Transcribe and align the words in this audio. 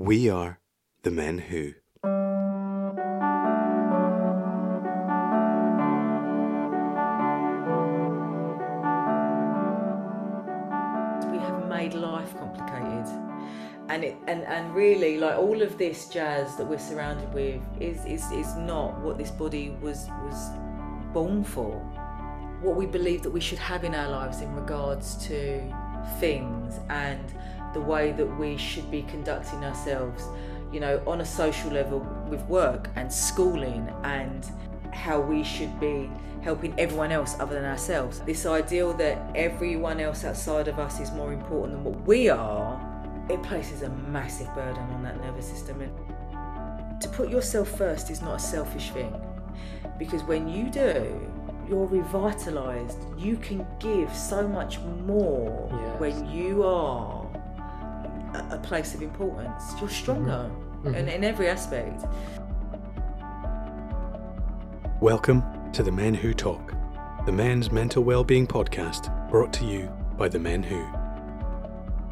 We 0.00 0.30
are 0.30 0.60
the 1.02 1.10
men 1.10 1.38
who. 1.38 1.74
we 11.32 11.38
have 11.40 11.68
made 11.68 11.94
life 11.94 12.32
complicated 12.38 13.06
and 13.88 14.04
it 14.04 14.16
and, 14.28 14.44
and 14.44 14.72
really 14.72 15.18
like 15.18 15.36
all 15.36 15.60
of 15.62 15.76
this 15.78 16.08
jazz 16.08 16.54
that 16.56 16.64
we're 16.64 16.78
surrounded 16.78 17.34
with 17.34 17.60
is, 17.80 18.04
is 18.04 18.30
is 18.30 18.54
not 18.54 18.96
what 19.00 19.18
this 19.18 19.32
body 19.32 19.70
was 19.80 20.06
was 20.22 20.50
born 21.12 21.42
for 21.42 21.74
what 22.62 22.76
we 22.76 22.86
believe 22.86 23.24
that 23.24 23.30
we 23.30 23.40
should 23.40 23.58
have 23.58 23.82
in 23.82 23.96
our 23.96 24.08
lives 24.08 24.42
in 24.42 24.54
regards 24.54 25.16
to 25.26 25.60
things 26.20 26.78
and 26.88 27.34
the 27.74 27.80
way 27.80 28.12
that 28.12 28.26
we 28.38 28.56
should 28.56 28.90
be 28.90 29.02
conducting 29.02 29.64
ourselves 29.64 30.24
you 30.72 30.80
know 30.80 31.02
on 31.06 31.20
a 31.20 31.24
social 31.24 31.70
level 31.70 32.00
with 32.28 32.42
work 32.42 32.90
and 32.96 33.12
schooling 33.12 33.88
and 34.04 34.50
how 34.92 35.20
we 35.20 35.42
should 35.44 35.78
be 35.80 36.10
helping 36.42 36.78
everyone 36.78 37.12
else 37.12 37.36
other 37.40 37.54
than 37.54 37.64
ourselves. 37.64 38.20
This 38.20 38.46
ideal 38.46 38.92
that 38.94 39.18
everyone 39.34 40.00
else 40.00 40.24
outside 40.24 40.68
of 40.68 40.78
us 40.78 41.00
is 41.00 41.10
more 41.12 41.32
important 41.32 41.74
than 41.74 41.84
what 41.84 42.06
we 42.06 42.28
are, 42.28 42.80
it 43.28 43.42
places 43.42 43.82
a 43.82 43.90
massive 43.90 44.52
burden 44.54 44.82
on 44.94 45.02
that 45.02 45.20
nervous 45.20 45.46
system. 45.48 45.80
And 45.82 47.00
to 47.00 47.08
put 47.08 47.28
yourself 47.28 47.68
first 47.68 48.10
is 48.10 48.22
not 48.22 48.36
a 48.36 48.38
selfish 48.38 48.90
thing 48.90 49.14
because 49.98 50.22
when 50.24 50.48
you 50.48 50.70
do, 50.70 51.30
you're 51.68 51.86
revitalized. 51.86 52.98
You 53.18 53.36
can 53.36 53.66
give 53.78 54.14
so 54.14 54.48
much 54.48 54.78
more 55.06 55.68
Yes. 55.70 56.00
when 56.00 56.30
you 56.30 56.62
are 56.62 57.27
a 58.34 58.54
a 58.54 58.58
place 58.58 58.94
of 58.94 59.02
importance. 59.02 59.62
You're 59.80 59.88
stronger 59.88 60.50
Mhm. 60.84 60.94
In, 60.94 61.08
in 61.08 61.24
every 61.24 61.48
aspect. 61.48 62.04
Welcome 65.00 65.42
to 65.72 65.82
the 65.82 65.92
Men 65.92 66.14
Who 66.14 66.34
Talk, 66.34 66.74
the 67.26 67.32
men's 67.32 67.70
mental 67.72 68.02
well-being 68.04 68.46
podcast 68.46 69.10
brought 69.30 69.52
to 69.54 69.64
you 69.64 69.88
by 70.16 70.28
the 70.28 70.38
Men 70.38 70.62
Who. 70.62 70.84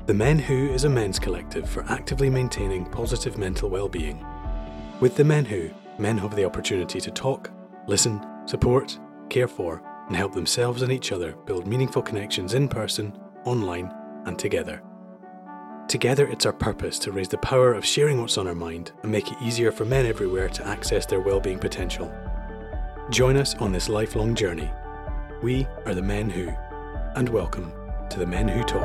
The 0.06 0.14
Men 0.14 0.38
Who 0.38 0.68
is 0.70 0.84
a 0.84 0.88
men's 0.88 1.18
collective 1.18 1.68
for 1.68 1.84
actively 1.88 2.30
maintaining 2.30 2.84
positive 2.86 3.38
mental 3.38 3.68
well-being. 3.70 4.24
With 5.00 5.16
the 5.16 5.24
Men 5.24 5.44
Who, 5.44 5.70
men 5.98 6.18
have 6.18 6.36
the 6.36 6.44
opportunity 6.44 7.00
to 7.00 7.10
talk, 7.10 7.50
listen, 7.86 8.20
support, 8.46 8.98
care 9.28 9.48
for, 9.48 9.82
and 10.08 10.16
help 10.16 10.32
themselves 10.32 10.82
and 10.82 10.92
each 10.92 11.10
other 11.12 11.32
build 11.46 11.66
meaningful 11.66 12.02
connections 12.02 12.54
in 12.54 12.68
person, 12.68 13.12
online, 13.44 13.92
and 14.26 14.38
together. 14.38 14.80
Together, 15.88 16.26
it's 16.26 16.44
our 16.44 16.52
purpose 16.52 16.98
to 16.98 17.12
raise 17.12 17.28
the 17.28 17.38
power 17.38 17.72
of 17.72 17.86
sharing 17.86 18.20
what's 18.20 18.36
on 18.38 18.48
our 18.48 18.56
mind 18.56 18.90
and 19.04 19.12
make 19.12 19.30
it 19.30 19.38
easier 19.40 19.70
for 19.70 19.84
men 19.84 20.04
everywhere 20.04 20.48
to 20.48 20.66
access 20.66 21.06
their 21.06 21.20
well-being 21.20 21.60
potential. 21.60 22.12
Join 23.10 23.36
us 23.36 23.54
on 23.54 23.70
this 23.70 23.88
lifelong 23.88 24.34
journey. 24.34 24.68
We 25.44 25.64
are 25.84 25.94
the 25.94 26.02
Men 26.02 26.28
Who, 26.28 26.48
and 27.14 27.28
welcome 27.28 27.72
to 28.10 28.18
the 28.18 28.26
Men 28.26 28.48
Who 28.48 28.64
Talk. 28.64 28.82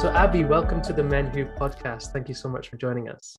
So, 0.00 0.08
Abi, 0.08 0.42
welcome 0.42 0.82
to 0.82 0.92
the 0.92 1.04
Men 1.04 1.26
Who 1.26 1.44
podcast. 1.44 2.10
Thank 2.10 2.28
you 2.28 2.34
so 2.34 2.48
much 2.48 2.70
for 2.70 2.76
joining 2.76 3.08
us. 3.08 3.38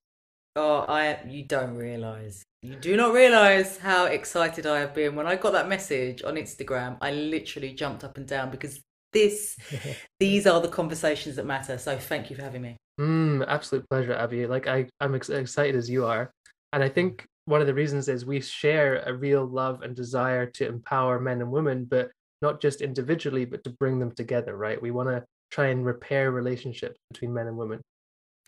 Oh, 0.56 0.86
I 0.88 1.20
you 1.28 1.44
don't 1.44 1.76
realize. 1.76 2.44
You 2.62 2.76
do 2.76 2.98
not 2.98 3.14
realize 3.14 3.78
how 3.78 4.06
excited 4.06 4.66
I 4.66 4.80
have 4.80 4.94
been 4.94 5.16
when 5.16 5.26
I 5.26 5.36
got 5.36 5.54
that 5.54 5.70
message 5.70 6.24
on 6.24 6.36
Instagram. 6.36 6.98
I 7.02 7.12
literally 7.12 7.74
jumped 7.74 8.04
up 8.04 8.18
and 8.18 8.28
down 8.28 8.52
because 8.52 8.82
this 9.14 9.58
these 10.20 10.46
are 10.48 10.60
the 10.62 10.68
conversations 10.68 11.38
that 11.38 11.46
matter. 11.46 11.78
So 11.78 11.98
thank 11.98 12.30
you 12.30 12.36
for 12.36 12.44
having 12.44 12.62
me. 12.62 12.78
Mm, 13.00 13.46
absolute 13.48 13.90
pleasure, 13.90 14.16
Abi. 14.16 14.46
Like 14.46 14.68
I, 14.68 14.88
I'm 15.00 15.16
ex- 15.16 15.30
excited 15.30 15.76
as 15.76 15.90
you 15.90 16.06
are, 16.06 16.32
and 16.74 16.84
I 16.84 16.90
think 16.90 17.26
one 17.46 17.62
of 17.62 17.68
the 17.68 17.74
reasons 17.74 18.10
is 18.10 18.26
we 18.26 18.42
share 18.42 19.02
a 19.04 19.14
real 19.14 19.46
love 19.46 19.82
and 19.82 19.96
desire 19.96 20.46
to 20.46 20.68
empower 20.68 21.20
men 21.20 21.42
and 21.42 21.52
women, 21.52 21.86
but 21.86 22.12
not 22.42 22.62
just 22.62 22.82
individually, 22.82 23.46
but 23.46 23.64
to 23.64 23.70
bring 23.70 24.00
them 24.00 24.12
together. 24.12 24.58
Right? 24.58 24.82
We 24.82 24.92
want 24.92 25.10
to 25.10 25.24
try 25.50 25.68
and 25.68 25.86
repair 25.86 26.32
relationships 26.32 26.98
between 27.10 27.34
men 27.34 27.48
and 27.48 27.58
women. 27.58 27.82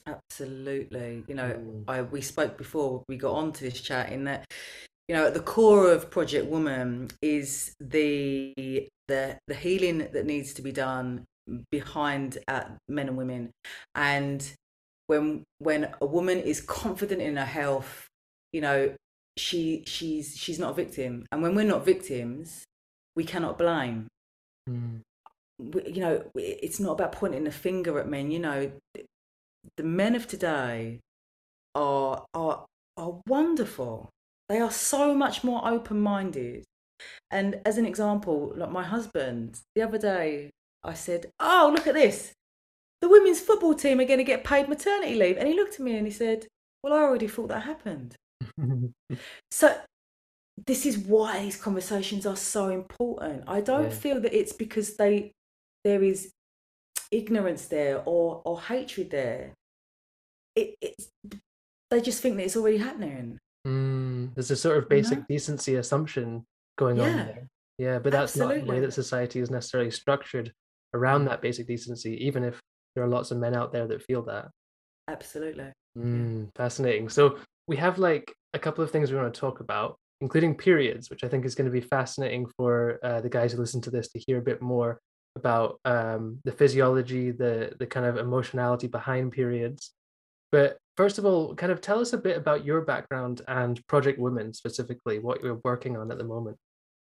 Absolutely. 0.05 1.23
You 1.27 1.35
know, 1.35 1.53
Mm. 1.53 1.83
I 1.87 2.01
we 2.01 2.21
spoke 2.21 2.57
before 2.57 3.03
we 3.07 3.17
got 3.17 3.33
on 3.35 3.53
to 3.53 3.63
this 3.63 3.79
chat 3.81 4.11
in 4.11 4.25
that 4.25 4.45
you 5.07 5.15
know 5.15 5.27
at 5.27 5.33
the 5.33 5.39
core 5.41 5.91
of 5.91 6.11
Project 6.11 6.47
Woman 6.47 7.09
is 7.21 7.73
the 7.79 8.53
the 9.07 9.37
the 9.47 9.55
healing 9.55 9.99
that 9.99 10.25
needs 10.25 10.53
to 10.55 10.61
be 10.61 10.71
done 10.71 11.25
behind 11.71 12.37
uh, 12.47 12.65
men 12.89 13.07
and 13.09 13.17
women. 13.17 13.51
And 13.95 14.43
when 15.07 15.43
when 15.59 15.93
a 16.01 16.05
woman 16.05 16.39
is 16.39 16.61
confident 16.61 17.21
in 17.21 17.37
her 17.37 17.45
health 17.45 18.07
you 18.51 18.61
know 18.61 18.95
she 19.37 19.83
she's 19.87 20.35
she's 20.37 20.59
not 20.59 20.71
a 20.71 20.73
victim. 20.73 21.25
And 21.31 21.41
when 21.41 21.55
we're 21.55 21.65
not 21.65 21.85
victims 21.85 22.65
we 23.15 23.23
cannot 23.23 23.57
blame. 23.57 24.07
Mm, 24.69 25.01
we- 25.59 25.87
you 25.87 26.01
know 26.01 26.23
it's 26.35 26.79
not 26.79 26.93
about 26.93 27.13
pointing 27.13 27.43
the 27.45 27.51
finger 27.51 27.99
at 27.99 28.07
men 28.09 28.31
you 28.31 28.39
know 28.39 28.71
the 29.77 29.83
men 29.83 30.15
of 30.15 30.27
today 30.27 30.99
are 31.75 32.25
are 32.33 32.65
are 32.97 33.21
wonderful. 33.27 34.09
They 34.49 34.59
are 34.59 34.71
so 34.71 35.13
much 35.15 35.43
more 35.43 35.67
open-minded. 35.67 36.63
And 37.31 37.61
as 37.65 37.77
an 37.77 37.85
example 37.85 38.53
like 38.55 38.71
my 38.71 38.83
husband 38.83 39.59
the 39.75 39.81
other 39.81 39.97
day 39.97 40.51
i 40.83 40.93
said 40.93 41.31
oh 41.39 41.71
look 41.75 41.87
at 41.87 41.93
this. 41.95 42.33
The 43.01 43.09
women's 43.09 43.41
football 43.41 43.73
team 43.75 43.99
are 43.99 44.05
going 44.05 44.19
to 44.19 44.23
get 44.23 44.43
paid 44.45 44.69
maternity 44.69 45.15
leave. 45.15 45.37
And 45.37 45.47
he 45.47 45.55
looked 45.55 45.75
at 45.75 45.81
me 45.81 45.97
and 45.97 46.07
he 46.07 46.13
said 46.13 46.47
well 46.83 46.93
i 46.93 46.97
already 47.03 47.27
thought 47.27 47.49
that 47.49 47.63
happened. 47.63 48.15
So 49.51 49.75
this 50.67 50.85
is 50.85 50.97
why 50.97 51.41
these 51.41 51.59
conversations 51.61 52.25
are 52.25 52.35
so 52.35 52.69
important. 52.69 53.43
I 53.47 53.61
don't 53.61 53.91
Yeah. 53.91 53.97
feel 54.03 54.19
that 54.21 54.33
it's 54.37 54.53
because 54.53 54.95
they 54.97 55.31
there 55.83 56.03
is 56.03 56.31
ignorance 57.13 57.67
there 57.67 58.01
or 58.05 58.41
or 58.45 58.59
hatred 58.59 59.09
there. 59.11 59.53
It 60.55 60.75
it's 60.81 61.09
they 61.89 62.01
just 62.01 62.21
think 62.21 62.37
that 62.37 62.43
it's 62.45 62.57
already 62.57 62.77
happening. 62.77 63.37
Mm, 63.67 64.33
there's 64.33 64.51
a 64.51 64.55
sort 64.55 64.77
of 64.77 64.83
You 64.85 64.89
basic 64.89 65.19
know? 65.19 65.25
decency 65.29 65.75
assumption 65.75 66.45
going 66.77 66.99
on 66.99 67.07
Yeah. 67.07 67.25
there. 67.25 67.47
Yeah, 67.77 67.99
but 67.99 68.11
that's 68.11 68.35
not 68.35 68.53
the 68.53 68.65
way 68.65 68.79
that 68.79 68.93
society 68.93 69.39
is 69.39 69.49
necessarily 69.49 69.91
structured 69.91 70.51
around 70.93 71.25
that 71.25 71.41
basic 71.41 71.67
decency, 71.67 72.13
even 72.25 72.43
if 72.43 72.59
there 72.93 73.03
are 73.03 73.07
lots 73.07 73.31
of 73.31 73.37
men 73.37 73.55
out 73.55 73.71
there 73.71 73.87
that 73.87 74.03
feel 74.03 74.21
that. 74.23 74.49
Absolutely. 75.07 75.71
Mm, 75.97 76.49
fascinating. 76.55 77.09
So 77.09 77.37
we 77.67 77.75
have 77.77 77.97
like 77.97 78.31
a 78.53 78.59
couple 78.59 78.83
of 78.83 78.91
things 78.91 79.11
we 79.11 79.17
want 79.17 79.33
to 79.33 79.39
talk 79.39 79.59
about, 79.59 79.97
including 80.21 80.55
periods, 80.55 81.09
which 81.09 81.23
I 81.23 81.27
think 81.27 81.45
is 81.45 81.55
going 81.55 81.65
to 81.65 81.71
be 81.71 81.81
fascinating 81.81 82.45
for 82.57 82.99
uh, 83.03 83.21
the 83.21 83.29
guys 83.29 83.51
who 83.53 83.59
listen 83.59 83.81
to 83.81 83.91
this 83.91 84.07
to 84.09 84.19
hear 84.19 84.37
a 84.37 84.41
bit 84.41 84.61
more 84.61 84.99
about 85.35 85.79
um, 85.85 86.39
the 86.43 86.51
physiology, 86.51 87.31
the 87.31 87.73
the 87.79 87.85
kind 87.85 88.05
of 88.05 88.17
emotionality 88.17 88.87
behind 88.87 89.31
periods. 89.31 89.91
But 90.51 90.77
first 90.97 91.17
of 91.17 91.25
all, 91.25 91.55
kind 91.55 91.71
of 91.71 91.81
tell 91.81 91.99
us 91.99 92.13
a 92.13 92.17
bit 92.17 92.37
about 92.37 92.65
your 92.65 92.81
background 92.81 93.41
and 93.47 93.85
Project 93.87 94.19
Woman 94.19 94.53
specifically, 94.53 95.19
what 95.19 95.41
you're 95.41 95.59
working 95.63 95.97
on 95.97 96.11
at 96.11 96.17
the 96.17 96.23
moment. 96.23 96.57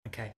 Okay. 0.07 0.31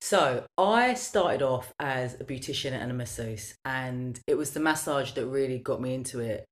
So 0.00 0.44
I 0.58 0.94
started 0.94 1.42
off 1.42 1.72
as 1.80 2.14
a 2.14 2.24
beautician 2.24 2.72
and 2.72 2.90
a 2.90 2.94
masseuse, 2.94 3.54
and 3.64 4.18
it 4.28 4.36
was 4.36 4.52
the 4.52 4.60
massage 4.60 5.12
that 5.12 5.26
really 5.26 5.58
got 5.58 5.80
me 5.80 5.94
into 5.94 6.20
it. 6.20 6.44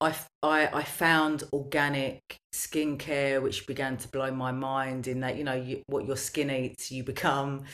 I 0.00 0.14
I 0.42 0.82
found 0.82 1.44
organic 1.52 2.20
skincare, 2.54 3.40
which 3.40 3.66
began 3.66 3.96
to 3.98 4.08
blow 4.08 4.32
my 4.32 4.50
mind 4.50 5.06
in 5.06 5.20
that, 5.20 5.36
you 5.36 5.44
know, 5.44 5.54
you, 5.54 5.82
what 5.86 6.06
your 6.06 6.16
skin 6.16 6.50
eats, 6.50 6.90
you 6.90 7.04
become. 7.04 7.64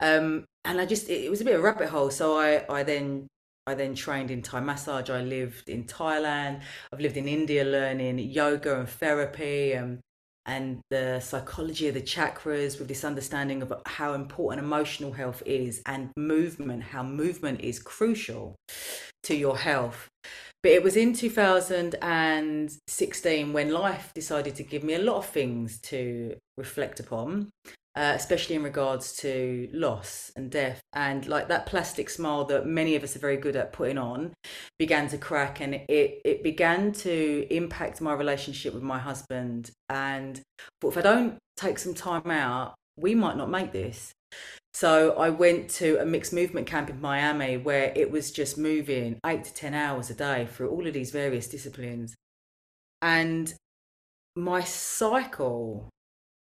Um, 0.00 0.44
and 0.64 0.80
I 0.80 0.86
just, 0.86 1.08
it, 1.08 1.24
it 1.24 1.30
was 1.30 1.40
a 1.40 1.44
bit 1.44 1.54
of 1.54 1.60
a 1.60 1.64
rabbit 1.64 1.88
hole. 1.88 2.10
So 2.10 2.36
I, 2.38 2.64
I 2.68 2.82
then, 2.82 3.28
I 3.66 3.74
then 3.74 3.94
trained 3.94 4.30
in 4.30 4.42
Thai 4.42 4.60
massage. 4.60 5.08
I 5.10 5.22
lived 5.22 5.68
in 5.68 5.84
Thailand. 5.84 6.62
I've 6.92 7.00
lived 7.00 7.16
in 7.16 7.28
India 7.28 7.64
learning 7.64 8.18
yoga 8.18 8.78
and 8.78 8.88
therapy 8.88 9.72
and, 9.72 10.00
and 10.44 10.80
the 10.90 11.20
psychology 11.20 11.88
of 11.88 11.94
the 11.94 12.02
chakras 12.02 12.78
with 12.78 12.88
this 12.88 13.04
understanding 13.04 13.62
of 13.62 13.72
how 13.86 14.12
important 14.14 14.64
emotional 14.64 15.12
health 15.12 15.42
is 15.44 15.82
and 15.86 16.10
movement, 16.16 16.84
how 16.84 17.02
movement 17.02 17.62
is 17.62 17.80
crucial 17.80 18.54
to 19.24 19.34
your 19.34 19.58
health. 19.58 20.08
But 20.62 20.72
it 20.72 20.82
was 20.82 20.96
in 20.96 21.12
2016 21.12 23.52
when 23.52 23.72
life 23.72 24.10
decided 24.14 24.56
to 24.56 24.62
give 24.62 24.82
me 24.82 24.94
a 24.94 24.98
lot 24.98 25.18
of 25.18 25.26
things 25.26 25.78
to 25.82 26.34
reflect 26.56 26.98
upon, 26.98 27.50
uh, 27.96 28.12
especially 28.14 28.54
in 28.54 28.62
regards 28.62 29.16
to 29.16 29.68
loss 29.72 30.30
and 30.36 30.50
death. 30.50 30.80
And 30.92 31.26
like 31.26 31.48
that 31.48 31.66
plastic 31.66 32.10
smile 32.10 32.44
that 32.44 32.66
many 32.66 32.94
of 32.94 33.02
us 33.02 33.16
are 33.16 33.20
very 33.20 33.38
good 33.38 33.56
at 33.56 33.72
putting 33.72 33.96
on 33.96 34.34
began 34.78 35.08
to 35.08 35.18
crack 35.18 35.60
and 35.60 35.74
it, 35.74 36.20
it 36.24 36.42
began 36.42 36.92
to 36.92 37.46
impact 37.50 38.02
my 38.02 38.12
relationship 38.12 38.74
with 38.74 38.82
my 38.82 38.98
husband. 38.98 39.70
And 39.88 40.40
thought 40.80 40.90
if 40.90 40.98
I 40.98 41.02
don't 41.02 41.38
take 41.56 41.78
some 41.78 41.94
time 41.94 42.30
out, 42.30 42.74
we 42.98 43.14
might 43.14 43.36
not 43.36 43.50
make 43.50 43.72
this. 43.72 44.12
So 44.74 45.16
I 45.16 45.30
went 45.30 45.70
to 45.70 45.98
a 45.98 46.04
mixed 46.04 46.34
movement 46.34 46.66
camp 46.66 46.90
in 46.90 47.00
Miami 47.00 47.56
where 47.56 47.94
it 47.96 48.10
was 48.10 48.30
just 48.30 48.58
moving 48.58 49.18
eight 49.24 49.44
to 49.44 49.54
10 49.54 49.72
hours 49.72 50.10
a 50.10 50.14
day 50.14 50.46
through 50.52 50.68
all 50.68 50.86
of 50.86 50.92
these 50.92 51.10
various 51.10 51.48
disciplines. 51.48 52.14
And 53.00 53.54
my 54.34 54.62
cycle 54.62 55.88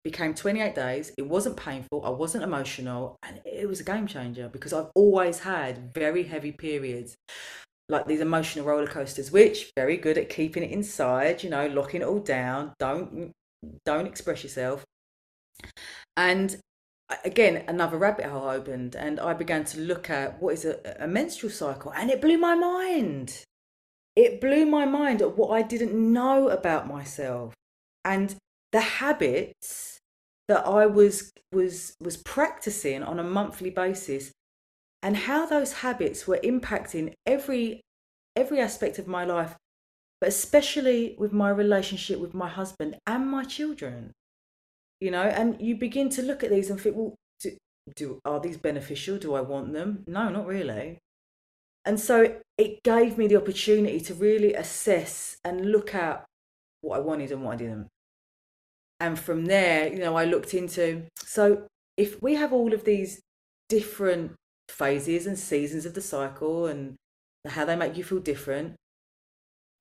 became 0.06 0.36
28 0.36 0.76
days. 0.76 1.12
It 1.18 1.28
wasn't 1.28 1.58
painful, 1.58 2.06
I 2.06 2.10
wasn't 2.10 2.44
emotional, 2.44 3.18
and 3.24 3.42
it 3.44 3.68
was 3.68 3.80
a 3.82 3.84
game 3.84 4.06
changer 4.06 4.48
because 4.48 4.72
I've 4.72 4.92
always 4.96 5.40
had 5.40 5.94
very 5.94 6.24
heavy 6.24 6.52
periods. 6.54 7.18
Like 7.90 8.08
these 8.08 8.22
emotional 8.22 8.66
roller 8.66 8.88
coasters, 8.88 9.32
which 9.32 9.72
very 9.76 9.98
good 9.98 10.18
at 10.18 10.30
keeping 10.30 10.64
it 10.64 10.72
inside, 10.72 11.44
you 11.44 11.50
know, 11.50 11.68
locking 11.68 12.02
it 12.02 12.08
all 12.08 12.20
down. 12.20 12.74
Don't 12.80 13.32
don't 13.84 14.08
express 14.08 14.44
yourself. 14.44 14.84
And 16.18 16.58
again, 17.24 17.64
another 17.68 17.98
rabbit 17.98 18.26
hole 18.26 18.48
opened, 18.48 18.96
and 18.96 19.20
I 19.20 19.34
began 19.34 19.66
to 19.66 19.80
look 19.80 20.10
at 20.10 20.42
what 20.42 20.54
is 20.54 20.66
a, 20.66 20.80
a 21.00 21.08
menstrual 21.08 21.52
cycle, 21.52 21.92
and 21.94 22.10
it 22.10 22.22
blew 22.22 22.38
my 22.38 22.56
mind. 22.56 23.44
It 24.16 24.40
blew 24.40 24.66
my 24.66 24.86
mind 24.86 25.22
at 25.22 25.38
what 25.38 25.50
I 25.50 25.62
didn't 25.62 25.94
know 25.94 26.50
about 26.50 26.88
myself 26.88 27.54
and 28.06 28.36
the 28.72 28.80
habits 28.80 29.95
that 30.48 30.66
I 30.66 30.86
was 30.86 31.32
was 31.52 31.96
was 32.00 32.18
practicing 32.18 33.04
on 33.04 33.20
a 33.20 33.24
monthly 33.24 33.70
basis 33.70 34.32
and 35.02 35.16
how 35.16 35.46
those 35.46 35.74
habits 35.74 36.28
were 36.28 36.40
impacting 36.44 37.14
every 37.26 37.82
every 38.36 38.60
aspect 38.60 39.00
of 39.00 39.08
my 39.08 39.24
life 39.24 39.56
but 40.20 40.30
especially 40.30 41.16
with 41.18 41.32
my 41.32 41.50
relationship 41.50 42.20
with 42.20 42.34
my 42.34 42.50
husband 42.50 42.98
and 43.08 43.28
my 43.28 43.44
children 43.44 44.12
you 45.00 45.12
know 45.12 45.24
and 45.24 45.60
you 45.62 45.76
begin 45.76 46.10
to 46.10 46.22
look 46.22 46.44
at 46.44 46.50
these 46.50 46.70
and 46.70 46.80
think 46.82 46.96
well 46.96 47.16
do, 47.40 47.52
do 47.96 48.20
are 48.26 48.40
these 48.40 48.58
beneficial? 48.58 49.18
Do 49.18 49.36
i 49.36 49.42
want 49.42 49.74
them? 49.74 50.04
No 50.08 50.30
not 50.30 50.48
really. 50.48 51.00
And 51.88 52.00
so 52.00 52.38
it 52.58 52.82
gave 52.84 53.18
me 53.18 53.28
the 53.28 53.36
opportunity 53.36 54.00
to 54.00 54.14
really 54.16 54.56
assess 54.56 55.38
and 55.44 55.72
look 55.72 55.94
at 55.94 56.26
what 56.82 56.98
i 56.98 57.00
wanted 57.00 57.32
and 57.32 57.44
what 57.44 57.54
i 57.54 57.58
didn't 57.58 57.88
and 59.00 59.20
from 59.20 59.46
there 59.46 59.88
you 59.88 60.00
know 60.00 60.16
i 60.16 60.26
looked 60.26 60.54
into 60.54 61.04
so 61.18 61.68
if 61.98 62.22
we 62.22 62.36
have 62.36 62.54
all 62.54 62.74
of 62.74 62.84
these 62.84 63.22
different 63.70 64.34
phases 64.70 65.26
and 65.26 65.38
seasons 65.38 65.86
of 65.86 65.94
the 65.94 66.02
cycle 66.02 66.66
and 66.66 66.96
how 67.48 67.66
they 67.66 67.76
make 67.76 67.98
you 67.98 68.04
feel 68.04 68.20
different 68.20 68.76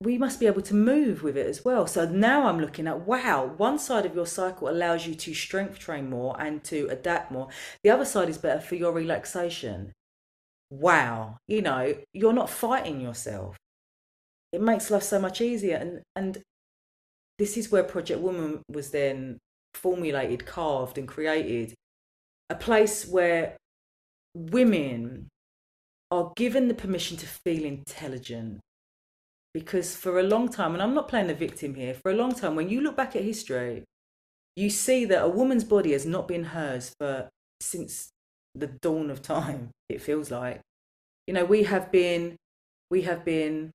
we 0.01 0.17
must 0.17 0.39
be 0.39 0.47
able 0.47 0.61
to 0.61 0.73
move 0.73 1.23
with 1.23 1.37
it 1.37 1.47
as 1.47 1.63
well. 1.63 1.87
So 1.87 2.07
now 2.07 2.47
i'm 2.47 2.59
looking 2.59 2.87
at 2.87 3.01
wow 3.01 3.45
one 3.57 3.79
side 3.79 4.05
of 4.05 4.15
your 4.15 4.27
cycle 4.27 4.69
allows 4.69 5.07
you 5.07 5.15
to 5.15 5.33
strength 5.33 5.79
train 5.79 6.09
more 6.09 6.39
and 6.39 6.63
to 6.65 6.87
adapt 6.89 7.31
more. 7.31 7.47
The 7.83 7.89
other 7.91 8.05
side 8.05 8.29
is 8.29 8.37
better 8.37 8.59
for 8.59 8.75
your 8.75 8.91
relaxation. 8.91 9.93
Wow 10.69 11.37
you 11.47 11.61
know 11.61 11.95
you're 12.13 12.33
not 12.33 12.49
fighting 12.49 12.99
yourself. 12.99 13.57
It 14.51 14.61
makes 14.61 14.91
life 14.91 15.03
so 15.03 15.19
much 15.19 15.41
easier. 15.41 15.77
And 15.77 16.01
and 16.15 16.43
this 17.37 17.57
is 17.57 17.71
where 17.71 17.83
Project 17.83 18.21
Woman 18.21 18.61
was 18.71 18.91
then 18.91 19.37
formulated, 19.73 20.45
carved, 20.45 20.97
and 20.97 21.07
created 21.07 21.73
a 22.49 22.55
place 22.55 23.05
where 23.05 23.57
women 24.35 25.27
are 26.11 26.31
given 26.35 26.67
the 26.67 26.73
permission 26.73 27.17
to 27.17 27.25
feel 27.25 27.65
intelligent. 27.65 28.59
Because 29.53 29.95
for 29.95 30.19
a 30.19 30.23
long 30.23 30.49
time, 30.49 30.73
and 30.73 30.83
I'm 30.83 30.93
not 30.93 31.07
playing 31.07 31.27
the 31.27 31.33
victim 31.33 31.75
here, 31.75 31.93
for 31.93 32.11
a 32.11 32.15
long 32.15 32.33
time, 32.33 32.55
when 32.55 32.69
you 32.69 32.81
look 32.81 32.97
back 32.97 33.15
at 33.15 33.23
history, 33.23 33.83
you 34.55 34.69
see 34.69 35.05
that 35.05 35.23
a 35.23 35.29
woman's 35.29 35.63
body 35.63 35.91
has 35.93 36.05
not 36.05 36.27
been 36.27 36.45
hers 36.45 36.93
for 36.99 37.29
since 37.61 38.09
the 38.53 38.67
dawn 38.67 39.09
of 39.09 39.21
time, 39.21 39.71
it 39.89 40.01
feels 40.01 40.31
like. 40.31 40.61
You 41.27 41.33
know, 41.33 41.45
we 41.45 41.63
have 41.63 41.91
been 41.91 42.35
we 42.91 43.01
have 43.01 43.25
been 43.25 43.71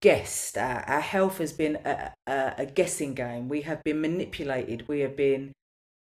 guessed. 0.00 0.56
Our, 0.58 0.80
our 0.88 1.00
health 1.00 1.38
has 1.38 1.52
been 1.52 1.76
a, 1.84 2.12
a, 2.26 2.54
a, 2.58 2.66
guessing 2.66 3.14
game. 3.14 3.48
We 3.48 3.62
have 3.62 3.82
been 3.84 4.00
manipulated. 4.00 4.88
We 4.88 5.00
have 5.00 5.16
been 5.16 5.52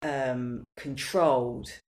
um, 0.03 0.65
controlled. 0.77 1.81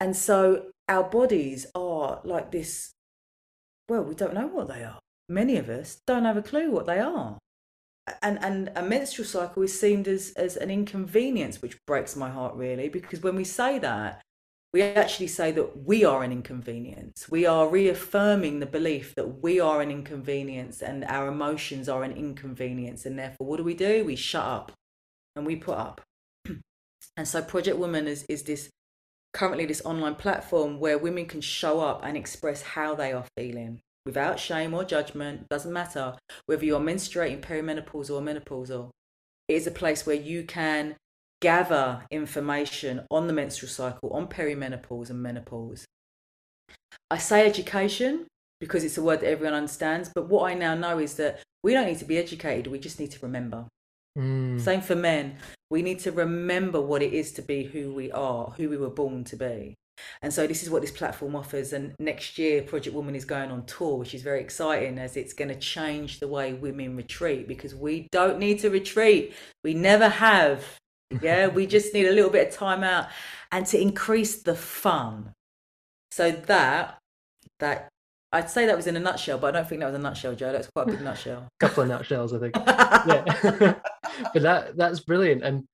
And 0.00 0.16
so 0.16 0.66
our 0.88 1.04
bodies 1.04 1.66
are 1.74 2.20
like 2.24 2.50
this. 2.50 2.92
Well, 3.88 4.02
we 4.02 4.14
don't 4.14 4.34
know 4.34 4.46
what 4.46 4.68
they 4.68 4.82
are. 4.84 5.00
Many 5.28 5.56
of 5.56 5.68
us 5.68 6.00
don't 6.06 6.24
have 6.24 6.36
a 6.36 6.42
clue 6.42 6.70
what 6.70 6.86
they 6.86 6.98
are. 6.98 7.38
And, 8.22 8.42
and 8.42 8.72
a 8.74 8.82
menstrual 8.82 9.26
cycle 9.26 9.62
is 9.62 9.78
seen 9.78 10.06
as, 10.06 10.32
as 10.36 10.56
an 10.56 10.70
inconvenience, 10.70 11.62
which 11.62 11.76
breaks 11.86 12.16
my 12.16 12.30
heart 12.30 12.54
really, 12.54 12.88
because 12.88 13.20
when 13.20 13.36
we 13.36 13.44
say 13.44 13.78
that, 13.78 14.22
we 14.72 14.82
actually 14.82 15.26
say 15.26 15.50
that 15.52 15.84
we 15.84 16.04
are 16.04 16.22
an 16.22 16.30
inconvenience. 16.30 17.28
We 17.28 17.44
are 17.44 17.68
reaffirming 17.68 18.60
the 18.60 18.66
belief 18.66 19.14
that 19.16 19.42
we 19.42 19.58
are 19.58 19.80
an 19.80 19.90
inconvenience 19.90 20.80
and 20.80 21.04
our 21.04 21.26
emotions 21.26 21.88
are 21.88 22.04
an 22.04 22.12
inconvenience. 22.12 23.04
And 23.04 23.18
therefore, 23.18 23.48
what 23.48 23.56
do 23.56 23.64
we 23.64 23.74
do? 23.74 24.04
We 24.04 24.14
shut 24.14 24.44
up 24.44 24.72
and 25.34 25.44
we 25.44 25.56
put 25.56 25.76
up. 25.76 26.02
and 27.16 27.26
so, 27.26 27.42
Project 27.42 27.78
Woman 27.78 28.06
is, 28.06 28.24
is 28.28 28.44
this 28.44 28.70
currently 29.32 29.66
this 29.66 29.82
online 29.84 30.14
platform 30.14 30.78
where 30.78 30.98
women 30.98 31.26
can 31.26 31.40
show 31.40 31.80
up 31.80 32.04
and 32.04 32.16
express 32.16 32.62
how 32.62 32.94
they 32.94 33.12
are 33.12 33.24
feeling 33.36 33.80
without 34.06 34.38
shame 34.38 34.72
or 34.72 34.84
judgment. 34.84 35.48
Doesn't 35.48 35.72
matter 35.72 36.14
whether 36.46 36.64
you're 36.64 36.80
menstruating, 36.80 37.40
perimenopausal, 37.40 38.10
or 38.10 38.22
menopausal. 38.22 38.90
It 39.48 39.54
is 39.54 39.66
a 39.66 39.72
place 39.72 40.06
where 40.06 40.16
you 40.16 40.44
can 40.44 40.96
gather 41.40 42.04
information 42.10 43.06
on 43.10 43.26
the 43.26 43.32
menstrual 43.32 43.70
cycle, 43.70 44.10
on 44.10 44.28
perimenopause 44.28 45.10
and 45.10 45.22
menopause. 45.22 45.84
I 47.10 47.18
say 47.18 47.46
education 47.46 48.26
because 48.60 48.84
it's 48.84 48.98
a 48.98 49.02
word 49.02 49.20
that 49.20 49.28
everyone 49.28 49.54
understands, 49.54 50.10
but 50.14 50.28
what 50.28 50.50
I 50.50 50.54
now 50.54 50.74
know 50.74 50.98
is 50.98 51.14
that 51.14 51.40
we 51.62 51.72
don't 51.72 51.86
need 51.86 51.98
to 51.98 52.04
be 52.04 52.18
educated, 52.18 52.66
we 52.66 52.78
just 52.78 53.00
need 53.00 53.10
to 53.12 53.18
remember. 53.22 53.66
Mm. 54.18 54.60
Same 54.60 54.80
for 54.80 54.96
men. 54.96 55.36
We 55.70 55.82
need 55.82 56.00
to 56.00 56.12
remember 56.12 56.80
what 56.80 57.02
it 57.02 57.12
is 57.12 57.32
to 57.32 57.42
be 57.42 57.64
who 57.64 57.94
we 57.94 58.10
are, 58.12 58.52
who 58.56 58.68
we 58.68 58.76
were 58.76 58.90
born 58.90 59.24
to 59.24 59.36
be. 59.36 59.74
And 60.22 60.32
so 60.32 60.46
this 60.46 60.62
is 60.62 60.70
what 60.70 60.82
this 60.82 60.90
platform 60.90 61.36
offers. 61.36 61.72
And 61.72 61.94
next 61.98 62.38
year, 62.38 62.62
Project 62.62 62.94
Woman 62.96 63.14
is 63.14 63.24
going 63.24 63.50
on 63.50 63.66
tour, 63.66 63.96
which 63.96 64.14
is 64.14 64.22
very 64.22 64.40
exciting 64.40 64.98
as 64.98 65.16
it's 65.16 65.32
going 65.32 65.48
to 65.48 65.54
change 65.54 66.20
the 66.20 66.28
way 66.28 66.52
women 66.52 66.96
retreat 66.96 67.46
because 67.46 67.74
we 67.74 68.08
don't 68.10 68.38
need 68.38 68.60
to 68.60 68.70
retreat. 68.70 69.34
We 69.62 69.74
never 69.74 70.08
have. 70.08 70.64
Yeah, 71.20 71.48
we 71.48 71.66
just 71.66 71.92
need 71.92 72.06
a 72.06 72.12
little 72.12 72.30
bit 72.30 72.48
of 72.48 72.54
time 72.54 72.84
out 72.84 73.08
and 73.50 73.66
to 73.66 73.80
increase 73.80 74.42
the 74.42 74.54
fun. 74.54 75.32
So 76.12 76.30
that 76.30 76.98
that 77.58 77.88
I'd 78.32 78.50
say 78.50 78.66
that 78.66 78.76
was 78.76 78.86
in 78.86 78.96
a 78.96 79.00
nutshell, 79.00 79.38
but 79.38 79.54
I 79.54 79.58
don't 79.58 79.68
think 79.68 79.80
that 79.80 79.86
was 79.86 79.96
a 79.96 79.98
nutshell, 79.98 80.34
Joe. 80.34 80.52
That's 80.52 80.68
quite 80.74 80.88
a 80.88 80.92
big 80.92 81.02
nutshell. 81.02 81.48
a 81.48 81.48
couple 81.66 81.82
of 81.82 81.88
nutshells, 81.88 82.32
I 82.32 82.38
think. 82.38 82.56
yeah. 82.56 83.74
but 84.32 84.42
that 84.42 84.76
that's 84.76 85.00
brilliant. 85.00 85.42
And 85.42 85.64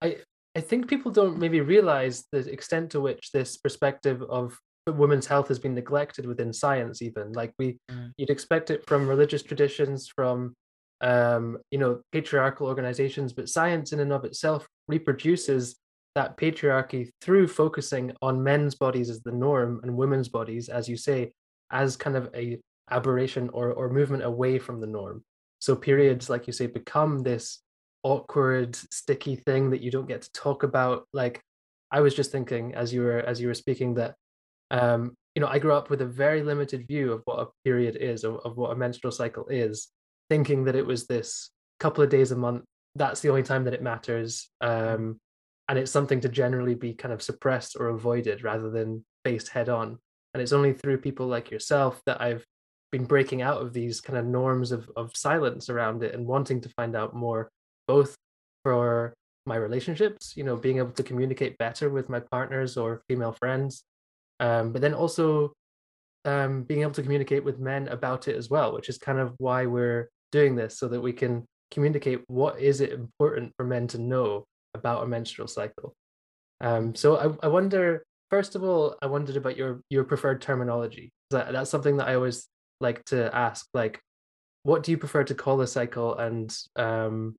I 0.00 0.18
I 0.54 0.60
think 0.60 0.88
people 0.88 1.10
don't 1.10 1.38
maybe 1.38 1.60
realize 1.60 2.24
the 2.30 2.38
extent 2.50 2.90
to 2.90 3.00
which 3.00 3.32
this 3.32 3.56
perspective 3.56 4.22
of 4.22 4.58
women's 4.86 5.26
health 5.26 5.48
has 5.48 5.58
been 5.58 5.74
neglected 5.74 6.26
within 6.26 6.52
science 6.52 7.00
even 7.00 7.32
like 7.32 7.54
we 7.58 7.78
mm. 7.90 8.12
you'd 8.18 8.28
expect 8.28 8.70
it 8.70 8.86
from 8.86 9.08
religious 9.08 9.42
traditions 9.42 10.12
from 10.14 10.54
um, 11.04 11.58
you 11.70 11.78
know, 11.78 12.00
patriarchal 12.12 12.66
organizations, 12.66 13.34
but 13.34 13.50
science 13.50 13.92
in 13.92 14.00
and 14.00 14.12
of 14.12 14.24
itself 14.24 14.66
reproduces 14.88 15.76
that 16.14 16.38
patriarchy 16.38 17.10
through 17.20 17.46
focusing 17.46 18.10
on 18.22 18.42
men's 18.42 18.74
bodies 18.74 19.10
as 19.10 19.20
the 19.20 19.30
norm 19.30 19.80
and 19.82 19.94
women's 19.94 20.30
bodies, 20.30 20.70
as 20.70 20.88
you 20.88 20.96
say, 20.96 21.30
as 21.70 21.96
kind 21.96 22.16
of 22.16 22.30
a 22.34 22.58
aberration 22.90 23.50
or, 23.52 23.72
or 23.72 23.90
movement 23.90 24.24
away 24.24 24.58
from 24.58 24.80
the 24.80 24.86
norm. 24.86 25.22
So 25.58 25.76
periods, 25.76 26.30
like 26.30 26.46
you 26.46 26.54
say, 26.54 26.66
become 26.66 27.22
this 27.22 27.60
awkward, 28.02 28.74
sticky 28.74 29.36
thing 29.36 29.70
that 29.70 29.82
you 29.82 29.90
don't 29.90 30.08
get 30.08 30.22
to 30.22 30.32
talk 30.32 30.62
about. 30.62 31.06
Like 31.12 31.42
I 31.90 32.00
was 32.00 32.14
just 32.14 32.32
thinking 32.32 32.74
as 32.74 32.94
you 32.94 33.02
were 33.02 33.18
as 33.18 33.42
you 33.42 33.48
were 33.48 33.54
speaking 33.54 33.94
that 33.94 34.14
um, 34.70 35.14
you 35.34 35.42
know, 35.42 35.48
I 35.48 35.58
grew 35.58 35.74
up 35.74 35.90
with 35.90 36.00
a 36.00 36.06
very 36.06 36.42
limited 36.42 36.86
view 36.86 37.12
of 37.12 37.22
what 37.26 37.40
a 37.40 37.50
period 37.64 37.96
is, 38.00 38.24
of, 38.24 38.36
of 38.44 38.56
what 38.56 38.70
a 38.70 38.76
menstrual 38.76 39.10
cycle 39.10 39.46
is 39.48 39.88
thinking 40.30 40.64
that 40.64 40.76
it 40.76 40.86
was 40.86 41.06
this 41.06 41.50
couple 41.80 42.02
of 42.02 42.10
days 42.10 42.30
a 42.30 42.36
month 42.36 42.64
that's 42.96 43.20
the 43.20 43.28
only 43.28 43.42
time 43.42 43.64
that 43.64 43.74
it 43.74 43.82
matters 43.82 44.50
um, 44.60 45.18
and 45.68 45.78
it's 45.78 45.90
something 45.90 46.20
to 46.20 46.28
generally 46.28 46.74
be 46.74 46.94
kind 46.94 47.12
of 47.12 47.22
suppressed 47.22 47.76
or 47.78 47.88
avoided 47.88 48.44
rather 48.44 48.70
than 48.70 49.04
faced 49.24 49.48
head 49.48 49.68
on. 49.68 49.98
And 50.32 50.42
it's 50.42 50.52
only 50.52 50.72
through 50.72 50.98
people 50.98 51.26
like 51.26 51.50
yourself 51.50 52.00
that 52.06 52.20
i've 52.20 52.44
been 52.94 53.04
breaking 53.04 53.42
out 53.42 53.60
of 53.60 53.72
these 53.72 54.00
kind 54.00 54.16
of 54.16 54.24
norms 54.24 54.70
of, 54.70 54.88
of 54.94 55.16
silence 55.16 55.68
around 55.68 56.04
it 56.04 56.14
and 56.14 56.24
wanting 56.24 56.60
to 56.60 56.68
find 56.68 56.94
out 56.94 57.12
more 57.12 57.50
both 57.88 58.14
for 58.62 59.12
my 59.46 59.56
relationships 59.56 60.36
you 60.36 60.44
know 60.44 60.56
being 60.56 60.78
able 60.78 60.92
to 60.92 61.02
communicate 61.02 61.58
better 61.58 61.90
with 61.90 62.08
my 62.08 62.20
partners 62.20 62.76
or 62.76 63.02
female 63.08 63.32
friends 63.32 63.82
um, 64.38 64.72
but 64.72 64.80
then 64.80 64.94
also 64.94 65.52
um, 66.24 66.62
being 66.62 66.82
able 66.82 66.92
to 66.92 67.02
communicate 67.02 67.44
with 67.44 67.58
men 67.58 67.88
about 67.88 68.28
it 68.28 68.36
as 68.36 68.48
well 68.48 68.72
which 68.72 68.88
is 68.88 68.96
kind 68.96 69.18
of 69.18 69.34
why 69.38 69.66
we're 69.66 70.08
doing 70.38 70.56
this 70.56 70.72
so 70.80 70.86
that 70.88 71.00
we 71.00 71.12
can 71.12 71.32
communicate 71.70 72.20
what 72.26 72.54
is 72.60 72.80
it 72.80 72.92
important 72.92 73.52
for 73.56 73.64
men 73.64 73.86
to 73.86 73.98
know 73.98 74.44
about 74.74 75.04
a 75.04 75.06
menstrual 75.06 75.48
cycle 75.48 75.94
Um, 76.60 76.94
so 76.94 77.16
I, 77.16 77.46
I 77.46 77.48
wonder. 77.48 78.04
First 78.30 78.56
of 78.56 78.64
all, 78.64 78.96
I 79.04 79.06
wondered 79.06 79.36
about 79.36 79.56
your 79.56 79.72
your 79.94 80.04
preferred 80.04 80.40
terminology. 80.40 81.06
That, 81.30 81.52
that's 81.52 81.70
something 81.70 81.98
that 81.98 82.08
I 82.08 82.14
always 82.14 82.48
like 82.80 83.04
to 83.06 83.18
ask. 83.46 83.66
Like, 83.74 84.00
what 84.62 84.82
do 84.82 84.90
you 84.92 84.98
prefer 84.98 85.24
to 85.24 85.34
call 85.34 85.60
a 85.60 85.66
cycle? 85.66 86.16
And 86.26 86.50
um, 86.74 87.36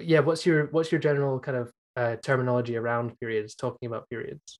yeah, 0.00 0.20
what's 0.20 0.44
your 0.46 0.66
what's 0.74 0.90
your 0.90 1.00
general 1.00 1.38
kind 1.38 1.58
of 1.62 1.66
uh, 2.00 2.16
terminology 2.28 2.76
around 2.76 3.18
periods? 3.20 3.54
Talking 3.54 3.86
about 3.90 4.08
periods. 4.08 4.58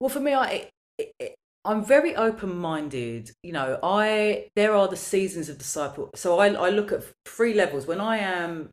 Well, 0.00 0.10
for 0.10 0.20
me, 0.20 0.32
I 0.34 0.70
it, 0.98 1.34
I'm 1.64 1.84
very 1.84 2.14
open 2.14 2.56
minded. 2.56 3.30
You 3.42 3.52
know, 3.52 3.78
I 3.82 4.48
there 4.54 4.74
are 4.74 4.88
the 4.88 4.96
seasons 4.96 5.48
of 5.48 5.60
cycle. 5.62 6.10
So 6.14 6.38
I, 6.38 6.48
I 6.48 6.68
look 6.70 6.92
at 6.92 7.04
three 7.24 7.54
levels. 7.54 7.86
When 7.86 8.00
I 8.00 8.18
am 8.18 8.70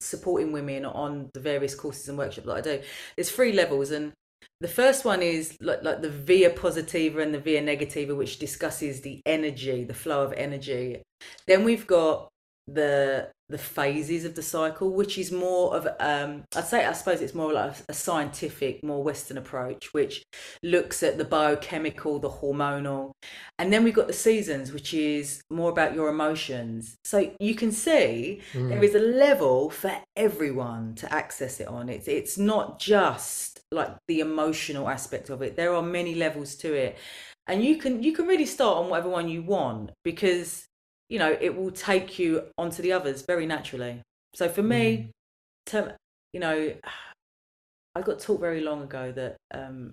supporting 0.00 0.52
women 0.52 0.84
on 0.84 1.30
the 1.34 1.40
various 1.40 1.74
courses 1.74 2.08
and 2.08 2.16
workshops 2.16 2.46
that 2.46 2.56
I 2.56 2.60
do, 2.60 2.82
there's 3.16 3.30
three 3.30 3.52
levels 3.52 3.90
and 3.90 4.12
the 4.60 4.68
first 4.68 5.04
one 5.04 5.22
is 5.22 5.56
like, 5.60 5.82
like 5.82 6.02
the 6.02 6.10
via 6.10 6.50
positiva 6.50 7.22
and 7.22 7.32
the 7.32 7.38
via 7.38 7.62
negativa, 7.62 8.16
which 8.16 8.38
discusses 8.38 9.00
the 9.00 9.20
energy, 9.24 9.84
the 9.84 9.94
flow 9.94 10.24
of 10.24 10.32
energy. 10.32 11.02
Then 11.46 11.64
we've 11.64 11.86
got 11.86 12.28
the 12.72 13.30
the 13.50 13.58
phases 13.58 14.26
of 14.26 14.34
the 14.34 14.42
cycle, 14.42 14.90
which 14.90 15.16
is 15.16 15.32
more 15.32 15.74
of 15.74 15.88
um, 16.00 16.44
I'd 16.54 16.66
say 16.66 16.84
I 16.84 16.92
suppose 16.92 17.22
it's 17.22 17.34
more 17.34 17.52
like 17.52 17.74
a 17.88 17.94
scientific, 17.94 18.84
more 18.84 19.02
Western 19.02 19.38
approach, 19.38 19.94
which 19.94 20.22
looks 20.62 21.02
at 21.02 21.16
the 21.16 21.24
biochemical, 21.24 22.18
the 22.18 22.28
hormonal, 22.28 23.12
and 23.58 23.72
then 23.72 23.84
we've 23.84 23.94
got 23.94 24.06
the 24.06 24.12
seasons, 24.12 24.70
which 24.72 24.92
is 24.92 25.40
more 25.50 25.70
about 25.70 25.94
your 25.94 26.10
emotions. 26.10 26.96
So 27.04 27.34
you 27.40 27.54
can 27.54 27.72
see 27.72 28.42
mm. 28.52 28.68
there 28.68 28.84
is 28.84 28.94
a 28.94 28.98
level 28.98 29.70
for 29.70 29.92
everyone 30.14 30.94
to 30.96 31.12
access 31.12 31.58
it 31.60 31.68
on. 31.68 31.88
It's 31.88 32.06
it's 32.06 32.36
not 32.36 32.78
just 32.78 33.60
like 33.72 33.96
the 34.08 34.20
emotional 34.20 34.88
aspect 34.88 35.30
of 35.30 35.40
it. 35.40 35.56
There 35.56 35.74
are 35.74 35.82
many 35.82 36.14
levels 36.14 36.54
to 36.56 36.74
it, 36.74 36.98
and 37.46 37.64
you 37.64 37.78
can 37.78 38.02
you 38.02 38.12
can 38.12 38.26
really 38.26 38.46
start 38.46 38.76
on 38.76 38.90
whatever 38.90 39.08
one 39.08 39.28
you 39.30 39.42
want 39.42 39.92
because 40.04 40.67
you 41.08 41.18
know, 41.18 41.36
it 41.40 41.56
will 41.56 41.70
take 41.70 42.18
you 42.18 42.44
onto 42.58 42.82
the 42.82 42.92
others 42.92 43.22
very 43.22 43.46
naturally. 43.46 44.02
So 44.34 44.48
for 44.48 44.62
me, 44.62 45.10
mm. 45.70 45.94
you 46.32 46.40
know, 46.40 46.74
I 47.94 48.02
got 48.02 48.20
taught 48.20 48.40
very 48.40 48.60
long 48.60 48.82
ago 48.82 49.12
that 49.12 49.36
um, 49.52 49.92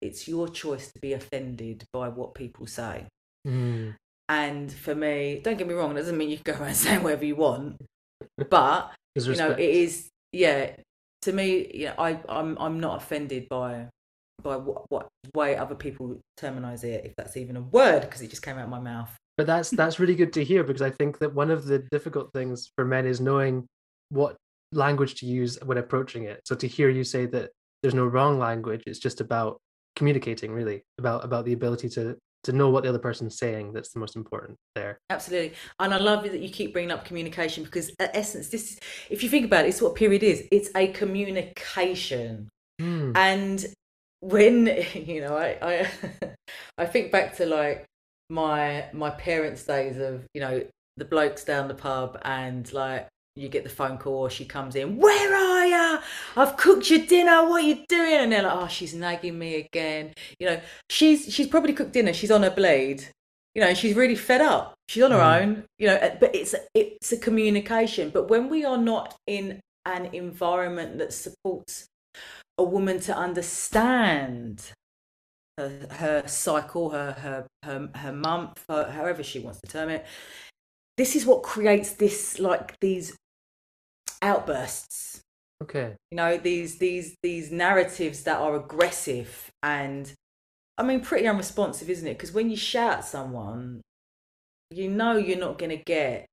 it's 0.00 0.26
your 0.26 0.48
choice 0.48 0.90
to 0.92 1.00
be 1.00 1.12
offended 1.12 1.84
by 1.92 2.08
what 2.08 2.34
people 2.34 2.66
say. 2.66 3.06
Mm. 3.46 3.94
And 4.28 4.72
for 4.72 4.94
me, 4.94 5.40
don't 5.44 5.56
get 5.56 5.68
me 5.68 5.74
wrong, 5.74 5.92
it 5.92 6.00
doesn't 6.00 6.16
mean 6.16 6.30
you 6.30 6.38
can 6.38 6.54
go 6.54 6.64
around 6.64 6.74
saying 6.74 7.02
whatever 7.02 7.24
you 7.24 7.36
want, 7.36 7.80
but 8.50 8.92
you 9.14 9.36
know, 9.36 9.52
it 9.52 9.60
is 9.60 10.08
yeah. 10.32 10.72
To 11.22 11.32
me, 11.32 11.70
you 11.74 11.86
know, 11.86 11.94
I 11.98 12.20
I'm 12.28 12.56
I'm 12.58 12.80
not 12.80 13.02
offended 13.02 13.48
by 13.48 13.88
by 14.42 14.56
what, 14.56 14.84
what 14.90 15.08
way 15.34 15.56
other 15.56 15.74
people 15.74 16.20
terminize 16.36 16.84
it, 16.84 17.04
if 17.04 17.14
that's 17.16 17.36
even 17.36 17.56
a 17.56 17.62
word, 17.62 18.02
because 18.02 18.20
it 18.20 18.30
just 18.30 18.42
came 18.42 18.58
out 18.58 18.64
of 18.64 18.70
my 18.70 18.78
mouth 18.78 19.10
but 19.36 19.46
that's 19.46 19.70
that's 19.70 19.98
really 19.98 20.14
good 20.14 20.32
to 20.34 20.44
hear 20.44 20.64
because 20.64 20.82
I 20.82 20.90
think 20.90 21.18
that 21.18 21.34
one 21.34 21.50
of 21.50 21.66
the 21.66 21.80
difficult 21.90 22.32
things 22.32 22.70
for 22.74 22.84
men 22.84 23.06
is 23.06 23.20
knowing 23.20 23.66
what 24.08 24.36
language 24.72 25.14
to 25.16 25.26
use 25.26 25.58
when 25.64 25.78
approaching 25.78 26.24
it. 26.24 26.40
So 26.44 26.54
to 26.56 26.66
hear 26.66 26.88
you 26.88 27.04
say 27.04 27.26
that 27.26 27.50
there's 27.82 27.94
no 27.94 28.06
wrong 28.06 28.38
language, 28.38 28.82
it's 28.86 28.98
just 28.98 29.20
about 29.20 29.60
communicating 29.96 30.52
really 30.52 30.82
about 30.98 31.24
about 31.24 31.44
the 31.44 31.54
ability 31.54 31.88
to 31.88 32.16
to 32.44 32.52
know 32.52 32.70
what 32.70 32.84
the 32.84 32.88
other 32.88 32.98
person's 32.98 33.38
saying 33.38 33.72
that's 33.72 33.92
the 33.92 33.98
most 33.98 34.14
important 34.14 34.56
there 34.74 35.00
absolutely 35.10 35.52
and 35.80 35.92
i 35.92 35.96
love 35.96 36.22
that 36.22 36.40
you 36.40 36.50
keep 36.50 36.72
bringing 36.72 36.92
up 36.92 37.04
communication 37.04 37.64
because 37.64 37.90
at 37.98 38.14
essence 38.14 38.50
this 38.50 38.78
if 39.10 39.22
you 39.22 39.28
think 39.28 39.46
about 39.46 39.64
it 39.64 39.68
it's 39.68 39.82
what 39.82 39.94
period 39.94 40.22
is 40.22 40.46
it's 40.52 40.70
a 40.76 40.88
communication 40.88 42.48
mm. 42.80 43.16
and 43.16 43.66
when 44.20 44.66
you 44.94 45.22
know 45.22 45.36
i 45.36 45.56
i 45.62 45.90
i 46.78 46.86
think 46.86 47.10
back 47.10 47.34
to 47.34 47.46
like 47.46 47.86
my 48.28 48.86
my 48.92 49.10
parents' 49.10 49.64
days 49.64 49.98
of 49.98 50.24
you 50.34 50.40
know 50.40 50.64
the 50.96 51.04
blokes 51.04 51.44
down 51.44 51.68
the 51.68 51.74
pub 51.74 52.18
and 52.24 52.72
like 52.72 53.06
you 53.36 53.48
get 53.48 53.64
the 53.64 53.70
phone 53.70 53.98
call 53.98 54.14
or 54.14 54.30
she 54.30 54.46
comes 54.46 54.74
in 54.76 54.96
where 54.96 55.36
are 55.36 55.66
you 55.66 55.98
i've 56.36 56.56
cooked 56.56 56.88
your 56.88 57.04
dinner. 57.06 57.46
What 57.46 57.62
are 57.62 57.66
you 57.66 57.84
doing? 57.88 58.14
And 58.14 58.32
they're 58.32 58.42
like 58.42 58.56
oh 58.56 58.68
she's 58.68 58.94
nagging 58.94 59.38
me 59.38 59.56
again. 59.56 60.12
You 60.38 60.48
know 60.48 60.60
she's 60.88 61.32
she's 61.32 61.46
probably 61.46 61.72
cooked 61.72 61.92
dinner. 61.92 62.12
She's 62.12 62.30
on 62.30 62.42
her 62.42 62.50
blade 62.50 63.04
you 63.54 63.62
know 63.62 63.74
she's 63.74 63.94
really 63.96 64.16
fed 64.16 64.40
up. 64.40 64.74
She's 64.88 65.02
on 65.02 65.10
her 65.10 65.18
mm. 65.18 65.42
own 65.42 65.64
you 65.78 65.86
know 65.88 66.16
but 66.20 66.34
it's 66.34 66.54
it's 66.74 67.12
a 67.12 67.18
communication. 67.18 68.10
But 68.10 68.28
when 68.28 68.48
we 68.48 68.64
are 68.64 68.78
not 68.78 69.16
in 69.26 69.60
an 69.84 70.06
environment 70.06 70.98
that 70.98 71.12
supports 71.12 71.86
a 72.58 72.64
woman 72.64 73.00
to 73.00 73.16
understand 73.16 74.72
her, 75.58 75.86
her 75.90 76.22
cycle, 76.26 76.90
her 76.90 77.12
her 77.12 77.46
her, 77.64 77.88
her 77.94 78.12
month, 78.12 78.64
her, 78.68 78.90
however 78.90 79.22
she 79.22 79.38
wants 79.38 79.60
to 79.60 79.66
term 79.66 79.88
it. 79.88 80.04
This 80.96 81.14
is 81.16 81.26
what 81.26 81.42
creates 81.42 81.92
this 81.92 82.38
like 82.38 82.78
these 82.80 83.16
outbursts. 84.22 85.20
Okay. 85.62 85.94
You 86.10 86.16
know 86.16 86.36
these 86.36 86.78
these 86.78 87.14
these 87.22 87.50
narratives 87.50 88.22
that 88.24 88.38
are 88.40 88.56
aggressive 88.56 89.50
and 89.62 90.12
I 90.78 90.82
mean 90.82 91.00
pretty 91.00 91.26
unresponsive, 91.26 91.88
isn't 91.88 92.06
it? 92.06 92.14
Because 92.14 92.32
when 92.32 92.50
you 92.50 92.56
shout 92.56 92.98
at 92.98 93.04
someone, 93.04 93.80
you 94.70 94.88
know 94.88 95.16
you're 95.16 95.38
not 95.38 95.58
going 95.58 95.70
to 95.70 95.82
get 95.82 96.26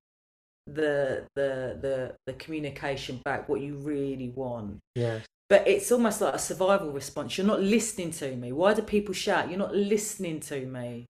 the 0.68 1.26
the 1.36 1.78
the 1.82 2.16
the 2.26 2.34
communication 2.34 3.20
back 3.26 3.50
what 3.50 3.62
you 3.62 3.76
really 3.76 4.30
want. 4.30 4.80
Yes 4.96 5.26
but 5.54 5.68
it's 5.68 5.92
almost 5.92 6.20
like 6.20 6.34
a 6.34 6.40
survival 6.40 6.90
response. 6.90 7.38
You're 7.38 7.46
not 7.46 7.62
listening 7.62 8.10
to 8.14 8.36
me. 8.36 8.52
Why 8.52 8.74
do 8.74 8.82
people 8.82 9.14
shout? 9.14 9.50
You're 9.50 9.60
not 9.60 9.76
listening 9.76 10.40
to 10.40 10.66
me. 10.66 11.06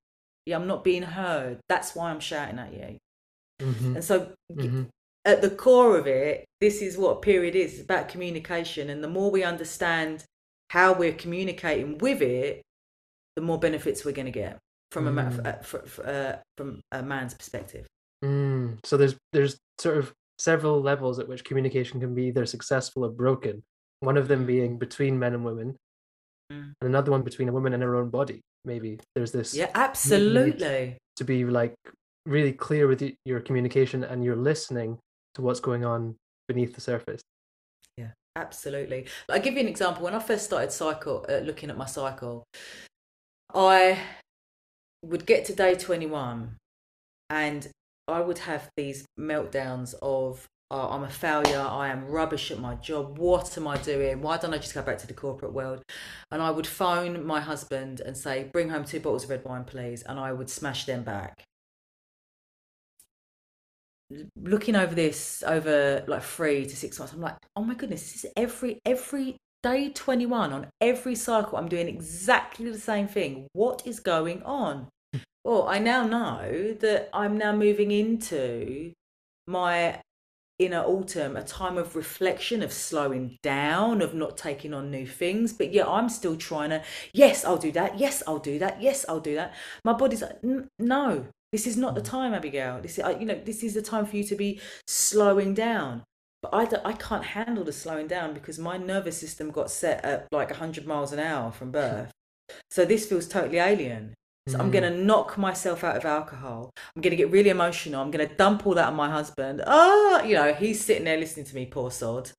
Yeah, 0.45 0.57
I'm 0.57 0.67
not 0.67 0.83
being 0.83 1.03
heard. 1.03 1.59
That's 1.69 1.95
why 1.95 2.09
I'm 2.09 2.19
shouting 2.19 2.59
at 2.59 2.73
you. 2.73 2.97
Mm-hmm. 3.61 3.95
And 3.95 4.03
so, 4.03 4.33
mm-hmm. 4.51 4.83
at 5.23 5.41
the 5.41 5.49
core 5.49 5.97
of 5.97 6.07
it, 6.07 6.43
this 6.59 6.81
is 6.81 6.97
what 6.97 7.21
period 7.21 7.55
is. 7.55 7.75
It's 7.75 7.83
about 7.83 8.09
communication. 8.09 8.89
And 8.89 9.01
the 9.01 9.07
more 9.07 9.31
we 9.31 9.43
understand 9.43 10.25
how 10.71 10.91
we're 10.91 11.13
communicating 11.13 11.97
with 11.99 12.21
it, 12.21 12.63
the 13.37 13.41
more 13.41 13.57
benefits 13.57 14.03
we're 14.03 14.11
going 14.11 14.25
to 14.25 14.31
get 14.31 14.57
from 14.91 15.05
mm. 15.05 15.45
a 15.45 16.03
uh, 16.03 16.03
uh, 16.03 16.35
from 16.57 16.81
a 16.91 17.01
man's 17.01 17.33
perspective. 17.33 17.87
Mm. 18.23 18.77
So 18.85 18.97
there's 18.97 19.15
there's 19.33 19.57
sort 19.79 19.97
of 19.97 20.13
several 20.39 20.81
levels 20.81 21.19
at 21.19 21.27
which 21.27 21.43
communication 21.43 21.99
can 21.99 22.15
be 22.15 22.25
either 22.25 22.45
successful 22.45 23.05
or 23.05 23.09
broken 23.09 23.63
one 23.99 24.17
of 24.17 24.27
them 24.27 24.45
being 24.45 24.77
between 24.77 25.17
men 25.17 25.33
and 25.33 25.45
women 25.45 25.75
mm. 26.51 26.73
and 26.79 26.89
another 26.89 27.11
one 27.11 27.21
between 27.21 27.49
a 27.49 27.53
woman 27.53 27.73
and 27.73 27.81
her 27.81 27.95
own 27.95 28.09
body. 28.09 28.41
Maybe 28.65 28.99
there's 29.15 29.31
this 29.31 29.53
yeah 29.53 29.69
absolutely. 29.75 30.97
to 31.17 31.23
be 31.23 31.43
like 31.45 31.73
really 32.25 32.53
clear 32.53 32.87
with 32.87 33.03
your 33.25 33.39
communication 33.41 34.03
and 34.03 34.23
you're 34.23 34.35
listening 34.35 34.97
to 35.35 35.41
what's 35.41 35.59
going 35.59 35.83
on 35.85 36.15
beneath 36.47 36.75
the 36.75 36.81
surface. 36.81 37.21
Yeah 37.97 38.11
absolutely. 38.35 39.07
I'll 39.29 39.41
give 39.41 39.55
you 39.55 39.61
an 39.61 39.67
example. 39.67 40.03
When 40.03 40.15
i 40.15 40.19
first 40.19 40.45
started 40.45 40.71
cycle 40.71 41.25
uh, 41.29 41.39
looking 41.39 41.69
at 41.69 41.77
my 41.77 41.85
cycle 41.85 42.43
i 43.53 43.99
would 45.03 45.25
get 45.25 45.45
to 45.45 45.53
day 45.53 45.75
21 45.75 46.55
and 47.29 47.67
i 48.07 48.19
would 48.19 48.39
have 48.39 48.69
these 48.75 49.05
meltdowns 49.19 49.93
of 50.01 50.47
oh, 50.73 50.89
I'm 50.89 51.03
a 51.03 51.09
failure, 51.09 51.61
I 51.61 51.89
am 51.89 52.07
rubbish 52.07 52.49
at 52.49 52.59
my 52.59 52.73
job, 52.75 53.19
what 53.19 53.55
am 53.57 53.67
I 53.67 53.77
doing? 53.77 54.21
Why 54.21 54.37
don't 54.37 54.55
I 54.55 54.57
just 54.57 54.73
go 54.73 54.81
back 54.81 54.97
to 54.99 55.07
the 55.07 55.13
corporate 55.13 55.53
world? 55.53 55.83
And 56.31 56.41
I 56.41 56.49
would 56.49 56.65
phone 56.65 57.25
my 57.25 57.41
husband 57.41 58.01
and 58.01 58.17
say, 58.17 58.49
bring 58.51 58.69
home 58.69 58.83
two 58.83 58.99
bottles 58.99 59.23
of 59.25 59.29
red 59.29 59.45
wine, 59.45 59.65
please. 59.65 60.01
And 60.01 60.19
I 60.19 60.33
would 60.33 60.49
smash 60.49 60.85
them 60.85 61.03
back. 61.03 61.43
Looking 64.35 64.75
over 64.75 64.95
this 64.95 65.43
over 65.45 66.03
like 66.07 66.23
three 66.23 66.65
to 66.65 66.75
six 66.75 66.97
months, 66.97 67.13
I'm 67.13 67.21
like, 67.21 67.37
oh 67.55 67.63
my 67.63 67.75
goodness, 67.75 68.11
this 68.11 68.25
is 68.25 68.31
every 68.35 68.79
every 68.85 69.37
day 69.61 69.89
21 69.89 70.53
on 70.53 70.67
every 70.81 71.15
cycle. 71.15 71.57
I'm 71.57 71.69
doing 71.69 71.87
exactly 71.87 72.69
the 72.69 72.79
same 72.79 73.07
thing. 73.07 73.47
What 73.53 73.85
is 73.85 73.99
going 73.99 74.43
on? 74.43 74.87
Well, 75.43 75.67
I 75.67 75.79
now 75.79 76.05
know 76.05 76.73
that 76.79 77.09
I'm 77.13 77.37
now 77.37 77.53
moving 77.53 77.91
into 77.91 78.93
my 79.47 79.99
inner 80.59 80.81
autumn 80.81 81.35
a 81.35 81.43
time 81.43 81.77
of 81.77 81.95
reflection 81.95 82.61
of 82.61 82.71
slowing 82.71 83.37
down 83.41 84.01
of 84.01 84.13
not 84.13 84.37
taking 84.37 84.73
on 84.73 84.89
new 84.89 85.05
things. 85.05 85.51
But 85.51 85.73
yeah 85.73 85.85
i'm 85.87 86.09
still 86.09 86.37
trying 86.37 86.69
to 86.69 86.83
yes 87.11 87.43
i'll 87.43 87.57
do 87.57 87.71
that. 87.73 87.99
Yes 87.99 88.23
i'll 88.27 88.39
do 88.39 88.59
that. 88.59 88.81
Yes 88.81 89.05
i'll 89.09 89.19
do 89.19 89.35
that. 89.35 89.53
My 89.83 89.93
body's 89.93 90.21
like 90.21 90.39
no. 90.79 91.25
This 91.51 91.67
is 91.67 91.77
not 91.77 91.93
the 91.93 92.01
mm. 92.01 92.05
time 92.05 92.33
abigail. 92.33 92.79
This 92.81 92.97
is 92.97 93.05
you 93.19 93.25
know 93.25 93.39
this 93.43 93.63
is 93.63 93.73
the 93.73 93.81
time 93.81 94.05
for 94.05 94.15
you 94.15 94.23
to 94.23 94.35
be 94.35 94.59
slowing 94.87 95.53
down. 95.53 96.03
But 96.41 96.53
I, 96.53 96.89
I 96.89 96.93
can't 96.93 97.23
handle 97.23 97.63
the 97.63 97.71
slowing 97.71 98.07
down 98.07 98.33
because 98.33 98.59
my 98.59 98.77
nervous 98.77 99.17
system 99.17 99.49
got 99.49 99.71
set 99.71 100.03
at 100.03 100.27
like 100.31 100.49
100 100.49 100.85
miles 100.85 101.13
an 101.13 101.19
hour 101.19 101.51
from 101.51 101.71
birth. 101.81 102.11
So 102.69 102.85
this 102.85 103.05
feels 103.05 103.27
totally 103.27 103.59
alien 103.59 104.13
so 104.47 104.57
mm. 104.57 104.61
I'm 104.61 104.71
going 104.71 104.83
to 104.83 104.97
knock 105.03 105.37
myself 105.37 105.83
out 105.83 105.95
of 105.95 106.05
alcohol. 106.05 106.71
I'm 106.95 107.01
going 107.01 107.11
to 107.11 107.17
get 107.17 107.31
really 107.31 107.49
emotional. 107.49 108.01
I'm 108.01 108.11
going 108.11 108.27
to 108.27 108.35
dump 108.35 108.67
all 108.67 108.75
that 108.75 108.87
on 108.87 108.95
my 108.95 109.09
husband. 109.09 109.61
Ah, 109.65 110.21
oh, 110.21 110.23
you 110.25 110.35
know, 110.35 110.53
he's 110.53 110.83
sitting 110.83 111.05
there 111.05 111.17
listening 111.17 111.45
to 111.45 111.55
me, 111.55 111.65
poor 111.65 111.91
sod. 111.91 112.31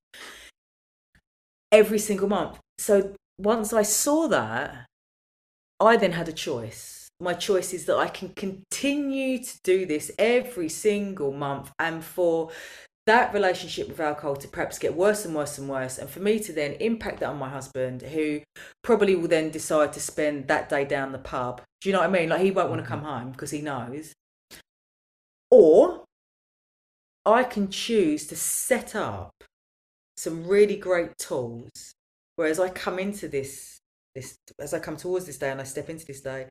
Every 1.73 1.99
single 1.99 2.28
month. 2.28 2.58
so 2.78 3.14
once 3.38 3.73
I 3.73 3.82
saw 3.82 4.28
that, 4.28 4.87
I 5.80 5.96
then 5.96 6.12
had 6.12 6.28
a 6.28 6.32
choice. 6.32 7.08
My 7.20 7.34
choice 7.34 7.73
is 7.73 7.87
that 7.87 7.96
I 7.96 8.08
can 8.08 8.30
continue 8.30 9.42
to 9.42 9.58
do 9.64 9.87
this 9.87 10.11
every 10.18 10.68
single 10.68 11.32
month 11.32 11.73
and 11.78 12.04
for 12.04 12.50
that 13.06 13.34
relationship 13.34 13.88
with 13.88 14.00
alcohol 14.00 14.37
to 14.37 14.49
perhaps 14.49 14.78
get 14.78 14.94
worse 14.94 15.25
and 15.25 15.34
worse 15.34 15.58
and 15.58 15.68
worse, 15.68 15.99
and 15.99 16.08
for 16.08 16.20
me 16.20 16.38
to 16.40 16.52
then 16.52 16.73
impact 16.75 17.20
that 17.20 17.28
on 17.28 17.38
my 17.38 17.50
husband, 17.50 18.02
who 18.02 18.40
probably 18.82 19.14
will 19.14 19.28
then 19.28 19.50
decide 19.50 19.92
to 19.92 20.00
spend 20.00 20.49
that 20.49 20.68
day 20.68 20.84
down 20.84 21.12
the 21.12 21.18
pub. 21.18 21.61
Do 21.85 21.91
you 21.91 21.93
know 21.93 22.00
what 22.00 22.09
I 22.09 22.12
mean? 22.12 22.31
Like 22.31 22.41
he 22.41 22.50
won't 22.50 22.71
want 22.71 22.81
to 22.81 22.88
come 22.88 23.03
home 23.03 23.33
because 23.33 23.50
he 23.50 23.61
knows. 23.61 24.14
Or 25.50 26.05
I 27.26 27.45
can 27.45 27.69
choose 27.69 28.26
to 28.29 28.37
set 28.37 28.95
up 28.95 29.35
some 30.17 30.47
really 30.47 30.76
great 30.76 31.19
tools. 31.19 31.93
Whereas 32.37 32.59
I 32.59 32.71
come 32.71 32.99
into 32.99 33.29
this, 33.29 33.81
this 34.14 34.38
as 34.59 34.73
I 34.73 34.79
come 34.79 34.97
towards 34.97 35.26
this 35.26 35.37
day 35.37 35.50
and 35.50 35.61
I 35.61 35.64
step 35.64 35.91
into 35.91 36.07
this 36.07 36.23
day, 36.23 36.49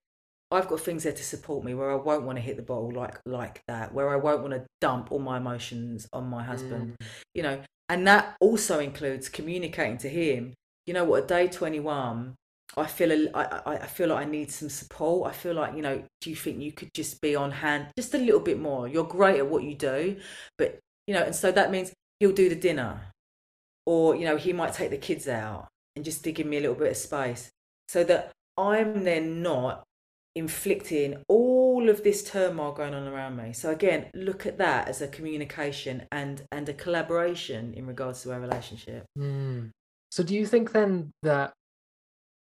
I've 0.51 0.67
got 0.67 0.81
things 0.81 1.01
there 1.01 1.13
to 1.13 1.23
support 1.23 1.65
me 1.65 1.73
where 1.73 1.89
I 1.89 1.95
won't 1.95 2.25
want 2.25 2.37
to 2.37 2.43
hit 2.43 2.55
the 2.55 2.61
bottle 2.61 2.91
like 2.91 3.19
like 3.25 3.59
that, 3.67 3.91
where 3.91 4.09
I 4.09 4.17
won't 4.17 4.43
want 4.43 4.53
to 4.53 4.67
dump 4.81 5.11
all 5.11 5.17
my 5.17 5.37
emotions 5.37 6.07
on 6.13 6.29
my 6.29 6.43
husband, 6.43 6.93
mm. 7.01 7.07
you 7.33 7.41
know. 7.41 7.59
And 7.89 8.05
that 8.05 8.35
also 8.39 8.77
includes 8.77 9.29
communicating 9.29 9.97
to 9.97 10.09
him. 10.09 10.53
You 10.85 10.93
know 10.93 11.05
what? 11.05 11.23
At 11.23 11.27
day 11.27 11.47
twenty 11.47 11.79
one, 11.79 12.35
I 12.75 12.85
feel 12.87 13.11
a, 13.11 13.29
I, 13.33 13.75
I 13.75 13.87
feel 13.87 14.09
like 14.09 14.25
I 14.25 14.29
need 14.29 14.51
some 14.51 14.69
support. 14.69 15.29
I 15.29 15.33
feel 15.33 15.53
like 15.53 15.75
you 15.75 15.81
know. 15.81 16.03
Do 16.21 16.29
you 16.29 16.35
think 16.35 16.61
you 16.61 16.71
could 16.71 16.93
just 16.93 17.21
be 17.21 17.35
on 17.35 17.51
hand 17.51 17.87
just 17.97 18.13
a 18.13 18.17
little 18.17 18.39
bit 18.39 18.59
more? 18.59 18.87
You're 18.87 19.03
great 19.03 19.37
at 19.37 19.47
what 19.47 19.63
you 19.63 19.75
do, 19.75 20.17
but 20.57 20.79
you 21.07 21.13
know, 21.13 21.23
and 21.23 21.35
so 21.35 21.51
that 21.51 21.71
means 21.71 21.91
he'll 22.19 22.31
do 22.31 22.49
the 22.49 22.55
dinner, 22.55 23.01
or 23.85 24.15
you 24.15 24.25
know, 24.25 24.37
he 24.37 24.53
might 24.53 24.73
take 24.73 24.89
the 24.89 24.97
kids 24.97 25.27
out 25.27 25.67
and 25.95 26.03
just 26.03 26.23
give 26.23 26.45
me 26.45 26.57
a 26.57 26.61
little 26.61 26.75
bit 26.75 26.91
of 26.91 26.97
space, 26.97 27.49
so 27.87 28.03
that 28.05 28.31
I'm 28.57 29.03
then 29.03 29.41
not 29.43 29.83
inflicting 30.35 31.23
all 31.27 31.89
of 31.89 32.03
this 32.03 32.23
turmoil 32.23 32.71
going 32.71 32.93
on 32.93 33.07
around 33.07 33.37
me. 33.37 33.53
So 33.53 33.69
again, 33.69 34.07
look 34.15 34.45
at 34.45 34.57
that 34.57 34.87
as 34.87 35.01
a 35.01 35.07
communication 35.07 36.07
and 36.11 36.43
and 36.51 36.67
a 36.69 36.73
collaboration 36.73 37.73
in 37.75 37.85
regards 37.85 38.23
to 38.23 38.31
our 38.31 38.39
relationship. 38.39 39.05
Mm. 39.17 39.69
So 40.11 40.23
do 40.23 40.35
you 40.35 40.45
think 40.45 40.71
then 40.71 41.11
that 41.23 41.53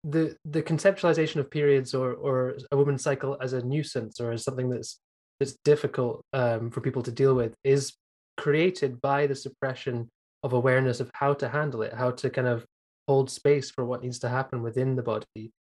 the 0.07 0.35
the 0.45 0.61
conceptualization 0.61 1.37
of 1.37 1.49
periods 1.49 1.93
or 1.93 2.13
or 2.13 2.57
a 2.71 2.77
woman's 2.77 3.03
cycle 3.03 3.37
as 3.41 3.53
a 3.53 3.65
nuisance 3.65 4.19
or 4.19 4.31
as 4.31 4.43
something 4.43 4.69
that's 4.69 4.99
that's 5.39 5.57
difficult 5.65 6.23
um, 6.33 6.69
for 6.71 6.81
people 6.81 7.01
to 7.03 7.11
deal 7.11 7.33
with 7.33 7.53
is 7.63 7.93
created 8.37 9.01
by 9.01 9.27
the 9.27 9.35
suppression 9.35 10.07
of 10.43 10.53
awareness 10.53 10.99
of 10.99 11.09
how 11.13 11.33
to 11.33 11.49
handle 11.49 11.81
it, 11.81 11.93
how 11.93 12.11
to 12.11 12.29
kind 12.29 12.47
of 12.47 12.65
hold 13.07 13.29
space 13.29 13.71
for 13.71 13.83
what 13.83 14.03
needs 14.03 14.19
to 14.19 14.29
happen 14.29 14.61
within 14.61 14.95
the 14.95 15.03
body 15.03 15.51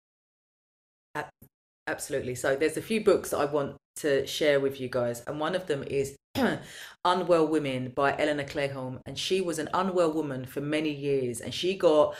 Absolutely. 1.87 2.35
So 2.35 2.57
there's 2.57 2.79
a 2.79 2.83
few 2.83 3.05
books 3.05 3.35
I 3.35 3.45
want 3.45 3.77
to 3.97 4.27
share 4.27 4.59
with 4.59 4.81
you 4.81 4.89
guys, 4.89 5.23
and 5.27 5.39
one 5.39 5.55
of 5.55 5.67
them 5.67 5.85
is 5.87 6.17
Unwell 7.05 7.47
Women 7.47 7.93
by 7.95 8.17
Elinor 8.19 8.45
Cleghorn, 8.45 9.01
and 9.05 9.19
she 9.19 9.43
was 9.43 9.59
an 9.59 9.69
unwell 9.75 10.13
woman 10.13 10.47
for 10.47 10.63
many 10.63 10.91
years, 10.91 11.41
and 11.41 11.53
she 11.53 11.77
got 11.77 12.17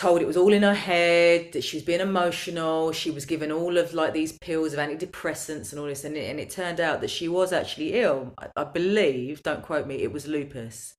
told 0.00 0.22
it 0.22 0.26
was 0.26 0.36
all 0.36 0.52
in 0.52 0.62
her 0.62 0.74
head 0.74 1.52
that 1.52 1.62
she 1.62 1.76
was 1.76 1.84
being 1.84 2.00
emotional 2.00 2.90
she 2.90 3.10
was 3.10 3.26
given 3.26 3.52
all 3.52 3.76
of 3.76 3.92
like 3.92 4.14
these 4.14 4.38
pills 4.38 4.72
of 4.72 4.78
antidepressants 4.78 5.72
and 5.72 5.78
all 5.78 5.86
this 5.86 6.04
and 6.04 6.16
it, 6.16 6.30
and 6.30 6.40
it 6.40 6.48
turned 6.48 6.80
out 6.80 7.02
that 7.02 7.10
she 7.10 7.28
was 7.28 7.52
actually 7.52 7.92
ill 7.92 8.32
I, 8.38 8.46
I 8.56 8.64
believe 8.64 9.42
don't 9.42 9.62
quote 9.62 9.86
me 9.86 9.96
it 9.96 10.10
was 10.10 10.26
lupus 10.26 10.94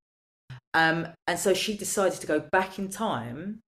um, 0.75 1.07
and 1.25 1.39
so 1.39 1.53
she 1.53 1.75
decided 1.75 2.19
to 2.21 2.27
go 2.27 2.39
back 2.39 2.77
in 2.77 2.89
time 2.89 3.61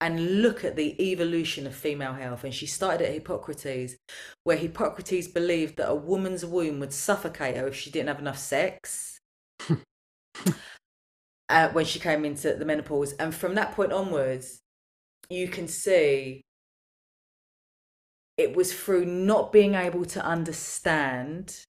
and 0.00 0.42
look 0.42 0.64
at 0.64 0.76
the 0.76 1.10
evolution 1.10 1.66
of 1.66 1.74
female 1.74 2.14
health. 2.14 2.44
And 2.44 2.54
she 2.54 2.66
started 2.66 3.06
at 3.06 3.12
Hippocrates, 3.12 3.96
where 4.44 4.56
Hippocrates 4.56 5.26
believed 5.26 5.76
that 5.76 5.90
a 5.90 5.94
woman's 5.94 6.44
womb 6.44 6.78
would 6.80 6.92
suffocate 6.92 7.56
her 7.56 7.66
if 7.66 7.74
she 7.74 7.90
didn't 7.90 8.08
have 8.08 8.20
enough 8.20 8.38
sex 8.38 9.18
uh, 11.48 11.68
when 11.70 11.84
she 11.84 11.98
came 11.98 12.24
into 12.24 12.54
the 12.54 12.64
menopause. 12.64 13.12
And 13.14 13.34
from 13.34 13.54
that 13.54 13.72
point 13.72 13.92
onwards, 13.92 14.60
you 15.30 15.48
can 15.48 15.68
see 15.68 16.42
it 18.36 18.54
was 18.54 18.72
through 18.72 19.04
not 19.04 19.52
being 19.52 19.74
able 19.74 20.04
to 20.06 20.24
understand 20.24 21.64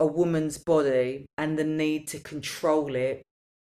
a 0.00 0.06
woman's 0.06 0.58
body 0.58 1.26
and 1.36 1.58
the 1.58 1.64
need 1.64 2.06
to 2.08 2.20
control 2.20 2.94
it 2.94 3.22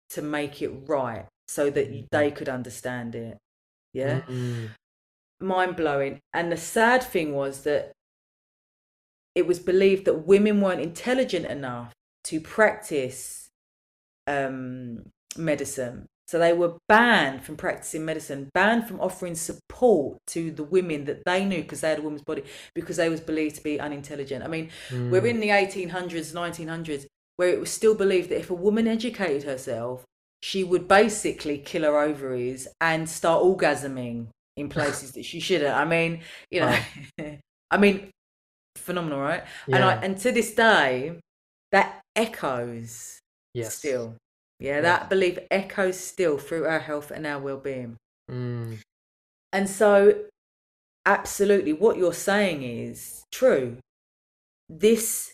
to 0.10 0.22
make 0.22 0.62
it 0.62 0.72
right 0.88 1.26
so 1.48 1.70
that 1.70 1.92
mm-hmm. 1.92 2.06
they 2.12 2.32
could 2.32 2.48
understand 2.48 3.16
it. 3.16 3.38
Yeah. 3.94 4.22
Mm-hmm. 4.22 4.68
Mind 5.46 5.76
blowing. 5.76 6.20
And 6.34 6.52
the 6.52 6.58
sad 6.58 7.04
thing 7.04 7.34
was 7.34 7.64
that 7.64 7.92
it 9.36 9.48
was 9.48 9.60
believed 9.60 10.06
that 10.06 10.28
women 10.28 10.62
weren't 10.62 10.82
intelligent 10.82 11.46
enough 11.48 11.92
to 12.26 12.40
practice 12.40 13.50
um, 14.28 15.04
medicine. 15.38 16.08
So 16.28 16.40
they 16.40 16.54
were 16.54 16.78
banned 16.88 17.44
from 17.44 17.58
practicing 17.58 18.06
medicine, 18.06 18.50
banned 18.54 18.88
from 18.88 19.02
offering 19.02 19.36
support 19.36 20.18
to 20.28 20.50
the 20.50 20.64
women 20.64 21.04
that 21.06 21.26
they 21.26 21.44
knew 21.44 21.62
because 21.62 21.82
they 21.82 21.90
had 21.90 22.00
a 22.00 22.04
woman's 22.04 22.24
body, 22.24 22.44
because 22.74 22.96
they 22.96 23.10
was 23.10 23.20
believed 23.20 23.58
to 23.58 23.64
be 23.64 23.82
unintelligent. 23.82 24.42
I 24.42 24.48
mean, 24.48 24.70
mm. 24.90 25.10
we're 25.10 25.28
in 25.28 25.42
the 25.42 25.50
1800s, 25.50 26.34
1900s, 26.34 27.06
where 27.36 27.50
it 27.50 27.60
was 27.60 27.70
still 27.70 27.96
believed 27.96 28.30
that 28.30 28.40
if 28.40 28.50
a 28.50 28.54
woman 28.56 28.88
educated 28.88 29.44
herself, 29.44 30.06
she 30.42 30.64
would 30.64 30.88
basically 30.88 31.58
kill 31.58 31.84
her 31.84 31.98
ovaries 32.00 32.68
and 32.80 33.10
start 33.10 33.44
orgasming 33.44 34.28
in 34.56 34.70
places 34.78 35.12
that 35.14 35.26
she 35.26 35.40
shouldn't. 35.40 35.76
I 35.76 35.86
mean, 35.86 36.22
you 36.50 36.62
know, 36.62 36.80
I 37.72 37.78
mean, 37.78 38.10
phenomenal, 38.78 39.20
right? 39.20 39.44
Yeah. 39.68 39.76
And 39.76 39.84
I, 39.84 39.94
and 39.96 40.18
to 40.20 40.32
this 40.32 40.54
day, 40.54 41.20
that 41.72 42.02
echoes 42.16 43.21
yes. 43.54 43.76
still. 43.76 44.16
Yeah, 44.60 44.76
yes. 44.76 44.84
that 44.84 45.10
belief 45.10 45.40
echoes 45.50 46.00
still 46.00 46.38
through 46.38 46.66
our 46.66 46.80
health 46.80 47.10
and 47.12 47.26
our 47.26 47.40
well-being. 47.40 47.98
Mm. 48.30 48.78
And 49.52 49.70
so, 49.70 50.26
absolutely, 51.06 51.74
what 51.74 51.98
you're 51.98 52.14
saying 52.14 52.64
is 52.64 53.24
true. 53.32 53.78
This, 54.70 55.34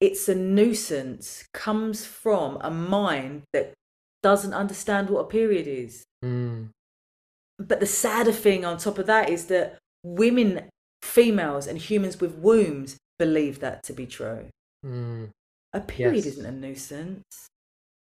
it's 0.00 0.28
a 0.28 0.34
nuisance, 0.34 1.44
comes 1.52 2.06
from 2.06 2.58
a 2.62 2.70
mind 2.70 3.42
that 3.52 3.74
doesn't 4.22 4.54
understand 4.54 5.10
what 5.10 5.20
a 5.20 5.28
period 5.28 5.66
is. 5.66 6.04
Mm. 6.24 6.70
But 7.58 7.80
the 7.80 7.86
sadder 7.86 8.32
thing 8.32 8.64
on 8.64 8.78
top 8.78 8.98
of 8.98 9.06
that 9.06 9.28
is 9.28 9.46
that 9.46 9.78
women, 10.02 10.68
females, 11.02 11.66
and 11.66 11.78
humans 11.78 12.20
with 12.20 12.34
wombs 12.36 12.96
believe 13.18 13.60
that 13.60 13.82
to 13.84 13.92
be 13.92 14.06
true. 14.06 14.46
Mm. 14.84 15.30
A 15.72 15.80
period 15.80 16.24
yes. 16.24 16.26
isn't 16.26 16.46
a 16.46 16.52
nuisance. 16.52 17.48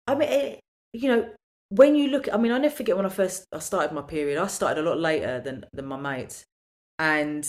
I 0.09 0.15
mean, 0.15 0.29
it, 0.29 0.61
you 0.93 1.09
know, 1.09 1.31
when 1.71 1.95
you 1.95 2.09
look, 2.09 2.29
I 2.33 2.37
mean, 2.39 2.53
I 2.53 2.59
never 2.59 2.75
forget 2.75 2.97
when 2.97 3.07
I 3.07 3.11
first 3.11 3.45
I 3.53 3.59
started 3.59 3.93
my 3.95 4.03
period. 4.03 4.39
I 4.39 4.47
started 4.47 4.81
a 4.81 4.89
lot 4.89 4.99
later 4.99 5.41
than 5.41 5.65
than 5.73 5.87
my 5.87 5.97
mates, 5.97 6.45
and 6.99 7.47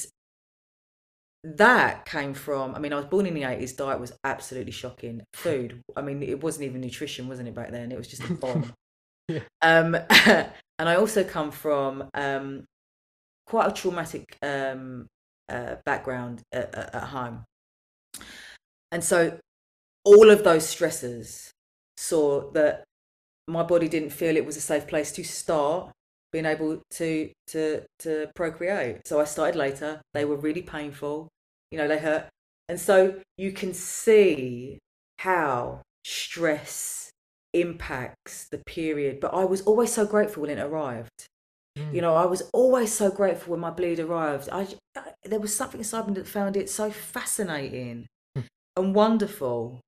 that 1.44 2.06
came 2.06 2.34
from 2.34 2.76
i 2.76 2.80
mean 2.80 2.92
i 2.92 2.98
was 2.98 3.06
born 3.06 3.26
in 3.26 3.34
the 3.34 3.44
80s 3.44 3.72
diet 3.78 4.00
was 4.00 4.12
absolutely 4.26 4.74
shocking. 4.74 5.22
Food 5.34 5.82
i 5.96 6.02
mean 6.02 6.22
it 6.22 6.44
wasn't 6.44 6.66
even 6.66 6.82
nutrition 6.82 7.28
wasn't 7.28 7.48
it 7.48 7.56
back 7.56 7.72
then? 7.72 7.92
It 7.92 7.98
was 7.98 8.08
just 8.08 8.24
a 8.24 8.34
bomb. 8.34 8.74
Yeah. 9.30 9.42
um 9.62 9.96
and 10.26 10.90
i 10.90 10.96
also 10.96 11.24
come 11.24 11.52
from 11.52 12.10
um 12.16 12.66
quite 13.46 13.70
a 13.70 13.72
traumatic 13.72 14.36
um 14.42 15.06
uh, 15.50 15.76
background 15.86 16.42
at, 16.52 16.74
at 16.74 17.04
home. 17.04 17.44
And 18.92 19.04
so 19.04 19.38
all 20.04 20.30
of 20.30 20.44
those 20.44 20.68
stresses 20.68 21.52
saw 22.00 22.50
that 22.52 22.84
my 23.48 23.64
body 23.64 23.90
didn't 23.90 24.12
feel 24.12 24.38
it 24.38 24.46
was 24.46 24.56
a 24.56 24.62
safe 24.62 24.88
place 24.88 25.12
to 25.12 25.24
start 25.24 25.92
being 26.32 26.46
able 26.46 26.82
to 26.92 27.32
to 27.48 27.84
to 28.00 28.30
procreate. 28.36 29.08
So 29.08 29.20
I 29.20 29.26
started 29.26 29.58
later. 29.58 30.02
They 30.14 30.26
were 30.26 30.38
really 30.38 30.62
painful. 30.62 31.28
You 31.72 31.78
know, 31.78 31.88
they 31.88 32.00
hurt. 32.00 32.30
And 32.70 32.80
so 32.80 33.20
you 33.38 33.52
can 33.52 33.74
see 33.74 34.80
how 35.20 35.82
stress 36.06 37.10
impacts 37.54 38.48
the 38.50 38.60
period. 38.60 39.20
But 39.20 39.34
I 39.34 39.44
was 39.44 39.62
always 39.64 39.92
so 39.92 40.06
grateful 40.06 40.42
when 40.44 40.58
it 40.58 40.62
arrived. 40.62 41.26
Mm. 41.78 41.94
You 41.96 42.02
know, 42.02 42.16
I 42.16 42.26
was 42.26 42.44
always 42.54 42.94
so 42.94 43.10
grateful 43.10 43.52
when 43.52 43.60
my 43.60 43.72
bleed 43.72 44.00
arrived. 44.00 44.50
I, 44.52 44.68
I 44.96 45.14
there 45.26 45.40
was 45.40 45.56
something 45.56 45.80
inside 45.82 46.08
me 46.08 46.14
that 46.14 46.28
found 46.28 46.56
it 46.56 46.70
so 46.70 46.92
fascinating 46.92 48.08
mm. 48.38 48.46
and 48.78 48.96
wonderful 48.96 49.82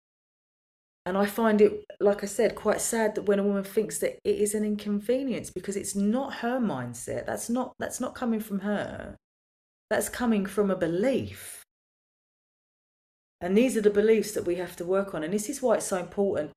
and 1.06 1.18
I 1.18 1.26
find 1.26 1.62
it, 1.62 1.84
like 2.00 2.24
I 2.24 2.28
said, 2.28 2.56
quite 2.56 2.82
sad 2.82 3.16
that 3.16 3.24
when 3.24 3.40
a 3.40 3.44
woman 3.44 3.64
thinks 3.64 3.98
that 4.00 4.20
it 4.24 4.36
is 4.38 4.54
an 4.54 4.64
inconvenience 4.64 5.50
because 5.50 5.76
it's 5.76 5.96
not 5.96 6.36
her 6.36 6.60
mindset. 6.60 7.26
That's 7.26 7.50
not 7.50 7.74
that's 7.80 8.00
not 8.00 8.16
coming 8.16 8.40
from 8.40 8.60
her. 8.60 9.18
That's 9.90 10.10
coming 10.10 10.46
from 10.46 10.72
a 10.72 10.76
belief. 10.76 11.64
And 13.42 13.58
these 13.58 13.76
are 13.76 13.82
the 13.82 13.90
beliefs 13.90 14.32
that 14.34 14.46
we 14.46 14.56
have 14.56 14.76
to 14.78 14.86
work 14.86 15.16
on. 15.16 15.24
And 15.24 15.34
this 15.34 15.50
is 15.50 15.62
why 15.62 15.76
it's 15.76 15.88
so 15.88 15.98
important 15.98 16.52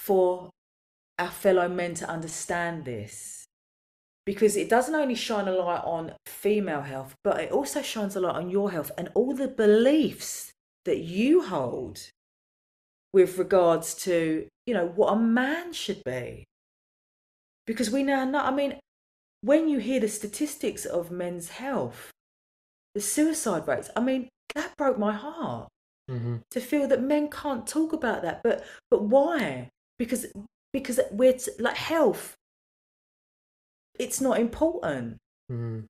for 0.00 0.50
our 1.18 1.30
fellow 1.30 1.68
men 1.68 1.94
to 1.94 2.08
understand 2.10 2.84
this. 2.84 3.46
because 4.26 4.56
it 4.56 4.68
doesn't 4.68 4.94
only 4.94 5.14
shine 5.14 5.46
a 5.48 5.52
light 5.52 5.82
on 5.84 6.12
female 6.26 6.82
health, 6.82 7.14
but 7.22 7.40
it 7.40 7.52
also 7.52 7.80
shines 7.80 8.16
a 8.16 8.20
light 8.20 8.34
on 8.34 8.50
your 8.50 8.72
health 8.72 8.90
and 8.98 9.08
all 9.14 9.32
the 9.34 9.48
beliefs 9.48 10.50
that 10.84 10.98
you 10.98 11.42
hold 11.42 12.10
with 13.16 13.38
regards 13.38 13.94
to, 13.94 14.46
you 14.66 14.74
know, 14.74 14.88
what 14.94 15.14
a 15.14 15.16
man 15.16 15.72
should 15.72 16.04
be. 16.04 16.44
Because 17.66 17.90
we 17.90 18.02
now 18.02 18.26
know, 18.26 18.40
I 18.40 18.50
mean, 18.50 18.78
when 19.40 19.70
you 19.70 19.78
hear 19.78 20.00
the 20.00 20.08
statistics 20.08 20.84
of 20.84 21.10
men's 21.10 21.48
health, 21.48 22.10
the 22.94 23.00
suicide 23.00 23.66
rates, 23.66 23.88
I 23.96 24.00
mean, 24.00 24.28
that 24.54 24.76
broke 24.76 24.98
my 24.98 25.12
heart 25.12 25.68
Mm-hmm. 26.08 26.36
to 26.52 26.60
feel 26.60 26.86
that 26.86 27.02
men 27.02 27.28
can't 27.28 27.66
talk 27.66 27.92
about 27.92 28.22
that. 28.22 28.40
But 28.44 28.64
but 28.92 29.02
why? 29.02 29.70
Because 29.98 30.26
because 30.72 31.00
we're 31.10 31.32
t- 31.32 31.50
like 31.58 31.74
health. 31.74 32.34
It's 33.98 34.20
not 34.20 34.38
important. 34.38 35.16
Mm-hmm. 35.50 35.80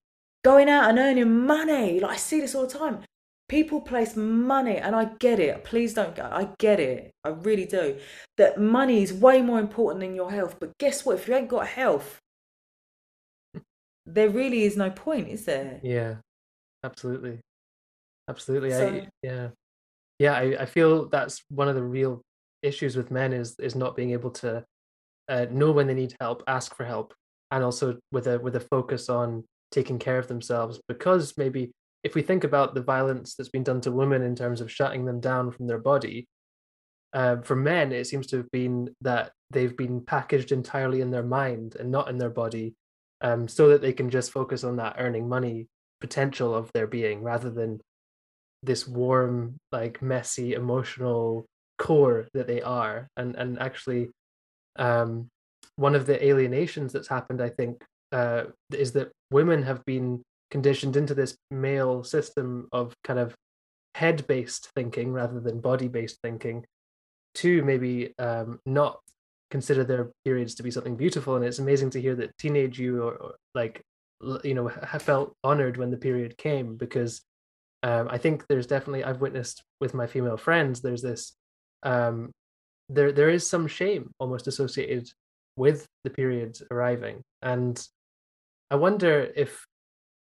Going 0.42 0.70
out 0.70 0.88
and 0.88 0.98
earning 0.98 1.46
money, 1.46 2.00
like 2.00 2.12
I 2.12 2.16
see 2.16 2.40
this 2.40 2.54
all 2.54 2.66
the 2.66 2.78
time. 2.78 3.00
People 3.48 3.80
place 3.80 4.16
money, 4.16 4.76
and 4.76 4.96
I 4.96 5.04
get 5.20 5.38
it. 5.38 5.62
Please 5.62 5.94
don't 5.94 6.16
go. 6.16 6.24
I 6.24 6.48
get 6.58 6.80
it. 6.80 7.12
I 7.22 7.28
really 7.28 7.64
do. 7.64 7.98
That 8.38 8.60
money 8.60 9.02
is 9.02 9.12
way 9.12 9.40
more 9.40 9.60
important 9.60 10.00
than 10.00 10.16
your 10.16 10.30
health. 10.32 10.56
But 10.58 10.76
guess 10.78 11.04
what? 11.06 11.16
If 11.20 11.28
you 11.28 11.34
ain't 11.34 11.48
got 11.48 11.66
health, 11.68 12.18
there 14.04 14.30
really 14.30 14.62
is 14.62 14.76
no 14.76 14.90
point, 14.90 15.28
is 15.28 15.44
there? 15.44 15.80
Yeah, 15.82 16.16
absolutely, 16.82 17.38
absolutely. 18.28 18.70
So- 18.70 18.88
I 18.88 19.08
yeah, 19.22 19.48
yeah. 20.18 20.32
I, 20.32 20.62
I 20.62 20.66
feel 20.66 21.08
that's 21.08 21.42
one 21.48 21.68
of 21.68 21.74
the 21.76 21.82
real 21.82 22.22
issues 22.62 22.96
with 22.96 23.10
men 23.12 23.32
is 23.32 23.54
is 23.60 23.74
not 23.76 23.94
being 23.96 24.10
able 24.10 24.30
to 24.30 24.64
uh, 25.28 25.46
know 25.50 25.70
when 25.72 25.86
they 25.86 25.94
need 25.94 26.16
help, 26.20 26.42
ask 26.48 26.74
for 26.74 26.84
help, 26.84 27.14
and 27.52 27.62
also 27.62 27.98
with 28.10 28.26
a 28.26 28.38
with 28.40 28.56
a 28.56 28.60
focus 28.60 29.08
on 29.08 29.44
taking 29.70 29.98
care 29.98 30.18
of 30.18 30.26
themselves. 30.28 30.80
Because 30.88 31.34
maybe 31.36 31.70
if 32.02 32.14
we 32.14 32.22
think 32.22 32.44
about 32.44 32.74
the 32.74 32.82
violence 32.82 33.34
that's 33.34 33.48
been 33.48 33.64
done 33.64 33.80
to 33.82 33.92
women 33.92 34.22
in 34.22 34.36
terms 34.36 34.60
of 34.60 34.70
shutting 34.70 35.04
them 35.04 35.20
down 35.20 35.50
from 35.50 35.66
their 35.66 35.78
body, 35.78 36.28
uh, 37.12 37.36
for 37.42 37.56
men 37.56 37.92
it 37.92 38.06
seems 38.06 38.26
to 38.28 38.36
have 38.36 38.50
been 38.50 38.94
that 39.00 39.32
they've 39.50 39.76
been 39.76 40.00
packaged 40.00 40.52
entirely 40.52 41.00
in 41.00 41.10
their 41.10 41.22
mind 41.22 41.76
and 41.78 41.90
not 41.90 42.08
in 42.08 42.18
their 42.18 42.30
body, 42.30 42.74
um, 43.20 43.48
so 43.48 43.68
that 43.68 43.80
they 43.80 43.92
can 43.92 44.10
just 44.10 44.30
focus 44.30 44.64
on 44.64 44.76
that 44.76 44.96
earning 44.98 45.28
money 45.28 45.66
potential 46.00 46.54
of 46.54 46.70
their 46.74 46.86
being 46.86 47.22
rather 47.22 47.50
than 47.50 47.80
this 48.62 48.86
warm 48.86 49.56
like 49.72 50.02
messy 50.02 50.54
emotional 50.54 51.46
core 51.78 52.28
that 52.34 52.46
they 52.46 52.60
are. 52.60 53.08
And 53.16 53.34
and 53.36 53.58
actually 53.58 54.10
um 54.78 55.28
one 55.76 55.94
of 55.94 56.06
the 56.06 56.24
alienations 56.24 56.92
that's 56.92 57.08
happened 57.08 57.40
i 57.40 57.48
think 57.48 57.82
uh 58.12 58.44
is 58.72 58.92
that 58.92 59.10
women 59.30 59.62
have 59.62 59.84
been 59.84 60.22
conditioned 60.50 60.96
into 60.96 61.14
this 61.14 61.36
male 61.50 62.04
system 62.04 62.68
of 62.72 62.94
kind 63.04 63.18
of 63.18 63.34
head 63.94 64.26
based 64.26 64.70
thinking 64.74 65.12
rather 65.12 65.40
than 65.40 65.60
body 65.60 65.88
based 65.88 66.18
thinking 66.22 66.64
to 67.34 67.62
maybe 67.64 68.14
um 68.18 68.58
not 68.66 69.00
consider 69.50 69.84
their 69.84 70.10
periods 70.24 70.54
to 70.56 70.62
be 70.62 70.70
something 70.70 70.96
beautiful. 70.96 71.36
And 71.36 71.44
it's 71.44 71.58
amazing 71.58 71.90
to 71.90 72.00
hear 72.00 72.16
that 72.16 72.36
teenage 72.38 72.78
you 72.78 73.02
or, 73.02 73.14
or 73.14 73.34
like 73.54 73.82
you 74.42 74.54
know 74.54 74.68
felt 74.98 75.34
honored 75.44 75.76
when 75.76 75.90
the 75.90 75.96
period 75.96 76.36
came 76.38 76.76
because 76.76 77.22
um, 77.82 78.08
I 78.10 78.18
think 78.18 78.44
there's 78.48 78.66
definitely 78.66 79.04
I've 79.04 79.20
witnessed 79.20 79.62
with 79.80 79.92
my 79.94 80.06
female 80.06 80.38
friends 80.38 80.80
there's 80.80 81.02
this 81.02 81.34
um, 81.82 82.32
there 82.88 83.12
there 83.12 83.28
is 83.30 83.46
some 83.46 83.66
shame 83.66 84.10
almost 84.18 84.46
associated 84.46 85.10
with 85.56 85.86
the 86.04 86.10
period 86.10 86.58
arriving. 86.70 87.22
And 87.42 87.82
I 88.70 88.76
wonder 88.76 89.30
if 89.34 89.64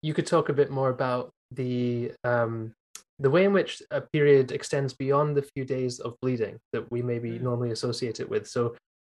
you 0.06 0.14
could 0.14 0.28
talk 0.28 0.50
a 0.50 0.54
bit 0.62 0.70
more 0.70 0.90
about 0.98 1.32
the 1.60 2.12
um, 2.24 2.72
the 3.18 3.30
way 3.36 3.44
in 3.46 3.54
which 3.54 3.82
a 3.90 4.02
period 4.16 4.52
extends 4.52 4.94
beyond 4.94 5.36
the 5.36 5.46
few 5.54 5.66
days 5.66 6.00
of 6.06 6.14
bleeding 6.22 6.56
that 6.74 6.84
we 6.92 7.02
maybe 7.02 7.32
Mm. 7.32 7.42
normally 7.48 7.72
associate 7.72 8.20
it 8.20 8.30
with 8.30 8.46
so 8.56 8.62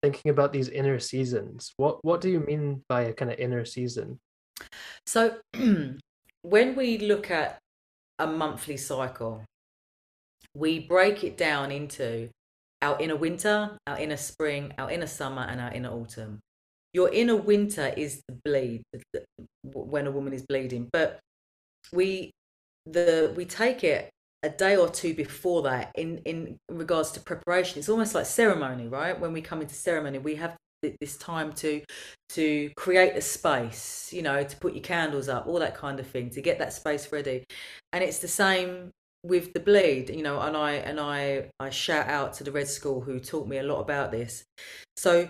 thinking 0.02 0.30
about 0.34 0.52
these 0.52 0.68
inner 0.80 0.98
seasons 0.98 1.72
what 1.80 1.94
what 2.04 2.20
do 2.20 2.28
you 2.34 2.40
mean 2.40 2.64
by 2.88 3.02
a 3.02 3.14
kind 3.18 3.30
of 3.32 3.38
inner 3.38 3.64
season 3.64 4.18
So 5.06 5.22
when 6.54 6.68
we 6.80 6.88
look 6.98 7.30
at 7.30 7.58
a 8.18 8.26
monthly 8.26 8.76
cycle, 8.76 9.34
we 10.54 10.72
break 10.94 11.24
it 11.24 11.36
down 11.36 11.72
into 11.72 12.28
our 12.82 12.96
inner 13.00 13.16
winter, 13.16 13.76
our 13.86 13.98
inner 13.98 14.16
spring, 14.16 14.72
our 14.78 14.90
inner 14.90 15.06
summer, 15.06 15.42
and 15.50 15.58
our 15.60 15.72
inner 15.72 15.90
autumn. 15.90 16.38
Your 16.92 17.08
inner 17.10 17.36
winter 17.36 17.92
is 17.96 18.22
the 18.28 18.38
bleed, 18.44 18.82
when 19.62 20.06
a 20.06 20.10
woman 20.10 20.32
is 20.32 20.44
bleeding, 20.46 20.88
but 20.92 21.18
we 21.92 22.30
the 22.86 23.32
we 23.36 23.44
take 23.44 23.84
it 23.84 24.10
a 24.42 24.48
day 24.48 24.76
or 24.76 24.88
two 24.88 25.14
before 25.14 25.62
that 25.62 25.92
in 25.94 26.18
in 26.18 26.56
regards 26.68 27.12
to 27.12 27.20
preparation. 27.20 27.78
It's 27.78 27.88
almost 27.88 28.14
like 28.14 28.26
ceremony, 28.26 28.88
right? 28.88 29.18
When 29.18 29.32
we 29.32 29.40
come 29.40 29.62
into 29.62 29.74
ceremony, 29.74 30.18
we 30.18 30.34
have 30.36 30.56
this 31.00 31.16
time 31.16 31.52
to 31.52 31.80
to 32.30 32.70
create 32.76 33.14
a 33.16 33.20
space, 33.20 34.12
you 34.12 34.22
know, 34.22 34.42
to 34.42 34.56
put 34.56 34.74
your 34.74 34.82
candles 34.82 35.28
up, 35.28 35.46
all 35.46 35.60
that 35.60 35.76
kind 35.76 36.00
of 36.00 36.06
thing, 36.06 36.30
to 36.30 36.40
get 36.40 36.58
that 36.58 36.72
space 36.72 37.12
ready. 37.12 37.44
And 37.92 38.02
it's 38.02 38.18
the 38.18 38.28
same 38.28 38.90
with 39.22 39.52
the 39.52 39.60
bleed, 39.60 40.10
you 40.10 40.22
know, 40.22 40.40
and 40.40 40.56
I 40.56 40.72
and 40.72 40.98
I 40.98 41.50
I 41.60 41.70
shout 41.70 42.08
out 42.08 42.32
to 42.34 42.44
the 42.44 42.52
Red 42.52 42.68
School 42.68 43.00
who 43.00 43.20
taught 43.20 43.46
me 43.46 43.58
a 43.58 43.62
lot 43.62 43.80
about 43.80 44.10
this. 44.10 44.44
So 44.96 45.28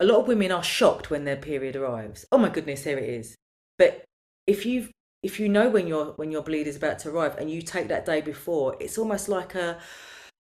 a 0.00 0.04
lot 0.04 0.20
of 0.20 0.28
women 0.28 0.52
are 0.52 0.62
shocked 0.62 1.10
when 1.10 1.24
their 1.24 1.36
period 1.36 1.76
arrives. 1.76 2.26
Oh 2.30 2.38
my 2.38 2.48
goodness, 2.48 2.84
here 2.84 2.98
it 2.98 3.08
is. 3.08 3.36
But 3.78 4.04
if 4.46 4.66
you 4.66 4.88
if 5.22 5.40
you 5.40 5.48
know 5.48 5.68
when 5.68 5.86
your 5.86 6.12
when 6.16 6.30
your 6.30 6.42
bleed 6.42 6.66
is 6.66 6.76
about 6.76 6.98
to 7.00 7.10
arrive 7.10 7.36
and 7.38 7.50
you 7.50 7.62
take 7.62 7.88
that 7.88 8.06
day 8.06 8.20
before, 8.20 8.76
it's 8.80 8.98
almost 8.98 9.28
like 9.28 9.54
a 9.54 9.78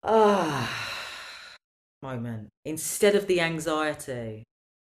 ah 0.02 0.98
moment 2.02 2.48
instead 2.64 3.14
of 3.14 3.26
the 3.26 3.40
anxiety 3.40 4.44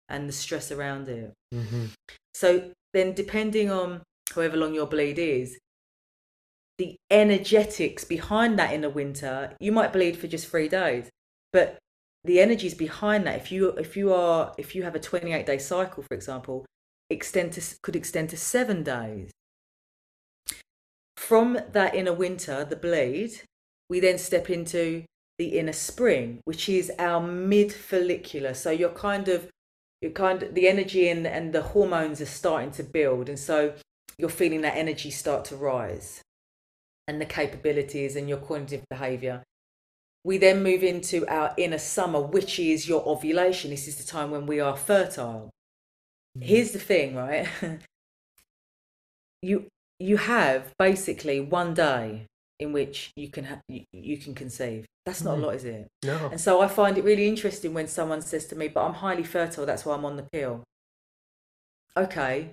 and 0.09 0.29
the 0.29 0.33
stress 0.33 0.71
around 0.71 1.09
it. 1.09 1.33
mm-hmm. 1.55 1.87
So 2.35 2.73
then, 2.93 3.15
depending 3.15 3.71
on 3.71 4.03
however 4.35 4.57
long 4.57 4.75
your 4.75 4.87
bleed 4.87 5.19
is, 5.19 5.59
the 6.79 6.97
energetics 7.11 8.05
behind 8.05 8.59
that 8.59 8.73
in 8.73 8.81
the 8.81 8.91
winter, 8.91 9.55
you 9.61 9.73
might 9.73 9.93
bleed 9.93 10.17
for 10.17 10.27
just 10.27 10.49
three 10.49 10.69
days, 10.69 11.09
but 11.53 11.79
the 12.25 12.41
energies 12.41 12.75
behind 12.75 13.27
that, 13.27 13.37
if 13.37 13.51
you 13.51 13.71
if 13.71 13.97
you 13.97 14.13
are 14.13 14.55
if 14.59 14.75
you 14.75 14.83
have 14.83 14.95
a 14.95 15.01
28 15.01 15.47
day 15.47 15.59
cycle, 15.59 16.03
for 16.03 16.15
example, 16.15 16.67
extend 17.09 17.53
to 17.55 17.63
could 17.83 17.97
extend 17.97 18.31
to 18.31 18.37
seven 18.37 18.83
days. 18.83 19.31
From 21.17 21.59
that 21.73 21.95
inner 21.95 22.13
winter, 22.13 22.65
the 22.65 22.77
bleed, 22.77 23.43
we 23.89 24.01
then 24.01 24.19
step 24.19 24.51
into 24.51 25.05
the 25.39 25.59
inner 25.59 25.73
spring, 25.73 26.41
which 26.45 26.69
is 26.69 26.93
our 26.99 27.21
mid 27.21 27.73
follicular. 27.73 28.53
So 28.55 28.71
you're 28.71 28.91
kind 28.91 29.29
of 29.29 29.49
you're 30.01 30.13
kind 30.13 30.43
of 30.43 30.55
the 30.55 30.69
energy 30.69 31.09
and, 31.09 31.27
and 31.27 31.53
the 31.53 31.63
hormones 31.63 32.21
are 32.21 32.27
starting 32.27 32.71
to 32.73 32.83
build 32.83 33.29
and 33.29 33.39
so 33.39 33.75
you're 34.19 34.29
feeling 34.29 34.63
that 34.63 34.77
energy 34.77 35.11
start 35.11 35.45
to 35.47 35.57
rise 35.57 36.23
and 37.07 37.21
the 37.21 37.27
capabilities 37.27 38.17
and 38.17 38.29
your 38.29 38.39
cognitive 38.39 38.85
behavior 38.89 39.43
we 40.25 40.37
then 40.39 40.63
move 40.63 40.83
into 40.83 41.27
our 41.29 41.55
inner 41.57 41.79
summer 41.79 42.21
which 42.21 42.59
is 42.59 42.89
your 42.89 43.07
ovulation 43.09 43.71
this 43.71 43.89
is 43.89 43.97
the 43.97 44.05
time 44.05 44.31
when 44.31 44.47
we 44.47 44.61
are 44.61 44.77
fertile 44.77 45.51
here's 46.41 46.73
the 46.73 46.79
thing 46.79 47.15
right 47.17 47.49
you 49.43 49.67
you 49.99 50.17
have 50.17 50.73
basically 50.79 51.41
one 51.41 51.75
day 51.75 52.27
in 52.59 52.73
which 52.73 53.11
you 53.17 53.29
can 53.29 53.45
ha- 53.45 53.61
you, 53.69 53.85
you 53.93 54.17
can 54.19 54.35
conceive 54.35 54.85
that's 55.07 55.23
not 55.23 55.37
Mhm. 55.39 55.43
a 55.43 55.47
lot 55.47 55.55
is 55.55 55.65
it 55.65 55.89
no 56.05 56.29
and 56.31 56.41
so 56.41 56.61
I 56.61 56.69
find 56.69 56.99
it 56.99 57.05
really 57.05 57.27
interesting 57.27 57.73
when 57.75 57.89
someone 57.89 58.21
says 58.21 58.47
to 58.49 58.57
me, 58.57 58.69
but 58.69 58.85
I'm 58.85 58.95
highly 58.95 59.25
fertile, 59.25 59.65
that's 59.67 59.85
why 59.87 59.95
I'm 59.95 60.05
on 60.05 60.17
the 60.17 60.27
pill. 60.31 60.63
Okay, 61.97 62.53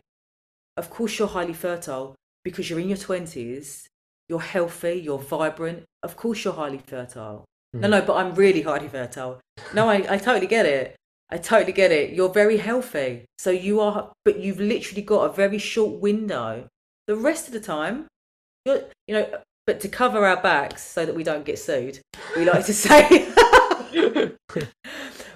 of 0.78 0.90
course 0.90 1.20
you're 1.20 1.28
highly 1.28 1.54
fertile 1.54 2.16
because 2.44 2.70
you're 2.70 2.80
in 2.80 2.88
your 2.90 2.98
20s, 2.98 3.86
you're 4.30 4.40
healthy, 4.42 4.94
you're 5.04 5.20
vibrant. 5.20 5.84
Of 6.02 6.16
course 6.16 6.44
you're 6.44 6.54
highly 6.54 6.80
fertile. 6.80 7.44
No, 7.82 7.88
Mhm. 7.88 7.92
no, 7.92 8.02
but 8.02 8.16
I'm 8.16 8.34
really 8.36 8.62
highly 8.62 8.88
fertile. 8.88 9.40
No, 9.74 9.90
I, 9.90 9.96
I 10.10 10.18
totally 10.18 10.48
get 10.48 10.66
it. 10.66 10.96
I 11.30 11.38
totally 11.38 11.74
get 11.74 11.92
it. 11.92 12.13
You're 12.13 12.30
very 12.30 12.58
healthy. 12.58 13.26
So 13.38 13.50
you 13.52 13.82
are, 13.82 14.12
but 14.26 14.40
you've 14.40 14.60
literally 14.60 15.02
got 15.02 15.30
a 15.30 15.34
very 15.34 15.58
short 15.58 16.00
window. 16.00 16.68
The 17.08 17.16
rest 17.16 17.48
of 17.48 17.54
the 17.54 17.60
time, 17.60 18.08
you're, 18.66 18.82
you 19.08 19.16
know, 19.16 19.40
but 19.66 19.80
to 19.82 19.90
cover 19.90 20.26
our 20.26 20.42
backs 20.42 20.84
so 20.84 21.06
that 21.06 21.13
we 21.16 21.24
don't 21.24 21.44
get 21.46 21.60
sued, 21.60 22.00
we 22.38 22.46
like 22.46 22.66
to 22.66 22.74
say, 22.74 23.02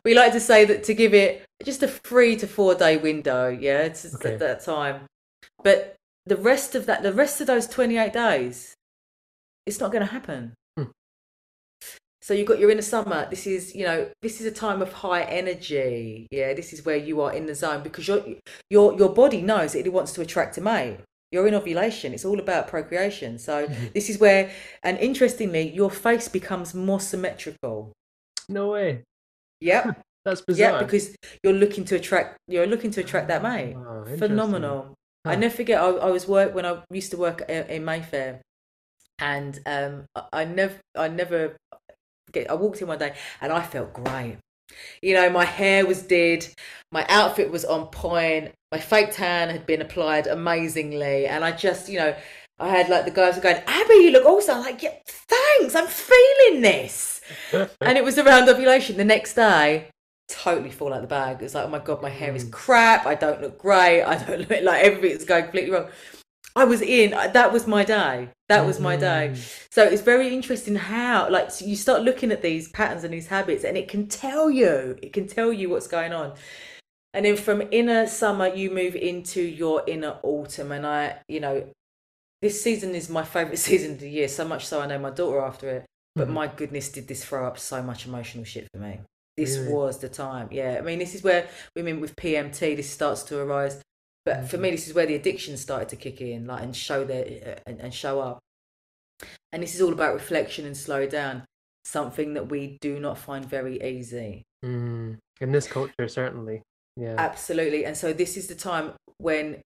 we 0.06 0.14
like 0.16 0.32
to 0.34 0.40
say 0.40 0.64
that 0.66 0.84
to 0.86 0.94
give 0.94 1.14
it 1.14 1.44
just 1.64 1.84
a 1.84 1.88
three 1.88 2.36
to 2.38 2.48
four 2.48 2.74
day 2.76 2.98
window. 2.98 3.50
Yeah, 3.50 3.82
it's 3.82 4.16
Okay. 4.16 4.34
at 4.34 4.40
that 4.40 4.64
time. 4.64 5.02
But 5.64 5.96
the 6.26 6.38
rest 6.38 6.76
of 6.76 6.86
that, 6.86 7.04
the 7.04 7.14
rest 7.14 7.42
of 7.42 7.48
those 7.48 7.68
28 7.68 8.14
days, 8.14 8.74
it's 9.66 9.80
not 9.80 9.92
going 9.92 10.06
to 10.06 10.12
happen. 10.12 10.54
So 12.22 12.34
you've 12.36 12.48
got 12.48 12.60
your 12.60 12.70
inner 12.70 12.82
summer. 12.84 13.28
This 13.30 13.48
is, 13.48 13.74
you 13.76 13.84
know, 13.84 14.08
this 14.22 14.40
is 14.42 14.46
a 14.46 14.52
time 14.52 14.82
of 14.82 14.94
high 14.94 15.24
energy. 15.24 16.28
Yeah, 16.32 16.54
this 16.54 16.72
is 16.74 16.86
where 16.86 16.98
you 16.98 17.20
are 17.22 17.34
in 17.34 17.48
the 17.48 17.56
zone 17.56 17.82
because 17.84 18.08
your 18.08 18.24
your 18.70 18.94
your 18.98 19.10
body 19.10 19.42
knows 19.42 19.74
that 19.74 19.86
it 19.86 19.94
wants 19.94 20.14
to 20.14 20.22
attract 20.22 20.58
a 20.58 20.62
mate. 20.62 21.00
You're 21.32 21.48
in 21.48 21.56
ovulation. 21.56 22.14
It's 22.14 22.26
all 22.26 22.40
about 22.40 22.68
procreation. 22.68 23.40
So 23.40 23.66
Mm-hmm. 23.68 23.86
this 23.94 24.10
is 24.10 24.20
where, 24.20 24.52
and 24.84 24.98
interestingly, 25.00 25.70
your 25.74 25.90
face 25.90 26.28
becomes 26.28 26.74
more 26.76 27.00
symmetrical. 27.00 27.92
No 28.50 28.72
way. 28.72 29.04
Yep. 29.62 30.02
That's 30.26 30.42
bizarre. 30.42 30.74
Yeah, 30.74 30.80
because 30.84 31.16
you're 31.44 31.54
looking 31.54 31.86
to 31.86 31.96
attract 31.96 32.38
you're 32.48 32.68
looking 32.68 32.92
to 32.92 33.00
attract 33.02 33.28
that 33.30 33.42
mate. 33.42 33.76
Oh. 33.76 34.06
Phenomenal. 34.18 34.94
I 35.26 35.36
never 35.36 35.56
forget. 35.56 35.82
I, 35.82 35.88
I 35.88 36.10
was 36.12 36.28
work 36.28 36.54
when 36.54 36.66
I 36.66 36.84
used 36.92 37.12
to 37.12 37.18
work 37.18 37.42
in, 37.50 37.64
in 37.68 37.86
Mayfair, 37.86 38.42
and 39.20 39.60
um, 39.66 40.06
I, 40.16 40.42
I 40.42 40.46
never, 40.46 40.76
I 40.96 41.08
never. 41.08 41.56
I 42.50 42.54
walked 42.54 42.82
in 42.82 42.88
one 42.88 43.00
day 43.00 43.14
and 43.42 43.52
I 43.52 43.62
felt 43.62 43.94
great. 43.94 44.38
You 45.02 45.16
know, 45.16 45.30
my 45.30 45.46
hair 45.46 45.86
was 45.86 46.02
did, 46.04 46.48
my 46.92 47.06
outfit 47.10 47.52
was 47.52 47.66
on 47.66 47.88
point, 47.88 48.54
my 48.72 48.80
fake 48.80 49.12
tan 49.12 49.50
had 49.50 49.66
been 49.66 49.82
applied 49.82 50.28
amazingly, 50.28 51.28
and 51.28 51.44
I 51.44 51.52
just, 51.52 51.90
you 51.90 52.00
know, 52.00 52.16
I 52.58 52.70
had 52.70 52.88
like 52.90 53.06
the 53.06 53.12
guys 53.12 53.36
were 53.36 53.42
going, 53.42 53.62
Abi, 53.68 53.94
you 53.96 54.12
look 54.12 54.26
awesome. 54.26 54.58
I'm 54.58 54.64
like, 54.64 54.82
yeah, 54.82 54.94
thanks, 55.08 55.76
I'm 55.76 55.88
feeling 55.88 56.62
this. 56.62 57.22
and 57.54 57.98
it 57.98 58.04
was 58.04 58.18
around 58.18 58.48
ovulation. 58.48 58.98
The 58.98 59.04
next 59.04 59.34
day, 59.34 59.88
totally 60.30 60.70
fall 60.72 60.94
out 60.94 61.02
the 61.02 61.08
bag. 61.08 61.42
It's 61.42 61.54
like, 61.56 61.66
oh 61.66 61.70
my 61.70 61.80
god, 61.80 62.02
my 62.02 62.10
hair 62.10 62.34
is 62.34 62.46
Mm. 62.46 62.52
crap. 62.52 63.06
I 63.06 63.16
don't 63.16 63.42
look 63.42 63.58
great. 63.58 64.04
I 64.04 64.16
don't 64.24 64.40
look 64.50 64.62
like 64.62 64.84
everything's 64.86 65.26
going 65.26 65.44
completely 65.44 65.72
wrong. 65.72 65.90
I 66.56 66.66
was 66.66 66.82
in. 66.82 67.12
That 67.12 67.54
was 67.54 67.68
my 67.68 67.84
day. 67.84 68.30
That 68.50 68.66
was 68.66 68.80
my 68.80 68.98
day. 68.98 69.32
Mm. 69.34 69.66
So 69.72 69.84
it's 69.84 70.02
very 70.02 70.34
interesting 70.34 70.76
how, 70.76 71.30
like, 71.30 71.52
so 71.52 71.66
you 71.66 71.76
start 71.76 72.02
looking 72.04 72.32
at 72.32 72.42
these 72.42 72.68
patterns 72.70 73.04
and 73.06 73.14
these 73.14 73.28
habits, 73.28 73.64
and 73.64 73.78
it 73.78 73.88
can 73.88 74.08
tell 74.08 74.50
you. 74.52 74.98
It 75.02 75.14
can 75.14 75.28
tell 75.28 75.54
you 75.54 75.70
what's 75.70 75.88
going 75.88 76.12
on. 76.12 76.34
And 77.14 77.26
then 77.26 77.38
from 77.38 77.64
inner 77.72 78.08
summer, 78.08 78.48
you 78.48 78.70
move 78.72 78.96
into 78.96 79.42
your 79.42 79.84
inner 79.88 80.18
autumn. 80.24 80.72
And 80.72 80.86
I, 80.86 81.20
you 81.28 81.40
know, 81.40 81.68
this 82.42 82.62
season 82.62 82.96
is 82.96 83.10
my 83.10 83.24
favorite 83.24 83.58
season 83.70 83.94
of 83.94 84.00
the 84.00 84.10
year. 84.10 84.28
So 84.28 84.46
much 84.46 84.66
so, 84.66 84.82
I 84.82 84.88
named 84.88 85.04
my 85.04 85.10
daughter 85.12 85.40
after 85.40 85.70
it. 85.70 85.86
But 86.16 86.28
Mhm. 86.28 86.34
my 86.34 86.48
goodness, 86.48 86.90
did 86.90 87.08
this 87.08 87.24
throw 87.24 87.48
up 87.48 87.58
so 87.58 87.82
much 87.82 88.06
emotional 88.06 88.44
shit 88.44 88.68
for 88.74 88.80
me? 88.82 89.00
This 89.38 89.58
Really? 89.58 89.74
was 89.74 90.00
the 90.00 90.10
time. 90.10 90.50
Yeah, 90.52 90.76
I 90.78 90.82
mean, 90.82 91.00
this 91.00 91.16
is 91.16 91.24
where 91.24 91.48
women 91.76 92.02
with 92.02 92.16
PMT 92.18 92.76
this 92.76 92.90
starts 92.90 93.24
to 93.24 93.40
arise. 93.40 93.82
But 94.26 94.48
for 94.50 94.58
Mhm. 94.58 94.62
me, 94.62 94.72
this 94.72 94.88
is 94.88 94.94
where 94.94 95.06
the 95.06 95.16
addiction 95.16 95.58
started 95.58 95.90
to 95.90 95.96
kick 95.96 96.22
in, 96.22 96.46
like 96.48 96.62
and 96.64 96.76
show 96.76 97.04
their 97.04 97.60
and, 97.66 97.80
and 97.80 97.94
show 97.94 98.20
up. 98.20 98.40
And 99.52 99.62
this 99.64 99.76
is 99.76 99.82
all 99.82 99.92
about 99.94 100.14
reflection 100.14 100.66
and 100.66 100.76
slow 100.78 101.08
down. 101.08 101.46
Something 101.86 102.36
that 102.36 102.50
we 102.50 102.78
do 102.82 103.00
not 103.00 103.18
find 103.18 103.44
very 103.46 103.82
easy. 103.82 104.44
Mm. 104.64 105.18
In 105.40 105.52
this 105.52 105.68
culture, 105.68 106.08
certainly. 106.08 106.62
Yeah. 106.96 107.16
Absolutely. 107.18 107.86
And 107.86 107.98
so 107.98 108.14
this 108.14 108.38
is 108.38 108.48
the 108.48 108.56
time 108.56 108.94
when, 109.18 109.62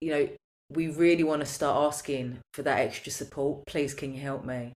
you 0.00 0.10
know, 0.10 0.28
we 0.70 0.88
really 0.88 1.24
want 1.24 1.40
to 1.40 1.46
start 1.46 1.76
asking 1.86 2.40
for 2.52 2.62
that 2.62 2.78
extra 2.80 3.10
support. 3.10 3.64
Please, 3.66 3.94
can 3.94 4.12
you 4.12 4.20
help 4.20 4.44
me? 4.44 4.72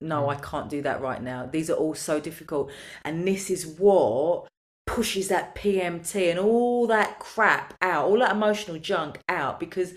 No, 0.00 0.22
Mm. 0.22 0.36
I 0.36 0.40
can't 0.40 0.70
do 0.70 0.80
that 0.82 1.02
right 1.02 1.22
now. 1.22 1.44
These 1.46 1.68
are 1.68 1.74
all 1.76 1.94
so 1.94 2.20
difficult. 2.20 2.70
And 3.04 3.28
this 3.28 3.50
is 3.50 3.66
what 3.66 4.48
pushes 4.90 5.28
that 5.28 5.54
PMT 5.54 6.30
and 6.30 6.38
all 6.38 6.88
that 6.88 7.20
crap 7.20 7.74
out, 7.80 8.06
all 8.06 8.18
that 8.18 8.32
emotional 8.32 8.76
junk 8.76 9.20
out 9.28 9.60
because 9.60 9.94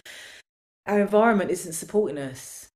our 0.85 1.01
environment 1.01 1.49
isn't 1.49 1.73
supporting 1.73 2.19
us, 2.19 2.69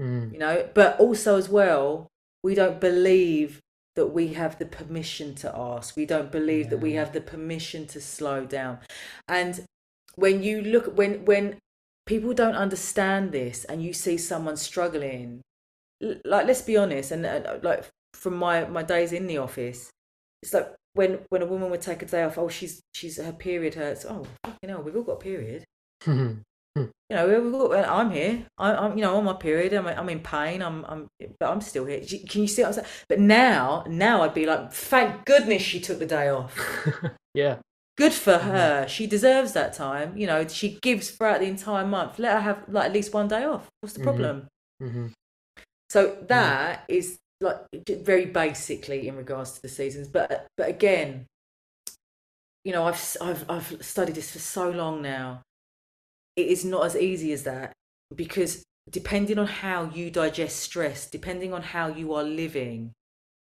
Mm. 0.00 0.32
you 0.32 0.38
know. 0.38 0.68
But 0.74 0.98
also, 0.98 1.38
as 1.38 1.48
well, 1.48 2.08
we 2.42 2.54
don't 2.54 2.80
believe 2.80 3.60
that 3.94 4.08
we 4.08 4.34
have 4.34 4.58
the 4.58 4.66
permission 4.66 5.34
to 5.36 5.56
ask. 5.56 5.96
We 5.96 6.04
don't 6.04 6.32
believe 6.32 6.68
that 6.70 6.78
we 6.78 6.94
have 6.94 7.12
the 7.12 7.20
permission 7.20 7.86
to 7.88 8.00
slow 8.00 8.44
down. 8.44 8.80
And 9.28 9.64
when 10.16 10.42
you 10.42 10.60
look, 10.62 10.86
when 10.98 11.24
when 11.24 11.58
people 12.06 12.34
don't 12.34 12.56
understand 12.56 13.30
this, 13.30 13.64
and 13.64 13.82
you 13.84 13.92
see 13.92 14.18
someone 14.18 14.56
struggling, 14.56 15.42
like 16.00 16.46
let's 16.46 16.62
be 16.62 16.76
honest, 16.76 17.12
and, 17.12 17.24
and 17.24 17.62
like 17.62 17.84
from 18.14 18.36
my 18.36 18.64
my 18.64 18.82
days 18.82 19.12
in 19.12 19.28
the 19.28 19.38
office, 19.38 19.90
it's 20.42 20.52
like 20.52 20.74
when 20.96 21.20
when 21.28 21.42
a 21.42 21.46
woman 21.46 21.70
would 21.70 21.82
take 21.82 22.02
a 22.02 22.06
day 22.06 22.24
off. 22.24 22.38
Oh, 22.38 22.48
she's 22.48 22.80
she's 22.94 23.16
her 23.18 23.32
period 23.32 23.74
hurts. 23.74 24.04
Oh, 24.04 24.26
fucking 24.44 24.68
hell, 24.70 24.82
we've 24.82 24.96
all 24.96 25.02
got 25.02 25.20
period. 25.20 25.64
You 27.08 27.14
know, 27.16 27.28
we've 27.28 27.52
got, 27.52 27.88
I'm 27.88 28.10
here. 28.10 28.44
I, 28.58 28.74
I'm, 28.74 28.98
you 28.98 29.02
know, 29.04 29.16
on 29.16 29.24
my 29.24 29.32
period. 29.34 29.72
I'm, 29.72 29.86
I'm 29.86 30.08
in 30.08 30.18
pain. 30.20 30.60
I'm, 30.60 30.84
I'm, 30.86 31.06
but 31.38 31.50
I'm 31.52 31.60
still 31.60 31.84
here. 31.86 32.00
Can 32.28 32.42
you 32.42 32.48
see 32.48 32.62
what 32.62 32.68
I'm 32.68 32.74
saying? 32.74 32.86
But 33.08 33.20
now, 33.20 33.84
now 33.88 34.22
I'd 34.22 34.34
be 34.34 34.44
like, 34.44 34.72
thank 34.72 35.24
goodness 35.24 35.62
she 35.62 35.78
took 35.80 36.00
the 36.00 36.06
day 36.06 36.28
off. 36.28 36.52
yeah. 37.34 37.58
Good 37.96 38.12
for 38.12 38.32
Mhm. 38.34 38.50
her. 38.50 38.88
She 38.88 39.06
deserves 39.06 39.52
that 39.52 39.72
time. 39.72 40.18
You 40.18 40.26
know, 40.26 40.48
she 40.48 40.78
gives 40.82 41.10
throughout 41.10 41.40
the 41.40 41.46
entire 41.46 41.86
month. 41.86 42.18
Let 42.18 42.34
her 42.34 42.40
have 42.40 42.64
like 42.68 42.86
at 42.86 42.92
least 42.92 43.14
one 43.14 43.28
day 43.28 43.44
off. 43.44 43.68
What's 43.80 43.94
the 43.94 44.00
Mhm. 44.00 44.04
problem? 44.04 44.48
hmm 44.82 45.06
So 45.88 46.18
that 46.28 46.84
is 46.88 47.18
like 47.40 47.56
very 47.88 48.26
basically 48.26 49.08
in 49.08 49.16
regards 49.16 49.52
to 49.52 49.62
the 49.62 49.68
seasons. 49.68 50.08
But 50.08 50.46
but 50.56 50.68
again, 50.68 51.26
you 52.64 52.72
know, 52.72 52.84
I've 52.84 53.16
I've 53.20 53.44
I've 53.50 53.84
studied 53.84 54.16
this 54.16 54.32
for 54.32 54.38
so 54.38 54.70
long 54.70 55.02
now. 55.02 55.42
It 56.36 56.46
is 56.48 56.64
not 56.64 56.84
as 56.86 56.96
easy 56.96 57.32
as 57.32 57.44
that 57.44 57.72
because 58.14 58.64
depending 58.90 59.38
on 59.38 59.46
how 59.46 59.84
you 59.84 60.10
digest 60.10 60.58
stress, 60.60 61.08
depending 61.10 61.52
on 61.52 61.62
how 61.62 61.88
you 61.88 62.14
are 62.14 62.22
living, 62.24 62.92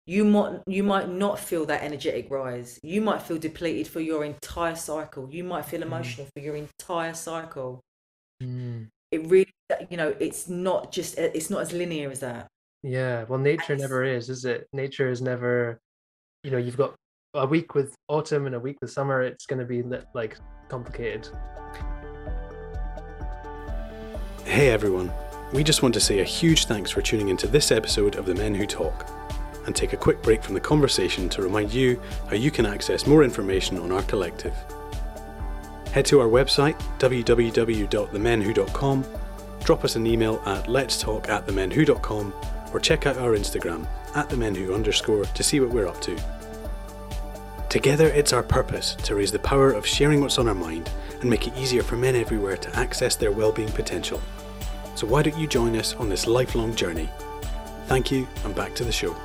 you 0.06 0.24
might 0.24 0.60
you 0.66 0.82
might 0.82 1.08
not 1.08 1.38
feel 1.38 1.66
that 1.66 1.82
energetic 1.82 2.30
rise. 2.30 2.78
You 2.82 3.00
might 3.00 3.22
feel 3.22 3.38
depleted 3.38 3.88
for 3.88 4.00
your 4.00 4.24
entire 4.24 4.76
cycle. 4.76 5.28
You 5.30 5.44
might 5.44 5.64
feel 5.66 5.80
Mm. 5.82 5.86
emotional 5.86 6.28
for 6.34 6.40
your 6.42 6.56
entire 6.56 7.14
cycle. 7.14 7.80
Mm. 8.42 8.88
It 9.10 9.26
really, 9.26 9.52
you 9.90 9.96
know, 9.96 10.14
it's 10.20 10.48
not 10.48 10.92
just 10.92 11.18
it's 11.18 11.50
not 11.50 11.62
as 11.62 11.72
linear 11.72 12.10
as 12.10 12.20
that. 12.20 12.48
Yeah. 12.84 13.24
Well, 13.24 13.38
nature 13.38 13.74
never 13.74 14.04
is, 14.04 14.28
is 14.28 14.44
it? 14.44 14.68
Nature 14.74 15.08
is 15.08 15.22
never, 15.22 15.80
you 16.42 16.50
know, 16.50 16.58
you've 16.58 16.76
got 16.76 16.94
a 17.32 17.46
week 17.46 17.74
with 17.74 17.94
autumn 18.08 18.44
and 18.44 18.54
a 18.54 18.60
week 18.60 18.76
with 18.82 18.90
summer. 18.90 19.22
It's 19.22 19.46
going 19.46 19.58
to 19.58 19.64
be 19.64 19.82
like 20.14 20.36
complicated. 20.68 21.26
Hey 24.44 24.68
everyone, 24.68 25.10
we 25.54 25.64
just 25.64 25.82
want 25.82 25.94
to 25.94 26.00
say 26.00 26.20
a 26.20 26.24
huge 26.24 26.66
thanks 26.66 26.90
for 26.90 27.00
tuning 27.00 27.30
into 27.30 27.46
this 27.46 27.72
episode 27.72 28.16
of 28.16 28.26
The 28.26 28.34
Men 28.34 28.54
Who 28.54 28.66
Talk 28.66 29.08
and 29.64 29.74
take 29.74 29.94
a 29.94 29.96
quick 29.96 30.22
break 30.22 30.44
from 30.44 30.52
the 30.52 30.60
conversation 30.60 31.30
to 31.30 31.40
remind 31.40 31.72
you 31.72 31.98
how 32.28 32.36
you 32.36 32.50
can 32.50 32.66
access 32.66 33.06
more 33.06 33.24
information 33.24 33.78
on 33.78 33.92
our 33.92 34.02
collective. 34.02 34.52
Head 35.92 36.04
to 36.06 36.18
our 36.20 36.28
website 36.28 36.78
www.themenwho.com, 36.98 39.04
drop 39.64 39.84
us 39.84 39.96
an 39.96 40.06
email 40.06 40.42
at 40.44 40.66
letstalk 40.66 41.30
at 41.30 41.46
themenwho.com 41.46 42.34
or 42.74 42.80
check 42.80 43.06
out 43.06 43.16
our 43.16 43.36
Instagram 43.36 43.86
at 44.16 44.28
the 44.28 44.36
themenwho 44.36 44.74
underscore 44.74 45.24
to 45.24 45.42
see 45.44 45.60
what 45.60 45.70
we're 45.70 45.86
up 45.86 46.00
to. 46.02 46.20
Together, 47.70 48.08
it's 48.08 48.32
our 48.32 48.42
purpose 48.42 48.94
to 48.96 49.14
raise 49.14 49.32
the 49.32 49.38
power 49.38 49.72
of 49.72 49.86
sharing 49.86 50.20
what's 50.20 50.38
on 50.38 50.48
our 50.48 50.54
mind 50.54 50.90
and 51.20 51.30
make 51.30 51.46
it 51.46 51.56
easier 51.56 51.82
for 51.82 51.96
men 51.96 52.14
everywhere 52.16 52.56
to 52.56 52.76
access 52.76 53.16
their 53.16 53.32
well-being 53.32 53.70
potential. 53.72 54.20
So 54.96 55.06
why 55.06 55.22
don't 55.22 55.38
you 55.38 55.46
join 55.46 55.76
us 55.76 55.94
on 55.94 56.08
this 56.08 56.26
lifelong 56.26 56.74
journey? 56.74 57.08
Thank 57.86 58.10
you, 58.10 58.26
and 58.44 58.54
back 58.54 58.74
to 58.76 58.84
the 58.84 58.92
show. 58.92 59.16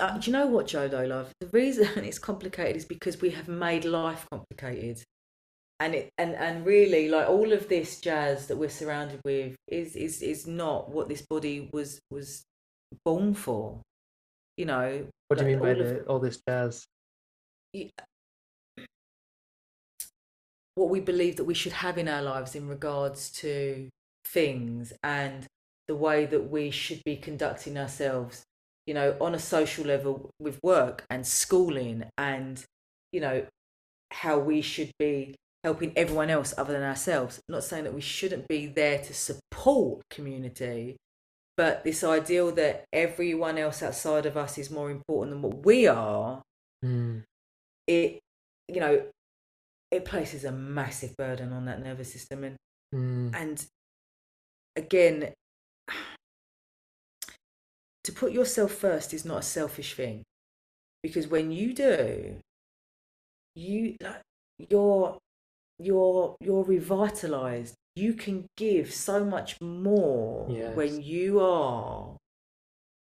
Uh, 0.00 0.18
do 0.18 0.30
you 0.30 0.32
know 0.32 0.46
what, 0.46 0.66
Joe? 0.66 0.88
Though, 0.88 1.04
love, 1.04 1.30
the 1.40 1.46
reason 1.48 1.88
it's 2.04 2.18
complicated 2.18 2.76
is 2.76 2.84
because 2.84 3.20
we 3.20 3.30
have 3.30 3.48
made 3.48 3.84
life 3.84 4.26
complicated, 4.30 5.02
and 5.80 5.94
it 5.94 6.10
and 6.18 6.34
and 6.34 6.64
really, 6.64 7.08
like 7.08 7.28
all 7.28 7.52
of 7.52 7.68
this 7.68 8.00
jazz 8.00 8.46
that 8.46 8.56
we're 8.56 8.68
surrounded 8.68 9.20
with 9.24 9.56
is 9.68 9.96
is 9.96 10.22
is 10.22 10.46
not 10.46 10.90
what 10.90 11.08
this 11.08 11.22
body 11.22 11.68
was 11.72 12.00
was 12.10 12.42
born 13.04 13.34
for. 13.34 13.80
You 14.56 14.66
know. 14.66 15.06
What 15.28 15.38
do 15.38 15.48
you 15.48 15.56
like, 15.58 15.62
mean 15.62 15.74
by 15.74 15.74
all 15.74 15.80
of- 15.80 15.88
the, 15.88 16.02
all 16.04 16.18
this 16.20 16.40
jazz? 16.48 16.84
what 20.76 20.90
we 20.90 21.00
believe 21.00 21.36
that 21.36 21.44
we 21.44 21.54
should 21.54 21.72
have 21.72 21.98
in 21.98 22.08
our 22.08 22.22
lives 22.22 22.54
in 22.54 22.68
regards 22.68 23.30
to 23.30 23.88
things 24.24 24.92
and 25.02 25.46
the 25.86 25.94
way 25.94 26.26
that 26.26 26.50
we 26.50 26.70
should 26.70 27.02
be 27.04 27.16
conducting 27.16 27.76
ourselves 27.78 28.44
you 28.86 28.94
know 28.94 29.16
on 29.20 29.34
a 29.34 29.38
social 29.38 29.84
level 29.84 30.30
with 30.40 30.58
work 30.62 31.04
and 31.10 31.26
schooling 31.26 32.04
and 32.18 32.64
you 33.12 33.20
know 33.20 33.44
how 34.10 34.38
we 34.38 34.60
should 34.60 34.90
be 34.98 35.34
helping 35.64 35.92
everyone 35.96 36.30
else 36.30 36.52
other 36.58 36.74
than 36.74 36.82
ourselves 36.82 37.40
not 37.48 37.64
saying 37.64 37.84
that 37.84 37.94
we 37.94 38.00
shouldn't 38.00 38.46
be 38.46 38.66
there 38.66 38.98
to 38.98 39.14
support 39.14 40.02
community 40.10 40.96
but 41.56 41.82
this 41.84 42.04
ideal 42.04 42.52
that 42.52 42.84
everyone 42.92 43.56
else 43.58 43.82
outside 43.82 44.26
of 44.26 44.36
us 44.36 44.58
is 44.58 44.70
more 44.70 44.90
important 44.90 45.32
than 45.32 45.42
what 45.42 45.64
we 45.64 45.86
are 45.86 46.42
Mm. 46.84 47.24
it 47.86 48.20
you 48.68 48.78
know 48.78 49.06
it 49.90 50.04
places 50.04 50.44
a 50.44 50.52
massive 50.52 51.16
burden 51.16 51.50
on 51.52 51.64
that 51.64 51.82
nervous 51.82 52.12
system 52.12 52.44
and 52.44 52.56
Mm. 52.94 53.34
and 53.34 53.66
again 54.76 55.32
to 58.04 58.12
put 58.12 58.32
yourself 58.32 58.72
first 58.72 59.14
is 59.14 59.24
not 59.24 59.38
a 59.38 59.42
selfish 59.42 59.94
thing 59.94 60.22
because 61.02 61.26
when 61.26 61.50
you 61.50 61.72
do 61.72 62.36
you 63.54 63.96
like 64.02 64.20
you're 64.58 65.16
you're 65.78 66.36
you're 66.40 66.64
revitalized 66.64 67.74
you 67.96 68.14
can 68.14 68.46
give 68.56 68.92
so 68.92 69.24
much 69.24 69.60
more 69.60 70.46
Yes. 70.50 70.76
when 70.76 71.02
you 71.02 71.40
are 71.40 72.16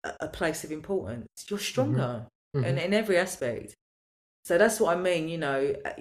a, 0.04 0.28
place 0.28 0.64
of 0.64 0.72
importance 0.72 1.28
you're 1.50 1.60
stronger 1.60 2.28
Mhm. 2.56 2.66
in, 2.66 2.78
in 2.78 2.94
every 2.94 3.18
aspect 3.18 3.74
so 4.46 4.58
that's 4.58 4.80
what 4.80 4.96
i 4.98 5.00
mean 5.00 5.28
you 5.28 5.38
know 5.38 5.74
uh, 5.86 5.92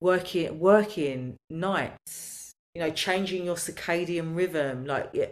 working 0.00 0.58
working 0.58 1.36
nights 1.50 2.52
you 2.74 2.80
know 2.80 2.90
changing 2.90 3.44
your 3.44 3.56
circadian 3.56 4.34
rhythm 4.36 4.84
like 4.86 5.10
yeah, 5.12 5.26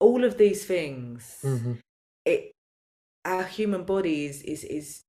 all 0.00 0.24
of 0.24 0.38
these 0.38 0.64
things 0.64 1.40
Mhm. 1.42 1.78
it 2.24 2.52
our 3.24 3.44
human 3.44 3.84
body 3.84 4.26
is 4.26 4.42
is 4.42 4.64
is 4.64 5.02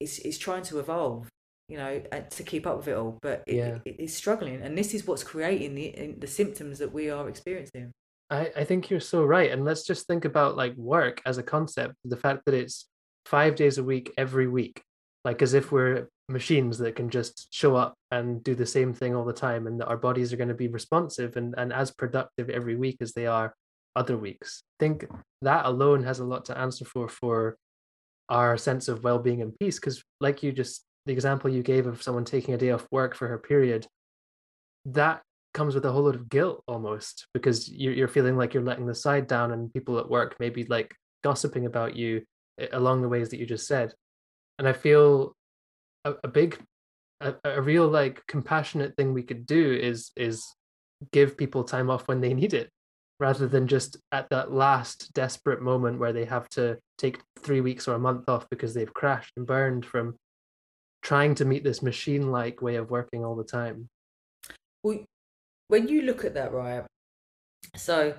is, 0.00 0.18
is 0.20 0.38
trying 0.38 0.62
to 0.64 0.78
evolve 0.78 1.28
you 1.72 1.78
know 1.78 2.02
uh, 2.12 2.20
to 2.20 2.42
keep 2.42 2.66
up 2.66 2.76
with 2.76 2.88
it 2.88 2.96
all 2.96 3.18
but 3.22 3.42
it, 3.46 3.56
Yeah. 3.56 3.78
it 3.84 3.96
is 3.98 4.14
struggling 4.14 4.60
and 4.60 4.76
this 4.76 4.92
is 4.94 5.06
what's 5.06 5.24
creating 5.24 5.74
the 5.74 6.14
the 6.18 6.26
symptoms 6.26 6.78
that 6.78 6.92
we 6.92 7.10
are 7.10 7.28
experiencing 7.28 7.92
I, 8.30 8.50
I 8.56 8.64
think 8.64 8.88
you're 8.88 9.00
so 9.14 9.24
right. 9.24 9.50
And 9.50 9.62
let's 9.62 9.84
just 9.84 10.06
think 10.06 10.24
about 10.24 10.56
like 10.56 10.74
work 10.76 11.20
as 11.26 11.36
a 11.36 11.42
concept, 11.42 11.96
the 12.02 12.16
fact 12.16 12.46
that 12.46 12.54
it's 12.54 12.88
five 13.26 13.56
days 13.56 13.76
a 13.76 13.84
week 13.84 14.10
every 14.16 14.48
week, 14.48 14.82
like 15.22 15.42
as 15.42 15.52
if 15.52 15.70
we're 15.70 16.08
machines 16.30 16.78
that 16.78 16.96
can 16.96 17.10
just 17.10 17.52
show 17.52 17.76
up 17.76 17.94
and 18.10 18.42
do 18.42 18.54
the 18.54 18.64
same 18.64 18.94
thing 18.94 19.14
all 19.14 19.26
the 19.26 19.34
time 19.34 19.66
and 19.66 19.78
that 19.78 19.88
our 19.88 19.98
bodies 19.98 20.32
are 20.32 20.38
going 20.38 20.48
to 20.48 20.54
be 20.54 20.68
responsive 20.68 21.36
and, 21.36 21.54
and 21.58 21.74
as 21.74 21.90
productive 21.90 22.48
every 22.48 22.74
week 22.74 22.96
as 23.02 23.12
they 23.12 23.26
are 23.26 23.54
other 23.94 24.16
weeks. 24.16 24.62
I 24.80 24.86
think 24.86 25.06
that 25.42 25.66
alone 25.66 26.02
has 26.04 26.18
a 26.18 26.24
lot 26.24 26.46
to 26.46 26.56
answer 26.56 26.86
for 26.86 27.08
for 27.08 27.58
our 28.30 28.56
sense 28.56 28.88
of 28.88 29.04
well-being 29.04 29.42
and 29.42 29.52
peace. 29.58 29.78
Because 29.78 30.02
like 30.20 30.42
you 30.42 30.52
just 30.52 30.86
the 31.06 31.12
example 31.12 31.50
you 31.50 31.62
gave 31.62 31.86
of 31.86 32.02
someone 32.02 32.24
taking 32.24 32.54
a 32.54 32.58
day 32.58 32.70
off 32.70 32.86
work 32.90 33.14
for 33.14 33.28
her 33.28 33.38
period, 33.38 33.86
that 34.86 35.22
comes 35.54 35.74
with 35.74 35.84
a 35.84 35.92
whole 35.92 36.04
lot 36.04 36.14
of 36.14 36.28
guilt 36.28 36.62
almost 36.66 37.26
because 37.34 37.70
you're, 37.70 37.92
you're 37.92 38.08
feeling 38.08 38.36
like 38.36 38.54
you're 38.54 38.62
letting 38.62 38.86
the 38.86 38.94
side 38.94 39.26
down 39.26 39.52
and 39.52 39.72
people 39.72 39.98
at 39.98 40.08
work 40.08 40.36
maybe 40.40 40.64
like 40.64 40.94
gossiping 41.22 41.66
about 41.66 41.94
you 41.94 42.22
eh, 42.58 42.68
along 42.72 43.02
the 43.02 43.08
ways 43.08 43.28
that 43.28 43.38
you 43.38 43.46
just 43.46 43.66
said. 43.66 43.92
And 44.58 44.68
i 44.68 44.72
feel 44.72 45.34
a, 46.04 46.14
a 46.24 46.28
big 46.28 46.58
a, 47.20 47.34
a 47.44 47.62
real 47.62 47.88
like 47.88 48.22
compassionate 48.26 48.96
thing 48.96 49.12
we 49.12 49.22
could 49.22 49.46
do 49.46 49.72
is 49.72 50.10
is 50.16 50.44
give 51.12 51.36
people 51.36 51.64
time 51.64 51.90
off 51.90 52.08
when 52.08 52.20
they 52.20 52.34
need 52.34 52.54
it 52.54 52.70
rather 53.18 53.46
than 53.46 53.68
just 53.68 53.96
at 54.10 54.28
that 54.30 54.52
last 54.52 55.12
desperate 55.14 55.62
moment 55.62 55.98
where 55.98 56.12
they 56.12 56.24
have 56.24 56.48
to 56.48 56.78
take 56.98 57.20
three 57.38 57.60
weeks 57.60 57.86
or 57.86 57.94
a 57.94 57.98
month 57.98 58.28
off 58.28 58.48
because 58.50 58.74
they've 58.74 58.94
crashed 58.94 59.32
and 59.36 59.46
burned 59.46 59.84
from 59.84 60.16
trying 61.02 61.34
to 61.34 61.44
meet 61.44 61.64
this 61.64 61.82
machine 61.82 62.30
like 62.30 62.62
way 62.62 62.76
of 62.76 62.90
working 62.90 63.24
all 63.24 63.34
the 63.34 63.44
time. 63.44 63.88
Well 64.82 65.04
when 65.68 65.88
you 65.88 66.02
look 66.02 66.24
at 66.24 66.34
that 66.34 66.52
right 66.52 66.84
so 67.76 68.14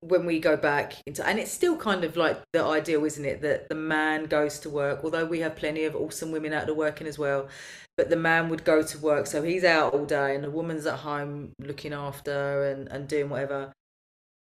when 0.00 0.26
we 0.26 0.40
go 0.40 0.56
back 0.56 0.94
into 1.06 1.26
and 1.26 1.38
it's 1.38 1.52
still 1.52 1.76
kind 1.76 2.02
of 2.02 2.16
like 2.16 2.40
the 2.52 2.62
ideal 2.62 3.04
isn't 3.04 3.24
it 3.24 3.40
that 3.42 3.68
the 3.68 3.74
man 3.74 4.24
goes 4.24 4.58
to 4.58 4.68
work 4.68 5.00
although 5.04 5.24
we 5.24 5.40
have 5.40 5.54
plenty 5.54 5.84
of 5.84 5.94
awesome 5.94 6.32
women 6.32 6.52
out 6.52 6.66
there 6.66 6.74
working 6.74 7.06
as 7.06 7.18
well 7.18 7.48
but 7.96 8.10
the 8.10 8.16
man 8.16 8.48
would 8.50 8.64
go 8.64 8.82
to 8.82 8.98
work. 8.98 9.26
So 9.26 9.42
he's 9.42 9.64
out 9.64 9.94
all 9.94 10.04
day 10.04 10.34
and 10.34 10.44
the 10.44 10.50
woman's 10.50 10.86
at 10.86 11.00
home 11.00 11.52
looking 11.58 11.92
after 11.92 12.64
and, 12.64 12.88
and 12.88 13.08
doing 13.08 13.30
whatever. 13.30 13.72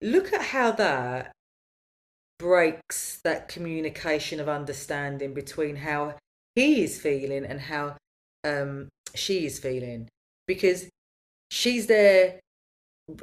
Look 0.00 0.32
at 0.32 0.40
how 0.40 0.72
that 0.72 1.32
breaks 2.38 3.20
that 3.24 3.48
communication 3.48 4.40
of 4.40 4.48
understanding 4.48 5.34
between 5.34 5.76
how 5.76 6.14
he 6.56 6.82
is 6.82 7.00
feeling 7.00 7.44
and 7.44 7.60
how 7.60 7.96
um, 8.42 8.88
she 9.14 9.46
is 9.46 9.58
feeling. 9.58 10.08
Because 10.48 10.88
she's 11.50 11.86
there 11.86 12.40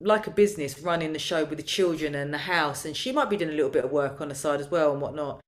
like 0.00 0.26
a 0.26 0.30
business 0.30 0.80
running 0.80 1.12
the 1.12 1.18
show 1.18 1.44
with 1.44 1.58
the 1.58 1.64
children 1.64 2.14
and 2.14 2.32
the 2.32 2.38
house 2.38 2.84
and 2.84 2.96
she 2.96 3.12
might 3.12 3.30
be 3.30 3.36
doing 3.36 3.50
a 3.50 3.54
little 3.54 3.70
bit 3.70 3.84
of 3.84 3.90
work 3.90 4.20
on 4.20 4.28
the 4.28 4.34
side 4.34 4.60
as 4.60 4.70
well 4.70 4.92
and 4.92 5.00
whatnot. 5.00 5.40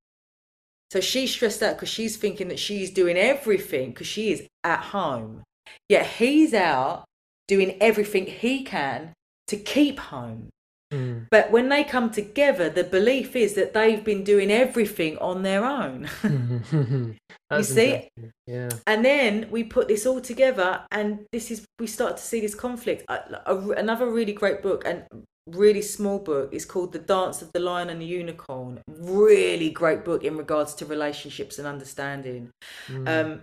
So 0.91 1.01
she's 1.01 1.31
stressed 1.33 1.63
out 1.63 1.77
because 1.77 1.89
she's 1.89 2.17
thinking 2.17 2.49
that 2.49 2.59
she's 2.59 2.91
doing 2.91 3.17
everything 3.17 3.91
because 3.91 4.07
she 4.07 4.33
is 4.33 4.47
at 4.65 4.81
home. 4.81 5.43
Yet 5.89 6.07
he's 6.07 6.55
out 6.55 7.05
doing 7.47 7.77
everything 7.81 8.27
he 8.27 8.65
can 8.65 9.13
to 9.49 9.57
keep 9.57 9.99
home 9.99 10.49
Mm. 10.91 11.27
but 11.31 11.51
when 11.51 11.69
they 11.69 11.85
come 11.85 12.11
together 12.11 12.71
the 12.71 12.83
belief 12.85 13.37
is 13.37 13.53
that 13.55 13.75
they've 13.75 14.03
been 14.03 14.25
doing 14.25 14.51
everything 14.51 15.19
on 15.19 15.43
their 15.43 15.63
own 15.67 16.09
you 17.53 17.63
see? 17.63 18.09
Yeah. 18.47 18.71
and 18.87 19.05
then 19.05 19.49
we 19.51 19.65
put 19.65 19.89
this 19.89 20.07
all 20.07 20.21
together 20.23 20.81
and 20.91 21.27
this 21.31 21.51
is 21.51 21.67
we 21.79 21.87
start 21.87 22.17
to 22.17 22.23
see 22.23 22.41
this 22.41 22.55
conflict 22.55 23.05
another 23.47 24.11
really 24.11 24.33
great 24.33 24.63
book 24.63 24.83
and 24.87 25.05
really 25.47 25.83
small 25.83 26.19
book 26.19 26.53
is 26.55 26.65
called 26.65 26.93
the 26.93 26.99
dance 26.99 27.43
of 27.43 27.51
the 27.53 27.61
lion 27.61 27.91
and 27.91 28.01
the 28.01 28.07
unicorn 28.07 28.81
really 28.89 29.69
great 29.69 30.05
book 30.07 30.25
in 30.25 30.37
regards 30.39 30.75
to 30.75 30.87
relationships 30.87 31.59
and 31.59 31.67
understanding 31.69 32.49
Mm. 32.89 33.09
um 33.09 33.41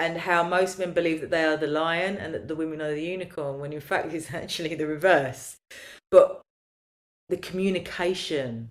and 0.00 0.16
how 0.18 0.42
most 0.42 0.78
men 0.78 0.92
believe 0.92 1.20
that 1.22 1.30
they 1.30 1.44
are 1.44 1.56
the 1.56 1.66
lion 1.66 2.18
and 2.18 2.32
that 2.34 2.46
the 2.46 2.54
women 2.54 2.80
are 2.82 2.92
the 2.94 3.02
unicorn 3.02 3.58
when 3.58 3.72
in 3.72 3.80
fact 3.80 4.12
it's 4.12 4.32
actually 4.42 4.74
the 4.74 4.86
reverse 4.86 5.56
but 6.10 6.40
the 7.28 7.36
communication 7.36 8.70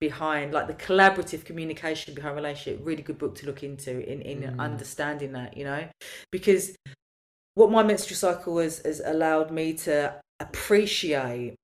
behind 0.00 0.52
like 0.52 0.68
the 0.68 0.74
collaborative 0.74 1.44
communication 1.44 2.14
behind 2.14 2.36
relationship 2.36 2.80
really 2.84 3.02
good 3.02 3.18
book 3.18 3.34
to 3.34 3.46
look 3.46 3.62
into 3.62 3.90
in 4.10 4.22
in 4.22 4.42
Mm. 4.42 4.60
understanding 4.60 5.32
that 5.32 5.56
you 5.56 5.64
know? 5.64 5.88
Because 6.30 6.76
what 7.54 7.70
my 7.70 7.82
menstrual 7.82 8.16
cycle 8.16 8.58
has 8.58 8.78
has 8.80 9.00
allowed 9.04 9.50
me 9.50 9.72
to 9.74 10.20
appreciate 10.40 11.56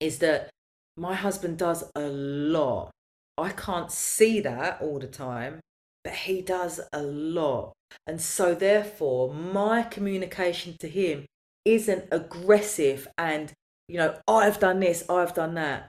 is 0.00 0.18
that 0.18 0.50
my 0.96 1.14
husband 1.14 1.58
does 1.58 1.84
a 1.94 2.08
lot. 2.08 2.90
I 3.38 3.50
can't 3.50 3.90
see 3.90 4.40
that 4.40 4.80
all 4.80 4.98
the 4.98 5.06
time 5.08 5.60
but 6.04 6.12
he 6.12 6.42
does 6.42 6.80
a 6.92 7.02
lot. 7.02 7.72
And 8.06 8.20
so 8.20 8.54
therefore 8.54 9.32
my 9.32 9.82
communication 9.82 10.76
to 10.78 10.88
him 10.88 11.24
isn't 11.64 12.04
aggressive 12.12 13.08
and 13.16 13.52
you 13.88 13.98
know 13.98 14.16
i've 14.28 14.58
done 14.60 14.80
this 14.80 15.08
i've 15.10 15.34
done 15.34 15.54
that 15.54 15.88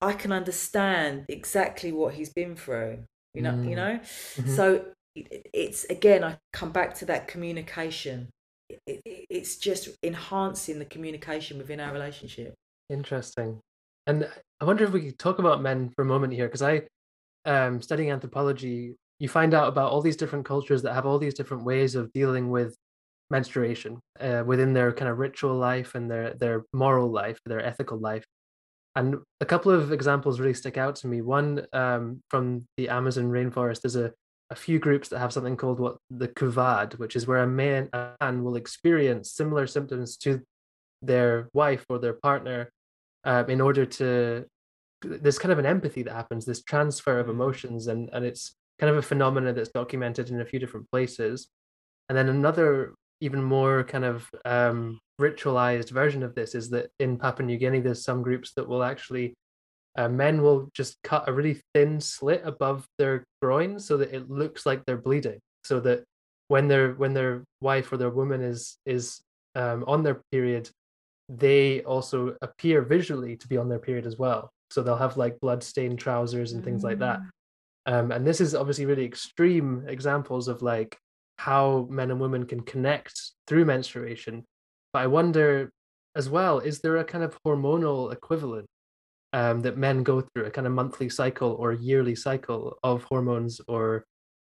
i 0.00 0.12
can 0.12 0.32
understand 0.32 1.24
exactly 1.28 1.92
what 1.92 2.14
he's 2.14 2.30
been 2.30 2.56
through 2.56 2.98
you 3.34 3.42
know 3.42 3.54
you 3.62 3.70
Mm. 3.70 3.76
know 3.76 4.00
Mhm. 4.36 4.56
so 4.56 4.92
it's 5.14 5.84
again 5.84 6.22
i 6.24 6.38
come 6.52 6.70
back 6.72 6.94
to 6.94 7.04
that 7.06 7.26
communication 7.28 8.28
it, 8.68 8.78
it, 8.86 9.26
it's 9.30 9.56
just 9.56 9.88
enhancing 10.02 10.78
the 10.78 10.84
communication 10.84 11.58
within 11.58 11.80
our 11.80 11.92
relationship 11.92 12.54
Interesting. 12.90 13.60
And 14.06 14.26
I 14.60 14.64
wonder 14.64 14.84
if 14.84 14.92
we 14.92 15.02
could 15.02 15.18
talk 15.18 15.38
about 15.38 15.60
men 15.60 15.90
for 15.90 16.02
a 16.02 16.06
moment 16.06 16.32
here, 16.32 16.46
because 16.46 16.62
I, 16.62 16.82
um, 17.44 17.82
studying 17.82 18.10
anthropology, 18.10 18.96
you 19.18 19.28
find 19.28 19.52
out 19.52 19.68
about 19.68 19.92
all 19.92 20.00
these 20.00 20.16
different 20.16 20.46
cultures 20.46 20.80
that 20.82 20.94
have 20.94 21.04
all 21.04 21.18
these 21.18 21.34
different 21.34 21.64
ways 21.64 21.94
of 21.94 22.10
dealing 22.14 22.50
with 22.50 22.74
menstruation 23.30 24.00
uh, 24.20 24.42
within 24.46 24.72
their 24.72 24.92
kind 24.92 25.10
of 25.10 25.18
ritual 25.18 25.56
life 25.56 25.94
and 25.94 26.10
their 26.10 26.34
their 26.34 26.64
moral 26.72 27.10
life, 27.10 27.38
their 27.44 27.64
ethical 27.64 27.98
life. 27.98 28.24
And 28.96 29.16
a 29.40 29.46
couple 29.46 29.70
of 29.70 29.92
examples 29.92 30.40
really 30.40 30.54
stick 30.54 30.76
out 30.76 30.96
to 30.96 31.06
me. 31.06 31.20
One 31.20 31.66
um, 31.72 32.20
from 32.30 32.66
the 32.76 32.88
Amazon 32.88 33.30
rainforest, 33.30 33.82
there's 33.82 33.96
a, 33.96 34.12
a 34.50 34.56
few 34.56 34.78
groups 34.78 35.08
that 35.10 35.20
have 35.20 35.32
something 35.32 35.56
called 35.56 35.78
what 35.78 35.98
the 36.10 36.26
couvade, 36.28 36.98
which 36.98 37.14
is 37.14 37.26
where 37.26 37.42
a 37.42 37.46
man, 37.46 37.88
a 37.92 38.10
man 38.20 38.42
will 38.42 38.56
experience 38.56 39.30
similar 39.30 39.66
symptoms 39.68 40.16
to 40.18 40.40
their 41.02 41.48
wife 41.52 41.84
or 41.88 41.98
their 41.98 42.14
partner 42.14 42.72
um, 43.24 43.48
in 43.50 43.60
order 43.60 43.86
to 43.86 44.44
there's 45.02 45.38
kind 45.38 45.52
of 45.52 45.60
an 45.60 45.66
empathy 45.66 46.02
that 46.02 46.12
happens 46.12 46.44
this 46.44 46.62
transfer 46.62 47.20
of 47.20 47.28
emotions 47.28 47.86
and 47.86 48.10
and 48.12 48.24
it's 48.24 48.56
kind 48.80 48.90
of 48.90 48.96
a 48.96 49.02
phenomena 49.02 49.52
that's 49.52 49.68
documented 49.68 50.30
in 50.30 50.40
a 50.40 50.44
few 50.44 50.58
different 50.58 50.90
places 50.90 51.48
and 52.08 52.18
then 52.18 52.28
another 52.28 52.94
even 53.20 53.42
more 53.42 53.84
kind 53.84 54.04
of 54.04 54.28
um, 54.44 54.98
ritualized 55.20 55.90
version 55.90 56.22
of 56.22 56.34
this 56.34 56.54
is 56.54 56.70
that 56.70 56.90
in 57.00 57.18
papua 57.18 57.46
new 57.46 57.56
guinea 57.56 57.80
there's 57.80 58.04
some 58.04 58.22
groups 58.22 58.52
that 58.54 58.68
will 58.68 58.82
actually 58.82 59.34
uh, 59.96 60.08
men 60.08 60.42
will 60.42 60.68
just 60.74 60.96
cut 61.02 61.28
a 61.28 61.32
really 61.32 61.60
thin 61.74 62.00
slit 62.00 62.42
above 62.44 62.86
their 62.98 63.24
groin 63.42 63.80
so 63.80 63.96
that 63.96 64.14
it 64.14 64.30
looks 64.30 64.64
like 64.64 64.84
they're 64.84 64.96
bleeding 64.96 65.40
so 65.64 65.80
that 65.80 66.04
when 66.46 66.68
their 66.68 66.92
when 66.94 67.14
their 67.14 67.42
wife 67.60 67.92
or 67.92 67.96
their 67.96 68.10
woman 68.10 68.40
is 68.40 68.78
is 68.86 69.20
um, 69.56 69.84
on 69.88 70.02
their 70.02 70.20
period 70.30 70.70
they 71.28 71.82
also 71.82 72.36
appear 72.40 72.82
visually 72.82 73.36
to 73.36 73.48
be 73.48 73.56
on 73.56 73.68
their 73.68 73.78
period 73.78 74.06
as 74.06 74.18
well. 74.18 74.50
So 74.70 74.82
they'll 74.82 74.96
have 74.96 75.16
like 75.16 75.40
blood 75.40 75.62
stained 75.62 75.98
trousers 75.98 76.52
and 76.52 76.64
things 76.64 76.82
like 76.82 76.98
that. 77.00 77.20
Um, 77.86 78.12
and 78.12 78.26
this 78.26 78.40
is 78.40 78.54
obviously 78.54 78.86
really 78.86 79.04
extreme 79.04 79.84
examples 79.86 80.48
of 80.48 80.62
like 80.62 80.96
how 81.38 81.86
men 81.88 82.10
and 82.10 82.20
women 82.20 82.44
can 82.44 82.60
connect 82.60 83.18
through 83.46 83.64
menstruation. 83.64 84.44
But 84.92 85.02
I 85.02 85.06
wonder 85.06 85.70
as 86.16 86.28
well, 86.28 86.58
is 86.58 86.80
there 86.80 86.96
a 86.96 87.04
kind 87.04 87.22
of 87.22 87.38
hormonal 87.46 88.12
equivalent 88.12 88.66
um, 89.32 89.60
that 89.60 89.78
men 89.78 90.02
go 90.02 90.20
through 90.20 90.46
a 90.46 90.50
kind 90.50 90.66
of 90.66 90.72
monthly 90.72 91.08
cycle 91.08 91.52
or 91.52 91.72
yearly 91.72 92.16
cycle 92.16 92.78
of 92.82 93.04
hormones 93.04 93.60
or 93.68 94.04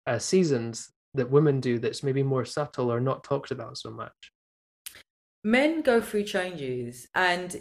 uh, 0.06 0.20
seasons 0.20 0.92
that 1.16 1.32
women 1.32 1.60
do 1.60 1.80
that's 1.80 2.04
maybe 2.04 2.22
more 2.22 2.46
subtle 2.46 2.92
or 2.92 3.00
not 3.00 3.24
talked 3.24 3.52
about 3.52 3.78
so 3.78 3.90
much? 3.90 4.14
Men 5.44 5.82
go 5.82 6.02
through 6.02 6.24
changes 6.24 7.08
and 7.16 7.56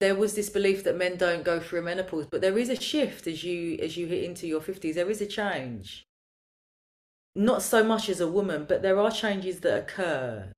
there 0.00 0.16
was 0.16 0.34
this 0.34 0.50
belief 0.50 0.82
that 0.84 0.96
men 0.96 1.16
don't 1.16 1.44
go 1.44 1.60
through 1.60 1.82
menopause 1.82 2.26
but 2.26 2.40
there 2.40 2.58
is 2.58 2.68
a 2.68 2.80
shift 2.80 3.28
as 3.28 3.44
you 3.44 3.78
as 3.80 3.96
you 3.96 4.06
hit 4.08 4.24
into 4.24 4.48
your 4.48 4.60
50s 4.60 4.94
there 4.94 5.08
is 5.08 5.20
a 5.20 5.26
change 5.26 6.08
not 7.34 7.62
so 7.62 7.84
much 7.84 8.08
as 8.08 8.20
a 8.20 8.30
woman 8.30 8.64
but 8.68 8.82
there 8.82 8.98
are 8.98 9.10
changes 9.10 9.60
that 9.60 9.78
occur. 9.78 10.52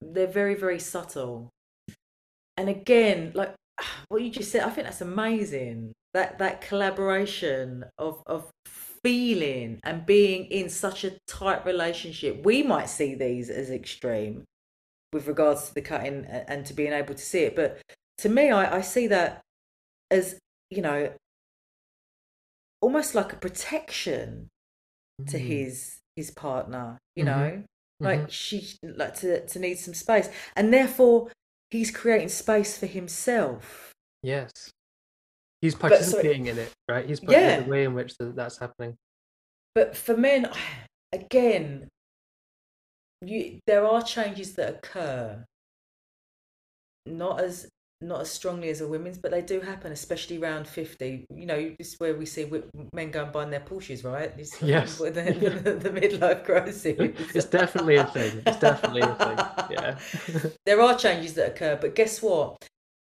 They're 0.00 0.26
very 0.26 0.54
very 0.54 0.78
subtle. 0.78 1.50
And 2.56 2.68
again 2.68 3.32
like 3.34 3.54
what 4.08 4.22
you 4.22 4.30
just 4.30 4.50
said 4.50 4.62
i 4.62 4.70
think 4.70 4.86
that's 4.86 5.00
amazing. 5.00 5.92
That 6.14 6.38
that 6.38 6.60
collaboration 6.60 7.84
of 7.98 8.22
of 8.26 8.50
feeling 9.02 9.78
and 9.84 10.04
being 10.04 10.46
in 10.46 10.68
such 10.68 11.04
a 11.04 11.12
tight 11.28 11.64
relationship. 11.64 12.44
We 12.44 12.62
might 12.62 12.88
see 12.88 13.14
these 13.14 13.48
as 13.48 13.70
extreme 13.70 14.44
with 15.12 15.26
regards 15.26 15.68
to 15.68 15.74
the 15.74 15.80
cutting 15.80 16.24
and 16.26 16.66
to 16.66 16.74
being 16.74 16.92
able 16.92 17.14
to 17.14 17.22
see 17.22 17.40
it 17.40 17.56
but 17.56 17.80
to 18.18 18.28
me 18.28 18.50
i, 18.50 18.76
I 18.78 18.80
see 18.80 19.06
that 19.06 19.40
as 20.10 20.38
you 20.70 20.82
know 20.82 21.12
almost 22.80 23.14
like 23.14 23.32
a 23.32 23.36
protection 23.36 24.48
mm. 25.20 25.30
to 25.30 25.38
his 25.38 25.97
his 26.18 26.32
partner 26.32 26.98
you 27.18 27.24
mm-hmm. 27.24 27.40
know? 27.40 27.62
Like 28.00 28.20
mm-hmm. 28.20 28.28
she 28.28 28.76
like 28.82 29.16
to, 29.16 29.44
to 29.44 29.58
need 29.58 29.78
some 29.78 29.94
space. 29.94 30.28
And 30.54 30.72
therefore 30.72 31.30
he's 31.70 31.90
creating 31.90 32.28
space 32.28 32.78
for 32.78 32.86
himself. 32.86 33.92
Yes. 34.22 34.50
He's 35.60 35.74
participating 35.74 36.46
so, 36.46 36.52
in 36.52 36.58
it 36.58 36.72
right? 36.88 37.06
He's 37.06 37.20
yeah. 37.22 37.60
the 37.60 37.68
way 37.68 37.84
in 37.84 37.94
which 37.94 38.14
that's 38.18 38.58
happening. 38.58 38.94
But 39.74 39.96
for 39.96 40.16
men 40.16 40.48
again 41.12 41.88
you 43.20 43.58
there 43.66 43.84
are 43.84 44.02
changes 44.02 44.54
that 44.54 44.76
occur. 44.76 45.44
Not 47.04 47.40
as 47.40 47.68
not 48.00 48.20
as 48.20 48.30
strongly 48.30 48.68
as 48.68 48.80
a 48.80 48.86
women's, 48.86 49.18
but 49.18 49.30
they 49.30 49.42
do 49.42 49.60
happen, 49.60 49.92
especially 49.92 50.38
around 50.38 50.68
50. 50.68 51.26
You 51.34 51.46
know, 51.46 51.74
this 51.78 51.94
is 51.94 52.00
where 52.00 52.14
we 52.14 52.26
see 52.26 52.50
men 52.92 53.10
go 53.10 53.24
and 53.24 53.32
buy 53.32 53.44
their 53.46 53.60
Porsches, 53.60 54.04
right? 54.04 54.36
This, 54.36 54.60
yes. 54.62 54.98
The, 55.08 55.10
the, 55.64 55.72
the, 55.74 55.90
midlife 55.90 56.44
crisis. 56.44 56.84
it's 57.34 57.46
definitely 57.46 57.96
a 57.96 58.04
thing. 58.04 58.42
It's 58.46 58.58
definitely 58.58 59.02
a 59.02 59.14
thing. 59.14 59.38
Yeah. 59.70 59.98
there 60.66 60.80
are 60.80 60.96
changes 60.96 61.34
that 61.34 61.48
occur, 61.48 61.78
but 61.80 61.94
guess 61.94 62.22
what? 62.22 62.56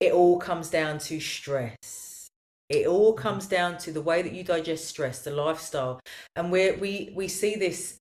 It 0.00 0.12
all 0.12 0.38
comes 0.38 0.70
down 0.70 0.98
to 1.00 1.20
stress. 1.20 2.28
It 2.68 2.86
all 2.86 3.12
mm-hmm. 3.12 3.22
comes 3.22 3.46
down 3.46 3.78
to 3.78 3.92
the 3.92 4.00
way 4.00 4.22
that 4.22 4.32
you 4.32 4.42
digest 4.42 4.86
stress, 4.86 5.22
the 5.22 5.30
lifestyle. 5.30 6.00
And 6.36 6.50
we 6.50 6.72
we, 6.72 7.12
we 7.14 7.28
see 7.28 7.56
this 7.56 7.98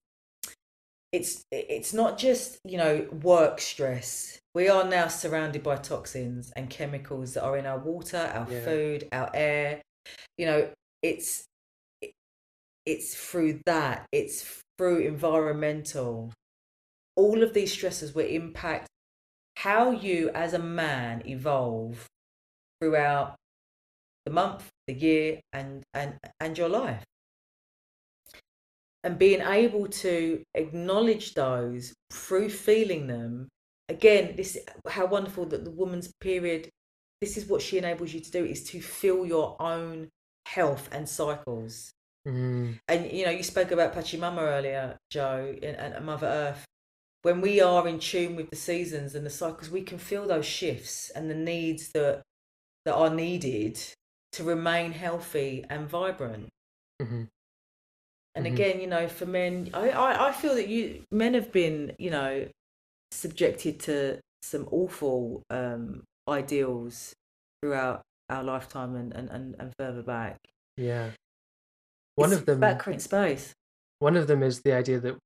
it's 1.12 1.44
it's 1.50 1.92
not 1.92 2.18
just 2.18 2.58
you 2.64 2.78
know 2.78 3.06
work 3.22 3.60
stress 3.60 4.39
we 4.54 4.68
are 4.68 4.84
now 4.84 5.08
surrounded 5.08 5.62
by 5.62 5.76
toxins 5.76 6.52
and 6.56 6.68
chemicals 6.68 7.34
that 7.34 7.44
are 7.44 7.56
in 7.56 7.66
our 7.66 7.78
water 7.78 8.30
our 8.34 8.50
yeah. 8.50 8.64
food 8.64 9.08
our 9.12 9.30
air. 9.34 9.82
You 10.36 10.46
know 10.46 10.70
it's 11.02 11.44
it's 12.86 13.14
through 13.14 13.60
that 13.66 14.06
it's 14.12 14.62
through 14.78 14.98
environmental. 15.00 16.32
All 17.16 17.42
of 17.42 17.54
these 17.54 17.72
stresses 17.72 18.14
will 18.14 18.26
impact 18.26 18.88
how 19.56 19.90
you 19.90 20.30
as 20.34 20.54
a 20.54 20.58
man 20.58 21.22
evolve 21.26 22.06
throughout 22.80 23.36
the 24.24 24.32
month 24.32 24.68
the 24.86 24.94
year 24.94 25.40
and 25.52 25.82
and 25.94 26.16
and 26.40 26.58
your 26.58 26.68
life. 26.68 27.04
And 29.02 29.18
being 29.18 29.40
able 29.40 29.86
to 29.86 30.42
acknowledge 30.54 31.32
those 31.32 31.94
through 32.10 32.50
feeling 32.50 33.06
them 33.06 33.48
again 33.90 34.34
this 34.36 34.56
how 34.88 35.04
wonderful 35.04 35.44
that 35.46 35.64
the 35.64 35.70
woman's 35.70 36.12
period 36.20 36.70
this 37.20 37.36
is 37.36 37.46
what 37.46 37.60
she 37.60 37.76
enables 37.76 38.14
you 38.14 38.20
to 38.20 38.30
do 38.30 38.44
is 38.44 38.64
to 38.64 38.80
feel 38.80 39.26
your 39.26 39.60
own 39.60 40.08
health 40.46 40.88
and 40.92 41.08
cycles 41.08 41.92
mm. 42.26 42.78
and 42.88 43.12
you 43.12 43.24
know 43.24 43.30
you 43.30 43.42
spoke 43.42 43.70
about 43.70 43.94
pachamama 43.94 44.40
earlier 44.40 44.96
joe 45.10 45.54
and, 45.62 45.76
and 45.76 46.04
mother 46.06 46.26
earth 46.26 46.64
when 47.22 47.40
we 47.40 47.60
are 47.60 47.86
in 47.86 47.98
tune 47.98 48.36
with 48.36 48.48
the 48.48 48.56
seasons 48.56 49.14
and 49.14 49.26
the 49.26 49.30
cycles 49.30 49.68
we 49.68 49.82
can 49.82 49.98
feel 49.98 50.26
those 50.26 50.46
shifts 50.46 51.10
and 51.10 51.28
the 51.28 51.34
needs 51.34 51.90
that 51.92 52.22
that 52.84 52.94
are 52.94 53.10
needed 53.10 53.78
to 54.32 54.44
remain 54.44 54.92
healthy 54.92 55.64
and 55.68 55.88
vibrant 55.88 56.48
mm-hmm. 57.02 57.24
And 58.36 58.46
mm-hmm. 58.46 58.54
again, 58.54 58.80
you 58.80 58.86
know, 58.86 59.08
for 59.08 59.26
men, 59.26 59.70
I, 59.74 59.90
I, 59.90 60.28
I 60.28 60.32
feel 60.32 60.54
that 60.54 60.68
you 60.68 61.02
men 61.10 61.34
have 61.34 61.50
been, 61.50 61.96
you 61.98 62.10
know, 62.10 62.46
subjected 63.10 63.80
to 63.80 64.20
some 64.42 64.66
awful 64.70 65.42
um, 65.50 66.02
ideals 66.28 67.12
throughout 67.60 68.02
our 68.28 68.42
lifetime 68.42 68.96
and, 68.96 69.12
and, 69.12 69.28
and, 69.30 69.56
and 69.58 69.72
further 69.78 70.02
back. 70.02 70.38
Yeah. 70.76 71.10
One 72.14 72.32
it's 72.32 72.40
of 72.40 72.46
them 72.46 72.58
about 72.58 72.78
creating 72.78 73.00
space. 73.00 73.52
One 73.98 74.16
of 74.16 74.26
them 74.26 74.42
is 74.42 74.62
the 74.62 74.72
idea 74.72 75.00
that 75.00 75.16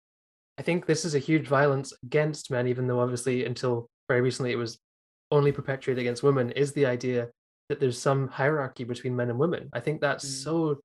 I 0.58 0.62
think 0.62 0.86
this 0.86 1.04
is 1.04 1.14
a 1.14 1.18
huge 1.18 1.46
violence 1.46 1.92
against 2.04 2.50
men, 2.50 2.66
even 2.66 2.86
though 2.86 3.00
obviously 3.00 3.44
until 3.44 3.88
very 4.08 4.20
recently 4.20 4.52
it 4.52 4.56
was 4.56 4.78
only 5.30 5.52
perpetuated 5.52 6.00
against 6.00 6.22
women, 6.22 6.50
is 6.52 6.72
the 6.72 6.86
idea 6.86 7.28
that 7.68 7.80
there's 7.80 8.00
some 8.00 8.28
hierarchy 8.28 8.84
between 8.84 9.16
men 9.16 9.30
and 9.30 9.38
women. 9.38 9.68
I 9.72 9.80
think 9.80 10.00
that's 10.00 10.24
mm. 10.24 10.42
so 10.44 10.80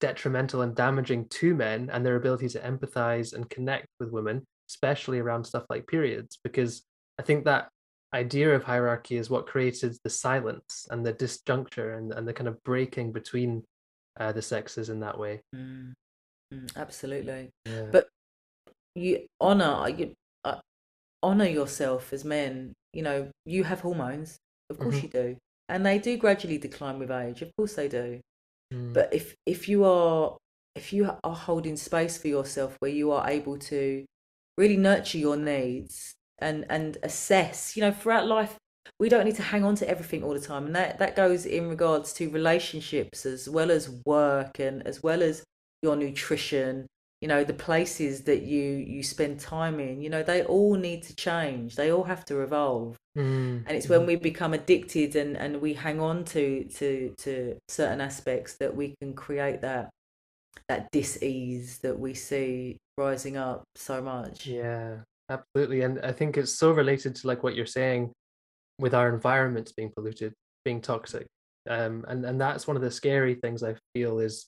detrimental 0.00 0.62
and 0.62 0.74
damaging 0.74 1.26
to 1.28 1.54
men 1.54 1.90
and 1.92 2.04
their 2.04 2.16
ability 2.16 2.48
to 2.50 2.60
empathize 2.60 3.34
and 3.34 3.50
connect 3.50 3.86
with 3.98 4.10
women, 4.10 4.46
especially 4.70 5.18
around 5.18 5.44
stuff 5.44 5.64
like 5.68 5.86
periods, 5.86 6.38
because 6.42 6.82
I 7.18 7.22
think 7.22 7.44
that 7.44 7.68
idea 8.14 8.54
of 8.54 8.64
hierarchy 8.64 9.16
is 9.16 9.30
what 9.30 9.46
created 9.46 9.96
the 10.04 10.10
silence 10.10 10.86
and 10.90 11.04
the 11.04 11.12
disjuncture 11.12 11.98
and, 11.98 12.12
and 12.12 12.26
the 12.26 12.32
kind 12.32 12.48
of 12.48 12.62
breaking 12.64 13.12
between 13.12 13.62
uh, 14.18 14.32
the 14.32 14.42
sexes 14.42 14.88
in 14.88 15.00
that 15.00 15.18
way. 15.18 15.40
Mm. 15.54 15.92
Mm, 16.52 16.76
absolutely. 16.76 17.50
Yeah. 17.66 17.86
But 17.90 18.08
you 18.94 19.26
honor 19.40 19.88
you 19.88 20.12
uh, 20.44 20.60
honor 21.22 21.46
yourself 21.46 22.12
as 22.12 22.24
men. 22.24 22.72
You 22.92 23.02
know, 23.02 23.30
you 23.46 23.62
have 23.64 23.80
hormones, 23.80 24.36
of 24.68 24.78
course 24.78 24.96
mm-hmm. 24.96 25.16
you 25.16 25.22
do, 25.22 25.36
and 25.68 25.86
they 25.86 25.98
do 25.98 26.16
gradually 26.16 26.58
decline 26.58 26.98
with 26.98 27.10
age. 27.10 27.42
Of 27.42 27.50
course 27.56 27.74
they 27.74 27.88
do. 27.88 28.20
Mm. 28.74 28.92
But 28.92 29.14
if 29.14 29.34
if 29.46 29.68
you 29.68 29.84
are 29.84 30.36
if 30.74 30.92
you 30.92 31.10
are 31.22 31.34
holding 31.34 31.76
space 31.76 32.18
for 32.18 32.28
yourself 32.28 32.76
where 32.80 32.90
you 32.90 33.12
are 33.12 33.28
able 33.28 33.58
to 33.58 34.04
really 34.60 34.76
nurture 34.76 35.18
your 35.18 35.36
needs 35.36 36.14
and 36.38 36.64
and 36.70 36.98
assess, 37.02 37.76
you 37.76 37.82
know, 37.82 37.92
throughout 37.92 38.26
life 38.26 38.56
we 38.98 39.08
don't 39.08 39.24
need 39.24 39.36
to 39.36 39.42
hang 39.42 39.64
on 39.64 39.74
to 39.74 39.88
everything 39.88 40.22
all 40.22 40.34
the 40.34 40.40
time 40.40 40.66
and 40.66 40.74
that 40.76 40.98
that 40.98 41.16
goes 41.16 41.46
in 41.46 41.68
regards 41.68 42.12
to 42.12 42.30
relationships 42.30 43.24
as 43.24 43.48
well 43.48 43.70
as 43.70 43.88
work 44.04 44.58
and 44.58 44.86
as 44.86 45.02
well 45.02 45.22
as 45.22 45.42
your 45.82 45.96
nutrition 45.96 46.86
you 47.20 47.28
know 47.28 47.44
the 47.44 47.52
places 47.52 48.22
that 48.22 48.42
you 48.42 48.62
you 48.62 49.02
spend 49.02 49.38
time 49.38 49.78
in. 49.78 50.00
You 50.00 50.10
know 50.10 50.22
they 50.22 50.42
all 50.42 50.74
need 50.74 51.02
to 51.04 51.14
change. 51.14 51.76
They 51.76 51.92
all 51.92 52.04
have 52.04 52.24
to 52.26 52.40
evolve. 52.40 52.96
Mm. 53.18 53.64
and 53.66 53.70
it's 53.76 53.88
when 53.88 54.06
we 54.06 54.14
become 54.14 54.54
addicted 54.54 55.16
and 55.16 55.36
and 55.36 55.60
we 55.60 55.74
hang 55.74 56.00
on 56.00 56.24
to 56.26 56.64
to 56.76 57.12
to 57.18 57.56
certain 57.68 58.00
aspects 58.00 58.56
that 58.58 58.74
we 58.74 58.94
can 59.00 59.14
create 59.14 59.60
that 59.62 59.90
that 60.68 60.88
dis-ease 60.92 61.78
that 61.78 61.98
we 61.98 62.14
see 62.14 62.78
rising 63.00 63.36
up 63.36 63.64
so 63.74 64.00
much. 64.02 64.46
Yeah 64.46 64.98
absolutely 65.30 65.82
and 65.82 66.00
i 66.00 66.12
think 66.12 66.36
it's 66.36 66.52
so 66.52 66.72
related 66.72 67.14
to 67.14 67.26
like 67.26 67.42
what 67.42 67.54
you're 67.54 67.64
saying 67.64 68.12
with 68.78 68.94
our 68.94 69.08
environments 69.14 69.72
being 69.72 69.90
polluted 69.94 70.32
being 70.64 70.80
toxic 70.80 71.26
um 71.70 72.04
and 72.08 72.24
and 72.24 72.40
that's 72.40 72.66
one 72.66 72.76
of 72.76 72.82
the 72.82 72.90
scary 72.90 73.34
things 73.34 73.62
i 73.62 73.74
feel 73.94 74.18
is 74.18 74.46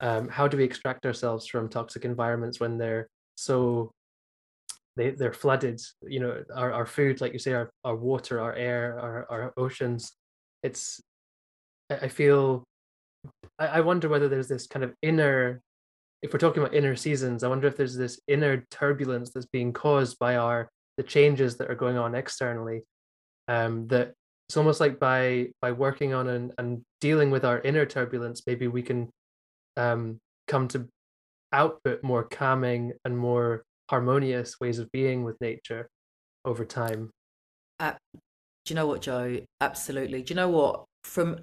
um, 0.00 0.28
how 0.28 0.46
do 0.46 0.58
we 0.58 0.64
extract 0.64 1.06
ourselves 1.06 1.46
from 1.46 1.70
toxic 1.70 2.04
environments 2.04 2.60
when 2.60 2.76
they're 2.76 3.06
so 3.38 3.90
they, 4.96 5.10
they're 5.10 5.32
flooded 5.32 5.80
you 6.06 6.20
know 6.20 6.42
our, 6.54 6.70
our 6.72 6.86
food 6.86 7.20
like 7.22 7.32
you 7.32 7.38
say 7.38 7.54
our, 7.54 7.70
our 7.84 7.96
water 7.96 8.40
our 8.40 8.54
air 8.54 8.98
our, 9.00 9.26
our 9.30 9.52
oceans. 9.56 10.12
It's 10.62 11.00
i 11.88 12.08
feel 12.08 12.64
I, 13.58 13.66
I 13.66 13.80
wonder 13.80 14.08
whether 14.08 14.28
there's 14.28 14.48
this 14.48 14.66
kind 14.66 14.84
of 14.84 14.92
inner 15.02 15.62
if 16.26 16.32
we're 16.32 16.38
talking 16.38 16.62
about 16.62 16.74
inner 16.74 16.96
seasons 16.96 17.42
i 17.42 17.48
wonder 17.48 17.68
if 17.68 17.76
there's 17.76 17.96
this 17.96 18.20
inner 18.28 18.64
turbulence 18.70 19.30
that's 19.30 19.46
being 19.46 19.72
caused 19.72 20.18
by 20.18 20.36
our 20.36 20.68
the 20.96 21.02
changes 21.02 21.56
that 21.56 21.70
are 21.70 21.74
going 21.74 21.96
on 21.96 22.14
externally 22.14 22.82
um 23.48 23.86
that 23.88 24.12
it's 24.48 24.56
almost 24.56 24.80
like 24.80 24.98
by 25.00 25.46
by 25.60 25.72
working 25.72 26.14
on 26.14 26.28
and, 26.28 26.52
and 26.58 26.82
dealing 27.00 27.30
with 27.30 27.44
our 27.44 27.60
inner 27.60 27.86
turbulence 27.86 28.42
maybe 28.46 28.66
we 28.68 28.82
can 28.82 29.08
um, 29.76 30.18
come 30.48 30.68
to 30.68 30.88
output 31.52 32.02
more 32.02 32.24
calming 32.24 32.92
and 33.04 33.16
more 33.16 33.64
harmonious 33.90 34.58
ways 34.60 34.78
of 34.78 34.90
being 34.92 35.24
with 35.24 35.40
nature 35.40 35.88
over 36.44 36.64
time. 36.64 37.10
Uh, 37.78 37.92
do 38.64 38.74
you 38.74 38.74
know 38.74 38.86
what, 38.86 39.02
Joe? 39.02 39.40
Absolutely. 39.60 40.22
Do 40.22 40.32
you 40.32 40.36
know 40.36 40.48
what? 40.48 40.84
From 41.04 41.38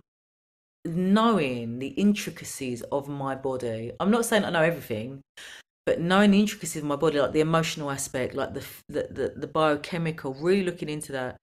knowing 0.86 1.80
the 1.80 1.88
intricacies 1.88 2.82
of 2.84 3.08
my 3.08 3.36
body. 3.36 3.92
I'm 4.00 4.12
not 4.12 4.26
saying 4.26 4.46
I 4.46 4.50
know 4.50 4.62
everything, 4.62 5.22
but 5.86 6.00
knowing 6.00 6.32
the 6.32 6.40
intricacies 6.40 6.82
of 6.82 6.88
my 6.88 6.96
body, 6.96 7.20
like 7.20 7.34
the 7.34 7.40
emotional 7.42 7.92
aspect, 7.92 8.34
like 8.36 8.54
the 8.54 8.66
the 8.90 9.08
the, 9.12 9.34
the 9.36 9.48
biochemical, 9.48 10.34
really 10.36 10.64
looking 10.64 10.90
into 10.90 11.12
that. 11.14 11.38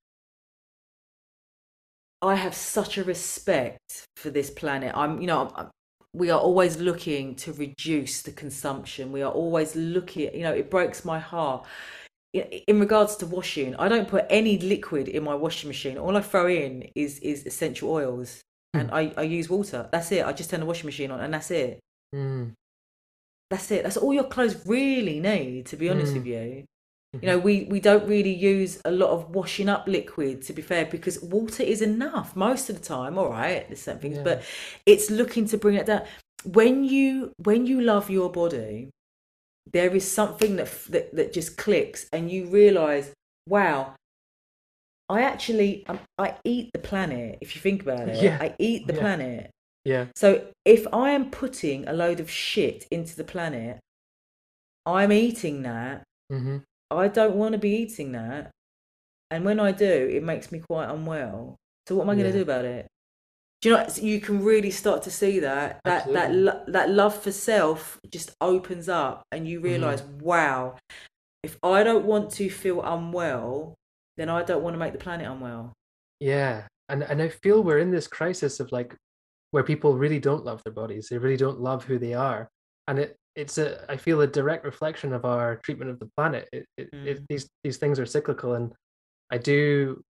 I 2.22 2.34
have 2.34 2.55
such 2.55 2.99
a 2.99 3.05
respect 3.05 4.05
for 4.16 4.28
this 4.30 4.51
planet. 4.51 4.93
I'm, 4.95 5.20
you 5.20 5.26
know, 5.26 5.51
I'm, 5.57 5.70
we 6.12 6.30
are 6.30 6.38
always 6.38 6.76
looking 6.76 7.34
to 7.36 7.53
reduce 7.53 8.22
the 8.22 8.32
consumption. 8.32 9.12
We 9.12 9.22
are 9.22 9.32
always 9.32 9.74
looking, 9.76 10.34
you 10.34 10.43
know, 10.43 10.53
it 10.53 10.70
breaks 10.70 11.05
my 11.05 11.18
heart. 11.18 11.64
In 12.32 12.78
regards 12.78 13.16
to 13.16 13.26
washing, 13.26 13.74
I 13.76 13.88
don't 13.88 14.07
put 14.07 14.26
any 14.30 14.59
liquid 14.59 15.09
in 15.09 15.24
my 15.24 15.34
washing 15.34 15.68
machine. 15.68 15.99
All 15.99 16.16
I 16.16 16.20
throw 16.20 16.47
in 16.47 16.88
is 16.95 17.18
is 17.20 17.47
essential 17.47 17.91
oils, 17.91 18.43
mm. 18.75 18.81
and 18.81 18.91
I, 18.91 19.12
I 19.16 19.23
use 19.23 19.49
water. 19.49 19.89
That's 19.91 20.12
it. 20.12 20.25
I 20.25 20.33
just 20.33 20.51
turn 20.51 20.61
the 20.61 20.66
washing 20.66 20.87
machine 20.87 21.11
on, 21.11 21.21
and 21.21 21.33
that's 21.35 21.51
it. 21.51 21.81
Mm. 22.14 22.53
That's 23.51 23.71
it. 23.71 23.83
That's 23.83 23.97
all 23.97 24.14
your 24.14 24.25
clothes 24.25 24.64
really 24.66 25.21
need. 25.21 25.66
To 25.66 25.77
be 25.77 25.89
honest 25.89 26.12
mm. 26.12 26.16
with 26.16 26.27
you, 26.27 26.64
you 27.14 27.27
know, 27.27 27.39
we, 27.41 27.64
we 27.64 27.81
don't 27.81 28.07
really 28.07 28.33
use 28.33 28.81
a 28.85 28.91
lot 28.93 29.11
of 29.11 29.31
washing 29.31 29.68
up 29.68 29.89
liquid, 29.89 30.43
to 30.43 30.53
be 30.53 30.62
fair, 30.62 30.87
because 30.87 31.21
water 31.21 31.64
is 31.64 31.83
enough 31.83 32.37
most 32.37 32.71
of 32.71 32.79
the 32.79 32.85
time. 32.87 33.18
All 33.18 33.31
right, 33.31 33.66
there's 33.66 33.83
some 33.83 33.99
things, 33.99 34.18
yeah. 34.18 34.23
but 34.23 34.43
it's 34.87 35.11
looking 35.11 35.47
to 35.47 35.59
bring 35.59 35.75
it 35.75 35.87
down. 35.87 36.03
When 36.45 36.85
you 36.85 37.33
when 37.43 37.66
you 37.66 37.81
love 37.81 38.11
your 38.11 38.31
body, 38.31 38.91
there 39.73 39.95
is 39.95 40.11
something 40.11 40.55
that 40.57 40.71
that, 40.91 41.14
that 41.16 41.33
just 41.33 41.57
clicks, 41.57 42.07
and 42.12 42.31
you 42.31 42.47
realise, 42.47 43.12
wow, 43.49 43.95
I 45.11 45.22
actually 45.22 45.84
um, 45.88 45.98
I 46.18 46.36
eat 46.44 46.70
the 46.72 46.78
planet. 46.78 47.38
If 47.40 47.56
you 47.56 47.61
think 47.61 47.82
about 47.82 48.08
it, 48.08 48.22
yeah. 48.22 48.38
I 48.40 48.54
eat 48.61 48.86
the 48.86 48.94
yeah. 48.94 49.00
planet. 49.00 49.50
Yeah. 49.84 50.04
So 50.14 50.46
if 50.64 50.86
I 50.92 51.11
am 51.11 51.30
putting 51.30 51.88
a 51.88 51.92
load 51.92 52.20
of 52.20 52.30
shit 52.30 52.86
into 52.92 53.16
the 53.16 53.24
planet, 53.24 53.80
I'm 54.86 55.12
eating 55.12 55.62
that. 55.62 56.04
Mm-hmm. 56.32 56.58
I 56.92 57.08
don't 57.08 57.34
want 57.34 57.52
to 57.52 57.58
be 57.58 57.70
eating 57.70 58.12
that. 58.12 58.52
And 59.32 59.44
when 59.44 59.58
I 59.58 59.72
do, 59.72 60.08
it 60.12 60.22
makes 60.22 60.52
me 60.52 60.61
quite 60.61 60.88
unwell. 60.88 61.56
So 61.88 61.96
what 61.96 62.04
am 62.04 62.11
I 62.11 62.14
going 62.14 62.30
to 62.30 62.32
do 62.32 62.42
about 62.42 62.64
it? 62.64 62.86
Do 63.62 63.68
you 63.68 63.76
know? 63.76 63.86
You 64.00 64.20
can 64.20 64.44
really 64.44 64.70
start 64.70 65.02
to 65.02 65.11
see 65.11 65.40
that 65.40 65.80
that 65.84 66.06
Absolutely. 66.06 66.44
that 66.44 66.72
that 66.72 66.90
love 66.90 67.20
for 67.20 67.32
self 67.32 67.98
just 68.08 68.30
opens 68.40 68.88
up, 68.88 69.22
and 69.32 69.48
you 69.48 69.61
realize, 69.61 70.02
mm-hmm. 70.02 70.24
wow, 70.24 70.76
if 71.42 71.58
I 71.62 71.82
don't 71.82 72.04
want 72.04 72.30
to 72.32 72.48
feel 72.48 72.80
unwell, 72.80 73.74
then 74.21 74.29
I 74.29 74.43
don't 74.43 74.62
want 74.62 74.75
to 74.75 74.79
make 74.79 74.93
the 74.93 74.99
planet 74.99 75.27
unwell. 75.27 75.73
Yeah, 76.21 76.66
and 76.91 77.03
and 77.03 77.23
I 77.23 77.31
feel 77.31 77.62
we're 77.62 77.79
in 77.79 77.91
this 77.91 78.07
crisis 78.07 78.61
of 78.61 78.71
like 78.71 78.95
where 79.53 79.64
people 79.64 79.97
really 79.97 80.18
don't 80.18 80.45
love 80.45 80.62
their 80.62 80.75
bodies. 80.75 81.09
They 81.09 81.16
really 81.16 81.39
don't 81.39 81.61
love 81.61 81.85
who 81.85 81.99
they 81.99 82.12
are, 82.12 82.51
and 82.87 82.99
it 82.99 83.16
it's 83.35 83.57
a 83.57 83.91
I 83.91 83.97
feel 83.97 84.21
a 84.21 84.27
direct 84.27 84.66
reflection 84.66 85.14
of 85.14 85.25
our 85.25 85.57
treatment 85.64 85.91
of 85.91 85.99
the 86.01 86.11
planet. 86.18 86.51
It, 86.53 86.66
it, 86.77 86.93
mm. 86.93 87.07
it, 87.07 87.23
these 87.31 87.49
these 87.64 87.79
things 87.79 87.99
are 87.99 88.05
cyclical, 88.05 88.57
and 88.57 88.75
I 89.31 89.39
do 89.39 90.05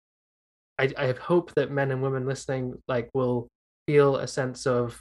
I 0.79 0.91
I 0.97 1.13
hope 1.21 1.53
that 1.53 1.69
men 1.69 1.91
and 1.91 2.01
women 2.01 2.25
listening 2.25 2.81
like 2.87 3.11
will 3.13 3.47
feel 3.87 4.15
a 4.15 4.27
sense 4.27 4.65
of 4.65 4.99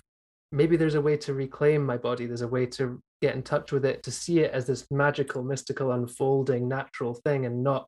maybe 0.52 0.76
there's 0.76 0.96
a 0.96 1.00
way 1.00 1.16
to 1.16 1.32
reclaim 1.32 1.86
my 1.86 1.96
body. 1.96 2.26
There's 2.26 2.42
a 2.42 2.48
way 2.48 2.66
to 2.66 3.00
get 3.22 3.34
in 3.34 3.42
touch 3.42 3.72
with 3.72 3.86
it, 3.86 4.02
to 4.02 4.10
see 4.10 4.40
it 4.40 4.52
as 4.52 4.66
this 4.66 4.86
magical, 4.90 5.42
mystical, 5.42 5.92
unfolding, 5.92 6.68
natural 6.68 7.14
thing, 7.14 7.46
and 7.46 7.64
not 7.64 7.86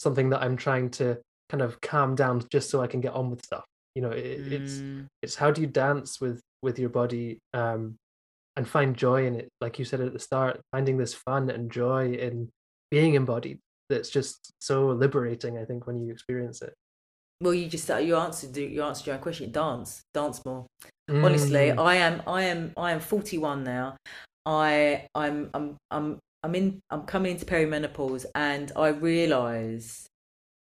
something 0.00 0.30
that 0.30 0.42
I'm 0.42 0.56
trying 0.56 0.90
to 0.90 1.18
kind 1.48 1.62
of 1.62 1.80
calm 1.80 2.14
down 2.14 2.42
just 2.50 2.70
so 2.70 2.80
I 2.80 2.86
can 2.86 3.00
get 3.00 3.12
on 3.12 3.30
with 3.30 3.44
stuff. 3.44 3.64
You 3.94 4.02
know, 4.02 4.10
it, 4.10 4.40
mm. 4.40 4.52
it's 4.52 4.82
it's 5.22 5.34
how 5.36 5.50
do 5.50 5.60
you 5.60 5.66
dance 5.66 6.20
with 6.20 6.40
with 6.62 6.78
your 6.78 6.90
body 6.90 7.38
um, 7.54 7.96
and 8.56 8.68
find 8.68 8.96
joy 8.96 9.26
in 9.26 9.34
it 9.34 9.48
like 9.60 9.78
you 9.78 9.84
said 9.84 10.00
at 10.00 10.12
the 10.12 10.18
start 10.18 10.60
finding 10.72 10.98
this 10.98 11.14
fun 11.14 11.50
and 11.50 11.70
joy 11.70 12.12
in 12.12 12.48
being 12.90 13.14
embodied 13.14 13.58
that's 13.88 14.10
just 14.10 14.52
so 14.60 14.88
liberating 14.88 15.56
i 15.58 15.64
think 15.64 15.86
when 15.86 15.98
you 15.98 16.12
experience 16.12 16.60
it 16.62 16.74
well 17.40 17.54
you 17.54 17.68
just 17.68 17.88
you 17.88 18.16
answered 18.16 18.56
you 18.56 18.82
answered 18.82 19.06
your 19.06 19.16
own 19.16 19.22
question 19.22 19.50
dance 19.50 20.02
dance 20.12 20.44
more 20.44 20.66
mm. 21.10 21.24
honestly 21.24 21.70
i 21.72 21.94
am 21.94 22.22
i 22.26 22.42
am 22.42 22.72
i 22.76 22.92
am 22.92 23.00
41 23.00 23.64
now 23.64 23.96
i 24.46 25.06
i'm 25.14 25.50
i'm 25.54 25.76
i'm 25.90 26.18
i'm 26.42 26.54
in 26.54 26.80
i'm 26.90 27.02
coming 27.02 27.32
into 27.32 27.44
perimenopause 27.44 28.24
and 28.34 28.72
i 28.76 28.88
realize 28.88 30.08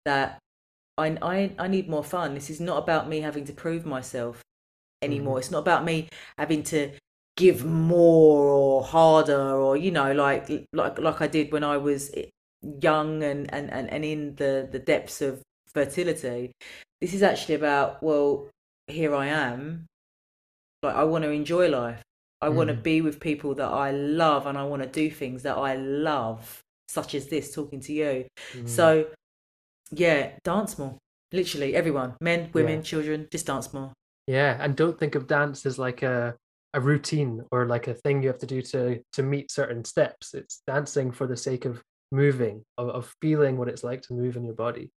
that 0.05 0.39
I, 0.99 1.17
I 1.21 1.51
I 1.57 1.67
need 1.67 1.89
more 1.89 2.03
fun. 2.03 2.33
This 2.33 2.49
is 2.49 2.59
not 2.59 2.77
about 2.77 3.07
me 3.07 3.21
having 3.21 3.45
to 3.45 3.53
prove 3.53 3.85
myself 3.85 4.43
anymore. 5.01 5.37
Mm. 5.37 5.39
It's 5.39 5.51
not 5.51 5.59
about 5.59 5.85
me 5.85 6.09
having 6.37 6.63
to 6.63 6.91
give 7.37 7.63
more 7.63 8.49
or 8.49 8.83
harder 8.83 9.55
or 9.55 9.77
you 9.77 9.91
know 9.91 10.11
like 10.11 10.49
like 10.73 10.99
like 10.99 11.21
I 11.21 11.27
did 11.27 11.53
when 11.53 11.63
I 11.63 11.77
was 11.77 12.11
young 12.81 13.23
and 13.23 13.51
and 13.53 13.71
and, 13.71 13.89
and 13.89 14.03
in 14.03 14.35
the 14.35 14.67
the 14.69 14.79
depths 14.79 15.21
of 15.21 15.41
fertility 15.73 16.51
this 16.99 17.13
is 17.13 17.23
actually 17.23 17.55
about 17.55 18.03
well 18.03 18.49
here 18.87 19.15
I 19.15 19.27
am 19.27 19.85
like 20.83 20.95
I 20.95 21.05
want 21.05 21.23
to 21.23 21.29
enjoy 21.29 21.69
life 21.69 22.01
I 22.41 22.47
mm. 22.47 22.53
want 22.53 22.69
to 22.69 22.73
be 22.75 23.01
with 23.01 23.19
people 23.19 23.55
that 23.55 23.67
I 23.67 23.91
love 23.91 24.47
and 24.47 24.57
I 24.57 24.63
want 24.63 24.81
to 24.81 24.87
do 24.87 25.09
things 25.09 25.43
that 25.43 25.57
I 25.57 25.75
love 25.75 26.63
such 26.87 27.13
as 27.15 27.27
this 27.27 27.53
talking 27.53 27.79
to 27.81 27.93
you 27.93 28.25
mm. 28.53 28.67
so 28.67 29.05
yeah 29.91 30.31
dance 30.43 30.77
more 30.77 30.97
literally 31.31 31.75
everyone 31.75 32.15
men 32.19 32.49
women 32.53 32.77
yeah. 32.77 32.81
children 32.81 33.27
just 33.31 33.45
dance 33.45 33.71
more 33.73 33.93
yeah 34.27 34.57
and 34.59 34.75
don't 34.75 34.99
think 34.99 35.15
of 35.15 35.27
dance 35.27 35.65
as 35.65 35.77
like 35.77 36.01
a 36.01 36.35
a 36.73 36.79
routine 36.79 37.43
or 37.51 37.65
like 37.65 37.87
a 37.87 37.93
thing 37.93 38.21
you 38.21 38.27
have 38.27 38.39
to 38.39 38.45
do 38.45 38.61
to 38.61 38.99
to 39.13 39.23
meet 39.23 39.51
certain 39.51 39.83
steps 39.83 40.33
it's 40.33 40.61
dancing 40.67 41.11
for 41.11 41.27
the 41.27 41.37
sake 41.37 41.65
of 41.65 41.81
moving 42.11 42.63
of, 42.77 42.89
of 42.89 43.15
feeling 43.21 43.57
what 43.57 43.67
it's 43.67 43.83
like 43.83 44.01
to 44.01 44.13
move 44.13 44.35
in 44.35 44.43
your 44.43 44.55
body 44.55 44.91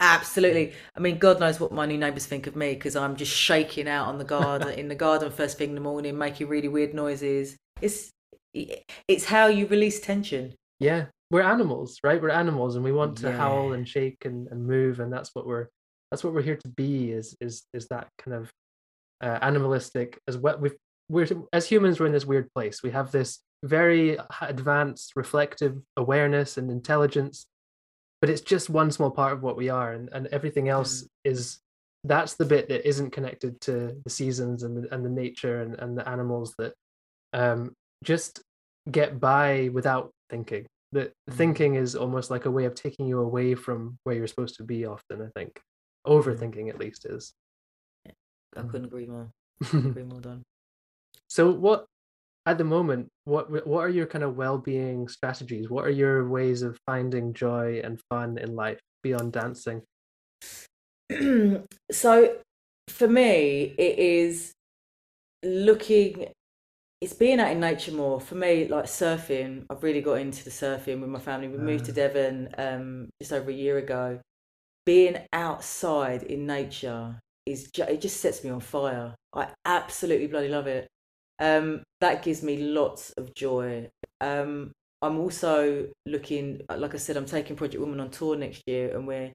absolutely. 0.00 0.72
I 0.96 1.00
mean 1.00 1.18
god 1.18 1.40
knows 1.40 1.60
what 1.60 1.72
my 1.72 1.86
new 1.86 1.98
neighbors 1.98 2.26
think 2.26 2.46
of 2.46 2.56
me 2.56 2.74
because 2.74 2.96
i'm 2.96 3.16
just 3.16 3.32
shaking 3.32 3.88
out 3.88 4.08
on 4.08 4.18
the 4.18 4.24
garden 4.24 4.68
in 4.70 4.88
the 4.88 4.94
garden 4.94 5.30
first 5.30 5.58
thing 5.58 5.70
in 5.70 5.74
the 5.74 5.80
morning 5.80 6.16
making 6.16 6.48
really 6.48 6.68
weird 6.68 6.94
noises. 6.94 7.56
It's 7.80 8.10
it's 8.52 9.24
how 9.24 9.46
you 9.48 9.66
release 9.66 10.00
tension. 10.00 10.54
Yeah. 10.78 11.06
We're 11.30 11.42
animals 11.42 11.98
right? 12.04 12.20
We're 12.20 12.30
animals 12.30 12.76
and 12.76 12.84
we 12.84 12.92
want 12.92 13.18
to 13.18 13.28
yeah. 13.28 13.36
howl 13.36 13.72
and 13.72 13.88
shake 13.88 14.24
and, 14.24 14.46
and 14.48 14.66
move 14.66 15.00
and 15.00 15.12
that's 15.12 15.30
what 15.34 15.46
we're 15.46 15.68
that's 16.10 16.22
what 16.22 16.32
we're 16.32 16.42
here 16.42 16.56
to 16.56 16.68
be 16.68 17.10
is 17.10 17.36
is 17.40 17.64
is 17.72 17.88
that 17.88 18.08
kind 18.18 18.36
of 18.36 18.52
uh, 19.22 19.38
animalistic 19.42 20.18
as 20.28 20.36
well. 20.36 20.58
We've 20.58 20.76
we're 21.08 21.26
as 21.52 21.66
humans 21.66 21.98
we're 21.98 22.06
in 22.06 22.12
this 22.12 22.26
weird 22.26 22.52
place. 22.52 22.82
We 22.82 22.90
have 22.90 23.10
this 23.10 23.40
very 23.62 24.18
advanced 24.40 25.12
reflective 25.16 25.80
awareness 25.96 26.58
and 26.58 26.70
intelligence 26.70 27.46
but 28.24 28.30
it's 28.30 28.40
just 28.40 28.70
one 28.70 28.90
small 28.90 29.10
part 29.10 29.34
of 29.34 29.42
what 29.42 29.54
we 29.54 29.68
are 29.68 29.92
and, 29.92 30.08
and 30.12 30.28
everything 30.28 30.70
else 30.70 31.02
mm. 31.02 31.08
is 31.24 31.58
that's 32.04 32.36
the 32.36 32.44
bit 32.46 32.70
that 32.70 32.88
isn't 32.88 33.10
connected 33.10 33.60
to 33.60 34.00
the 34.02 34.08
seasons 34.08 34.62
and 34.62 34.82
the, 34.82 34.94
and 34.94 35.04
the 35.04 35.10
nature 35.10 35.60
and, 35.60 35.74
and 35.74 35.94
the 35.94 36.08
animals 36.08 36.54
that 36.56 36.72
um, 37.34 37.74
just 38.02 38.40
get 38.90 39.20
by 39.20 39.68
without 39.74 40.10
thinking. 40.30 40.64
That 40.92 41.12
mm. 41.28 41.34
thinking 41.34 41.74
is 41.74 41.94
almost 41.94 42.30
like 42.30 42.46
a 42.46 42.50
way 42.50 42.64
of 42.64 42.74
taking 42.74 43.06
you 43.06 43.20
away 43.20 43.54
from 43.54 43.98
where 44.04 44.16
you're 44.16 44.26
supposed 44.26 44.56
to 44.56 44.64
be 44.64 44.86
often 44.86 45.20
i 45.20 45.28
think. 45.38 45.60
Overthinking 46.06 46.70
at 46.70 46.78
least 46.78 47.04
is. 47.04 47.34
I 48.56 48.62
couldn't 48.62 48.86
agree 48.86 49.04
more. 49.04 49.28
Agree 49.70 50.02
more 50.02 50.22
done 50.22 50.44
so 51.28 51.50
what 51.50 51.84
at 52.46 52.58
the 52.58 52.64
moment, 52.64 53.08
what 53.24 53.66
what 53.66 53.80
are 53.80 53.88
your 53.88 54.06
kind 54.06 54.24
of 54.24 54.36
well-being 54.36 55.08
strategies? 55.08 55.70
What 55.70 55.84
are 55.86 55.90
your 55.90 56.28
ways 56.28 56.62
of 56.62 56.78
finding 56.86 57.32
joy 57.32 57.80
and 57.82 58.00
fun 58.10 58.38
in 58.38 58.54
life 58.54 58.80
beyond 59.02 59.32
dancing? 59.32 59.82
so 61.90 62.36
for 62.88 63.08
me, 63.08 63.74
it 63.78 63.98
is 63.98 64.52
looking 65.42 66.26
it's 67.00 67.12
being 67.12 67.38
out 67.38 67.52
in 67.52 67.60
nature 67.60 67.92
more 67.92 68.18
for 68.18 68.34
me 68.34 68.66
like 68.66 68.86
surfing 68.86 69.66
i've 69.68 69.82
really 69.82 70.00
got 70.00 70.14
into 70.14 70.42
the 70.42 70.50
surfing 70.50 71.02
with 71.02 71.10
my 71.10 71.18
family 71.18 71.48
we 71.48 71.58
moved 71.58 71.84
to 71.84 71.92
ah. 71.92 71.94
devon 71.94 72.48
um, 72.56 73.10
just 73.20 73.30
over 73.30 73.50
a 73.50 73.54
year 73.54 73.76
ago 73.76 74.18
being 74.86 75.18
outside 75.34 76.22
in 76.22 76.46
nature 76.46 77.20
is 77.44 77.70
ju- 77.72 77.82
it 77.82 78.00
just 78.00 78.20
sets 78.20 78.42
me 78.42 78.48
on 78.48 78.58
fire 78.58 79.14
i 79.34 79.46
absolutely 79.66 80.26
bloody 80.26 80.48
love 80.48 80.66
it 80.66 80.88
um, 81.38 81.82
that 82.00 82.22
gives 82.22 82.42
me 82.42 82.58
lots 82.58 83.10
of 83.12 83.34
joy. 83.34 83.88
Um, 84.20 84.72
I'm 85.02 85.18
also 85.18 85.88
looking, 86.06 86.62
like 86.74 86.94
I 86.94 86.98
said, 86.98 87.16
I'm 87.16 87.26
taking 87.26 87.56
Project 87.56 87.80
Woman 87.80 88.00
on 88.00 88.10
tour 88.10 88.36
next 88.36 88.62
year, 88.66 88.96
and 88.96 89.06
we're 89.06 89.32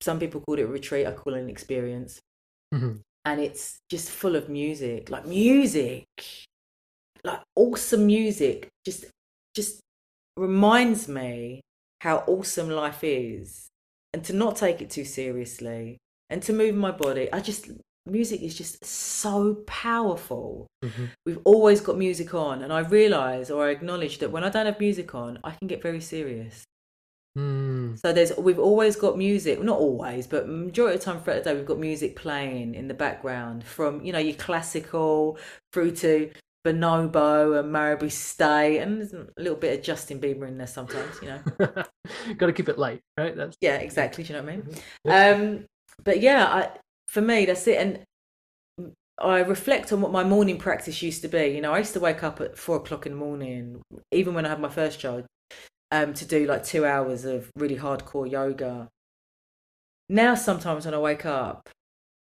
some 0.00 0.20
people 0.20 0.40
call 0.40 0.58
it 0.58 0.62
a 0.62 0.66
retreat, 0.66 1.06
I 1.06 1.12
call 1.12 1.34
it 1.34 1.40
an 1.40 1.50
experience. 1.50 2.20
Mm-hmm. 2.74 2.98
And 3.24 3.40
it's 3.40 3.78
just 3.90 4.10
full 4.10 4.36
of 4.36 4.48
music, 4.48 5.10
like 5.10 5.26
music, 5.26 6.06
like 7.24 7.40
awesome 7.56 8.06
music. 8.06 8.68
Just, 8.84 9.06
just 9.54 9.80
reminds 10.36 11.08
me 11.08 11.60
how 12.00 12.18
awesome 12.26 12.70
life 12.70 13.02
is, 13.02 13.68
and 14.12 14.24
to 14.24 14.32
not 14.32 14.56
take 14.56 14.80
it 14.80 14.90
too 14.90 15.04
seriously, 15.04 15.98
and 16.30 16.42
to 16.42 16.52
move 16.52 16.74
my 16.74 16.90
body. 16.90 17.32
I 17.32 17.40
just 17.40 17.70
music 18.10 18.42
is 18.42 18.56
just 18.56 18.84
so 18.84 19.62
powerful. 19.66 20.66
hmm 20.82 21.06
We've 21.26 21.40
always 21.44 21.80
got 21.80 21.98
music 21.98 22.34
on, 22.34 22.62
and 22.62 22.72
I 22.72 22.80
realise 22.80 23.50
or 23.50 23.66
I 23.66 23.70
acknowledge 23.70 24.18
that 24.18 24.30
when 24.30 24.44
I 24.44 24.48
don't 24.48 24.66
have 24.66 24.80
music 24.80 25.14
on, 25.14 25.38
I 25.44 25.52
can 25.52 25.68
get 25.68 25.82
very 25.82 26.00
serious. 26.00 26.64
Mm. 27.36 27.98
So 28.00 28.12
there's 28.12 28.36
we've 28.36 28.58
always 28.58 28.96
got 28.96 29.16
music, 29.16 29.62
not 29.62 29.78
always, 29.78 30.26
but 30.26 30.48
majority 30.48 30.94
of 30.96 31.00
the 31.00 31.04
time 31.04 31.20
throughout 31.20 31.44
the 31.44 31.50
day 31.50 31.56
we've 31.56 31.66
got 31.66 31.78
music 31.78 32.16
playing 32.16 32.74
in 32.74 32.88
the 32.88 32.94
background 32.94 33.64
from 33.64 34.04
you 34.04 34.12
know 34.12 34.18
your 34.18 34.34
classical 34.34 35.38
through 35.72 35.92
to 35.96 36.30
Bonobo 36.66 37.58
and 37.58 37.72
Maribou 37.72 38.10
State 38.10 38.80
and 38.80 39.00
there's 39.00 39.12
a 39.12 39.26
little 39.38 39.56
bit 39.56 39.78
of 39.78 39.84
Justin 39.84 40.20
Bieber 40.20 40.48
in 40.48 40.58
there 40.58 40.66
sometimes, 40.66 41.20
you 41.22 41.28
know. 41.28 41.40
Got 42.36 42.46
to 42.46 42.52
keep 42.52 42.68
it 42.68 42.78
light, 42.78 43.00
right? 43.18 43.36
That's 43.36 43.56
Yeah, 43.60 43.76
exactly. 43.76 44.24
Do 44.24 44.32
you 44.32 44.38
know 44.38 44.44
what 44.44 44.52
I 44.52 44.56
mean? 44.56 44.68
Yeah. 45.04 45.30
Um, 45.30 45.64
but 46.04 46.20
yeah, 46.20 46.46
I, 46.46 46.70
for 47.08 47.20
me, 47.20 47.46
that's 47.46 47.66
it. 47.66 47.78
And 47.78 48.92
I 49.20 49.40
reflect 49.40 49.92
on 49.92 50.00
what 50.00 50.12
my 50.12 50.22
morning 50.22 50.58
practice 50.58 51.02
used 51.02 51.22
to 51.22 51.28
be. 51.28 51.46
You 51.48 51.60
know, 51.60 51.72
I 51.72 51.78
used 51.78 51.94
to 51.94 52.00
wake 52.00 52.22
up 52.22 52.40
at 52.40 52.56
four 52.56 52.76
o'clock 52.76 53.06
in 53.06 53.12
the 53.12 53.18
morning, 53.18 53.82
even 54.12 54.34
when 54.34 54.46
I 54.46 54.50
had 54.50 54.60
my 54.60 54.68
first 54.68 55.00
child, 55.00 55.24
um, 55.90 56.14
to 56.14 56.24
do 56.24 56.46
like 56.46 56.64
two 56.64 56.84
hours 56.86 57.24
of 57.24 57.50
really 57.56 57.76
hardcore 57.76 58.30
yoga. 58.30 58.88
Now, 60.08 60.34
sometimes 60.34 60.84
when 60.84 60.94
I 60.94 60.98
wake 60.98 61.26
up, 61.26 61.68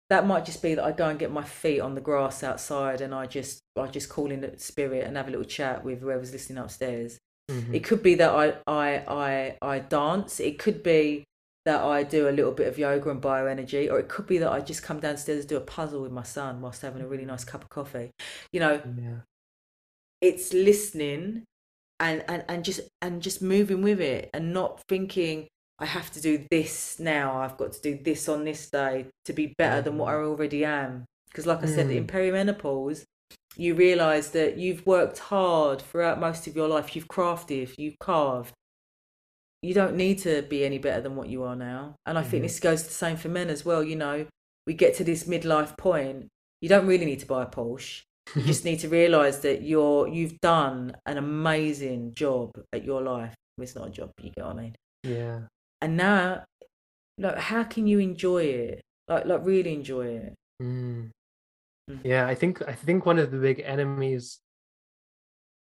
that 0.08 0.26
might 0.26 0.44
just 0.44 0.62
be 0.62 0.74
that 0.76 0.84
I 0.84 0.92
go 0.92 1.08
and 1.08 1.18
get 1.18 1.32
my 1.32 1.42
feet 1.42 1.80
on 1.80 1.94
the 1.96 2.00
grass 2.00 2.44
outside, 2.44 3.00
and 3.00 3.12
I 3.12 3.26
just 3.26 3.60
I 3.76 3.88
just 3.88 4.08
call 4.08 4.30
in 4.30 4.42
the 4.42 4.56
spirit 4.58 5.04
and 5.04 5.16
have 5.16 5.26
a 5.26 5.30
little 5.30 5.44
chat 5.44 5.84
with 5.84 6.00
whoever's 6.00 6.32
listening 6.32 6.58
upstairs. 6.58 7.18
Mhm. 7.50 7.74
It 7.74 7.84
could 7.84 8.02
be 8.02 8.14
that 8.16 8.30
I, 8.30 8.54
I 8.66 9.04
I 9.08 9.58
I 9.60 9.78
dance. 9.80 10.38
It 10.38 10.58
could 10.60 10.82
be 10.84 11.24
that 11.66 11.82
I 11.82 12.04
do 12.04 12.28
a 12.28 12.30
little 12.30 12.52
bit 12.52 12.68
of 12.68 12.78
yoga 12.78 13.10
and 13.10 13.20
bioenergy, 13.20 13.90
or 13.90 13.98
it 13.98 14.08
could 14.08 14.26
be 14.26 14.38
that 14.38 14.50
I 14.50 14.60
just 14.60 14.84
come 14.84 15.00
downstairs 15.00 15.40
and 15.40 15.48
do 15.48 15.56
a 15.56 15.60
puzzle 15.60 16.00
with 16.00 16.12
my 16.12 16.22
son 16.22 16.60
whilst 16.60 16.80
having 16.80 17.02
a 17.02 17.08
really 17.08 17.24
mm. 17.24 17.28
nice 17.28 17.44
cup 17.44 17.62
of 17.62 17.68
coffee. 17.68 18.12
You 18.52 18.60
know, 18.60 18.80
yeah. 18.96 19.18
it's 20.20 20.54
listening 20.54 21.42
and, 21.98 22.24
and, 22.28 22.44
and 22.48 22.64
just 22.64 22.80
and 23.02 23.20
just 23.20 23.42
moving 23.42 23.82
with 23.82 24.00
it 24.00 24.30
and 24.32 24.54
not 24.54 24.80
thinking 24.88 25.48
I 25.78 25.86
have 25.86 26.10
to 26.12 26.20
do 26.20 26.46
this 26.50 27.00
now. 27.00 27.38
I've 27.38 27.58
got 27.58 27.72
to 27.72 27.82
do 27.82 27.98
this 28.02 28.28
on 28.28 28.44
this 28.44 28.70
day 28.70 29.06
to 29.24 29.32
be 29.32 29.52
better 29.58 29.82
than 29.82 29.98
what 29.98 30.14
I 30.14 30.18
mm. 30.18 30.26
already 30.26 30.64
am. 30.64 31.04
Because, 31.26 31.46
like 31.46 31.62
I 31.62 31.66
said, 31.66 31.90
in 31.90 32.06
mm. 32.06 32.10
perimenopause, 32.10 33.02
you 33.56 33.74
realise 33.74 34.28
that 34.28 34.56
you've 34.56 34.86
worked 34.86 35.18
hard 35.18 35.82
throughout 35.82 36.20
most 36.20 36.46
of 36.46 36.54
your 36.54 36.68
life. 36.68 36.94
You've 36.94 37.08
crafted, 37.08 37.74
you've 37.76 37.98
carved. 37.98 38.52
You 39.62 39.74
don't 39.74 39.96
need 39.96 40.18
to 40.20 40.42
be 40.42 40.64
any 40.64 40.78
better 40.78 41.00
than 41.00 41.16
what 41.16 41.28
you 41.28 41.42
are 41.42 41.56
now. 41.56 41.96
And 42.06 42.18
I 42.18 42.22
think 42.22 42.42
Mhm. 42.42 42.46
this 42.46 42.60
goes 42.60 42.84
the 42.84 42.92
same 42.92 43.16
for 43.16 43.28
men 43.28 43.48
as 43.50 43.64
well. 43.64 43.82
You 43.82 43.96
know, 43.96 44.26
we 44.66 44.74
get 44.74 44.94
to 44.96 45.04
this 45.04 45.24
midlife 45.24 45.76
point. 45.78 46.28
You 46.60 46.68
don't 46.68 46.86
really 46.86 47.04
need 47.06 47.20
to 47.20 47.26
buy 47.26 47.42
a 47.42 47.46
Porsche. 47.46 48.02
You 48.34 48.42
just 48.42 48.64
need 48.68 48.80
to 48.80 48.88
realise 48.88 49.38
that 49.38 49.62
you're 49.62 50.08
you've 50.08 50.40
done 50.40 50.94
an 51.06 51.16
amazing 51.18 52.14
job 52.14 52.52
at 52.72 52.84
your 52.84 53.02
life. 53.02 53.34
It's 53.58 53.74
not 53.74 53.88
a 53.88 53.90
job, 53.90 54.10
you 54.20 54.30
get 54.36 54.44
what 54.44 54.56
I 54.56 54.60
mean. 54.62 54.74
yeah. 55.04 55.40
And 55.80 55.96
now, 55.96 56.44
like, 57.18 57.36
how 57.38 57.64
can 57.64 57.86
you 57.86 57.98
enjoy 57.98 58.44
it? 58.44 58.82
Like, 59.08 59.24
like 59.26 59.40
really 59.44 59.72
enjoy 59.74 60.06
it. 60.08 60.34
Mm. 60.62 61.10
Mm. 61.90 62.00
Yeah, 62.04 62.26
I 62.26 62.34
think 62.34 62.62
I 62.68 62.72
think 62.74 63.06
one 63.06 63.18
of 63.18 63.30
the 63.30 63.38
big 63.38 63.60
enemies 63.64 64.38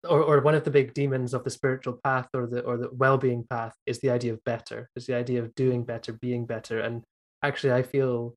or, 0.07 0.21
or 0.21 0.41
one 0.41 0.55
of 0.55 0.63
the 0.63 0.71
big 0.71 0.93
demons 0.93 1.33
of 1.33 1.43
the 1.43 1.49
spiritual 1.49 1.99
path 2.03 2.27
or 2.33 2.47
the 2.47 2.61
or 2.61 2.77
the 2.77 2.89
well-being 2.91 3.45
path 3.49 3.75
is 3.85 3.99
the 3.99 4.09
idea 4.09 4.33
of 4.33 4.43
better, 4.43 4.89
is 4.95 5.05
the 5.05 5.15
idea 5.15 5.41
of 5.41 5.53
doing 5.55 5.83
better, 5.83 6.13
being 6.13 6.45
better. 6.45 6.79
And 6.79 7.03
actually 7.43 7.73
I 7.73 7.83
feel 7.83 8.35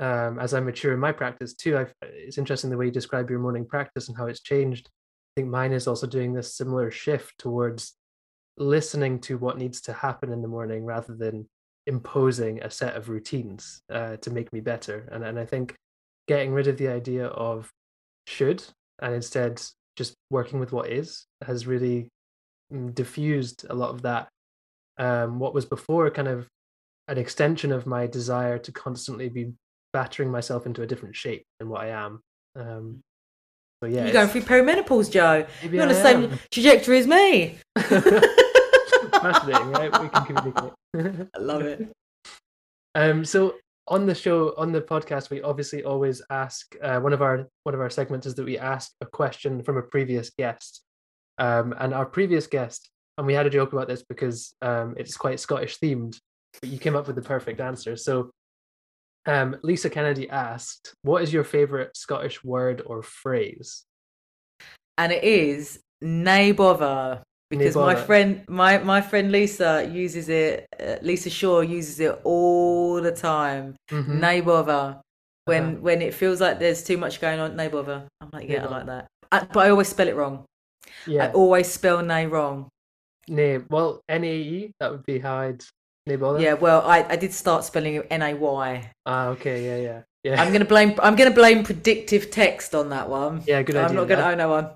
um, 0.00 0.38
as 0.38 0.54
I 0.54 0.60
mature 0.60 0.94
in 0.94 1.00
my 1.00 1.12
practice 1.12 1.54
too, 1.54 1.76
I've, 1.76 1.92
it's 2.02 2.38
interesting 2.38 2.70
the 2.70 2.76
way 2.76 2.86
you 2.86 2.90
describe 2.90 3.28
your 3.28 3.38
morning 3.38 3.66
practice 3.66 4.08
and 4.08 4.16
how 4.16 4.26
it's 4.26 4.40
changed. 4.40 4.88
I 4.88 5.40
think 5.40 5.50
mine 5.50 5.72
is 5.72 5.86
also 5.86 6.06
doing 6.06 6.32
this 6.32 6.56
similar 6.56 6.90
shift 6.90 7.38
towards 7.38 7.94
listening 8.56 9.20
to 9.20 9.38
what 9.38 9.58
needs 9.58 9.80
to 9.82 9.92
happen 9.92 10.32
in 10.32 10.42
the 10.42 10.48
morning 10.48 10.84
rather 10.84 11.14
than 11.14 11.48
imposing 11.86 12.62
a 12.62 12.70
set 12.70 12.96
of 12.96 13.08
routines 13.08 13.82
uh, 13.92 14.16
to 14.16 14.30
make 14.30 14.52
me 14.52 14.60
better. 14.60 15.08
And 15.12 15.22
and 15.24 15.38
I 15.38 15.44
think 15.44 15.76
getting 16.26 16.52
rid 16.52 16.66
of 16.66 16.78
the 16.78 16.88
idea 16.88 17.26
of 17.26 17.70
should 18.26 18.64
and 19.00 19.14
instead 19.14 19.62
just 20.00 20.14
working 20.30 20.60
with 20.60 20.72
what 20.72 20.88
is 20.88 21.26
has 21.44 21.66
really 21.66 22.08
mm, 22.72 22.94
diffused 22.94 23.66
a 23.68 23.74
lot 23.74 23.90
of 23.90 24.00
that. 24.00 24.28
Um, 24.96 25.38
what 25.38 25.52
was 25.52 25.66
before 25.66 26.10
kind 26.10 26.26
of 26.26 26.48
an 27.06 27.18
extension 27.18 27.70
of 27.70 27.86
my 27.86 28.06
desire 28.06 28.56
to 28.58 28.72
constantly 28.72 29.28
be 29.28 29.52
battering 29.92 30.30
myself 30.30 30.64
into 30.64 30.80
a 30.80 30.86
different 30.86 31.16
shape 31.16 31.44
than 31.58 31.68
what 31.68 31.82
I 31.82 31.88
am. 31.88 32.22
Um, 32.56 33.02
so 33.82 33.88
yeah, 33.90 34.04
You're 34.04 34.14
going 34.14 34.28
through 34.28 34.42
perimenopause, 34.42 35.10
Joe. 35.10 35.46
You're 35.62 35.82
on 35.82 35.88
the 35.88 35.94
same 35.94 36.38
trajectory 36.50 36.98
as 36.98 37.06
me. 37.06 37.58
Fascinating, 37.76 39.70
right? 39.72 40.00
We 40.00 40.08
can 40.08 40.24
communicate. 40.28 40.72
I 41.36 41.38
love 41.38 41.62
it. 41.62 41.92
Um, 42.94 43.26
so 43.26 43.56
on 43.90 44.06
the 44.06 44.14
show, 44.14 44.54
on 44.56 44.70
the 44.70 44.80
podcast, 44.80 45.30
we 45.30 45.42
obviously 45.42 45.82
always 45.82 46.22
ask 46.30 46.76
uh, 46.80 47.00
one 47.00 47.12
of 47.12 47.20
our 47.20 47.48
one 47.64 47.74
of 47.74 47.80
our 47.80 47.90
segments 47.90 48.26
is 48.26 48.36
that 48.36 48.44
we 48.44 48.56
ask 48.56 48.92
a 49.00 49.06
question 49.06 49.62
from 49.62 49.76
a 49.76 49.82
previous 49.82 50.30
guest, 50.30 50.82
um, 51.38 51.74
and 51.78 51.92
our 51.92 52.06
previous 52.06 52.46
guest, 52.46 52.88
and 53.18 53.26
we 53.26 53.34
had 53.34 53.46
a 53.46 53.50
joke 53.50 53.72
about 53.72 53.88
this 53.88 54.04
because 54.08 54.54
um, 54.62 54.94
it's 54.96 55.16
quite 55.16 55.40
Scottish 55.40 55.78
themed, 55.78 56.18
but 56.60 56.70
you 56.70 56.78
came 56.78 56.94
up 56.94 57.08
with 57.08 57.16
the 57.16 57.22
perfect 57.22 57.60
answer. 57.60 57.96
So, 57.96 58.30
um, 59.26 59.56
Lisa 59.64 59.90
Kennedy 59.90 60.30
asked, 60.30 60.94
"What 61.02 61.22
is 61.22 61.32
your 61.32 61.44
favorite 61.44 61.96
Scottish 61.96 62.44
word 62.44 62.82
or 62.86 63.02
phrase?" 63.02 63.84
And 64.96 65.10
it 65.10 65.24
is 65.24 65.80
nay 66.00 66.52
bother. 66.52 67.24
Because 67.50 67.74
my 67.74 67.94
friend, 67.96 68.44
my, 68.48 68.78
my 68.78 69.00
friend 69.00 69.32
Lisa 69.32 69.88
uses 69.92 70.28
it. 70.28 70.66
Uh, 70.78 70.96
Lisa 71.02 71.28
Shaw 71.30 71.60
uses 71.60 71.98
it 72.00 72.18
all 72.24 73.00
the 73.02 73.10
time. 73.12 73.74
Mhm. 73.90 74.20
Nay 74.20 74.40
bother. 74.40 75.00
When 75.46 75.64
Uh-huh. 75.64 75.76
when 75.80 76.00
it 76.02 76.14
feels 76.14 76.40
like 76.40 76.58
there's 76.60 76.84
too 76.84 76.96
much 76.96 77.20
going 77.20 77.40
on, 77.40 77.56
nay 77.56 77.66
bother. 77.68 78.06
I'm 78.20 78.30
like, 78.32 78.48
yeah, 78.48 78.64
I 78.64 78.68
like 78.68 78.86
that. 78.86 79.06
I, 79.32 79.44
but 79.52 79.66
I 79.66 79.70
always 79.70 79.88
spell 79.88 80.06
it 80.06 80.14
wrong. 80.14 80.44
Yeah. 81.06 81.24
I 81.26 81.32
always 81.32 81.66
spell 81.68 82.02
nay 82.02 82.26
wrong. 82.26 82.68
nay. 83.28 83.58
Well, 83.68 84.00
N 84.08 84.22
A 84.24 84.34
E. 84.36 84.70
That 84.78 84.92
would 84.92 85.04
be 85.06 85.18
how 85.18 85.36
I'd 85.38 85.64
nay 86.06 86.16
bother. 86.16 86.40
Yeah, 86.40 86.54
well, 86.54 86.82
I, 86.86 87.04
I 87.08 87.16
did 87.16 87.32
start 87.32 87.64
spelling 87.64 87.94
it 87.96 88.06
N 88.10 88.22
A 88.22 88.34
Y. 88.34 88.90
Ah, 89.06 89.28
okay. 89.34 89.64
Yeah, 89.66 89.76
yeah, 89.88 90.00
yeah. 90.24 90.40
I'm 90.42 90.52
gonna 90.52 90.64
blame 90.64 90.94
I'm 91.02 91.16
gonna 91.16 91.30
blame 91.34 91.64
predictive 91.64 92.30
text 92.30 92.74
on 92.74 92.90
that 92.90 93.08
one. 93.08 93.42
Yeah, 93.46 93.62
good 93.62 93.74
idea. 93.76 93.88
I'm 93.88 93.96
not 93.96 94.06
gonna 94.08 94.22
That- 94.22 94.32
own 94.32 94.38
that 94.38 94.48
one. 94.48 94.66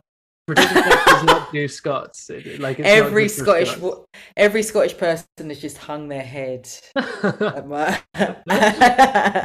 Does 0.49 1.23
not 1.25 1.53
do 1.53 1.67
Scots. 1.69 2.29
It- 2.31 2.61
Like 2.61 2.79
it's 2.79 2.89
Every 2.89 3.29
Scottish 3.29 3.71
Scots. 3.71 4.07
every 4.37 4.63
Scottish 4.63 4.97
person 4.97 5.27
has 5.49 5.59
just 5.61 5.79
hung 5.79 6.09
their 6.09 6.23
head 6.23 6.69
my, 7.65 8.01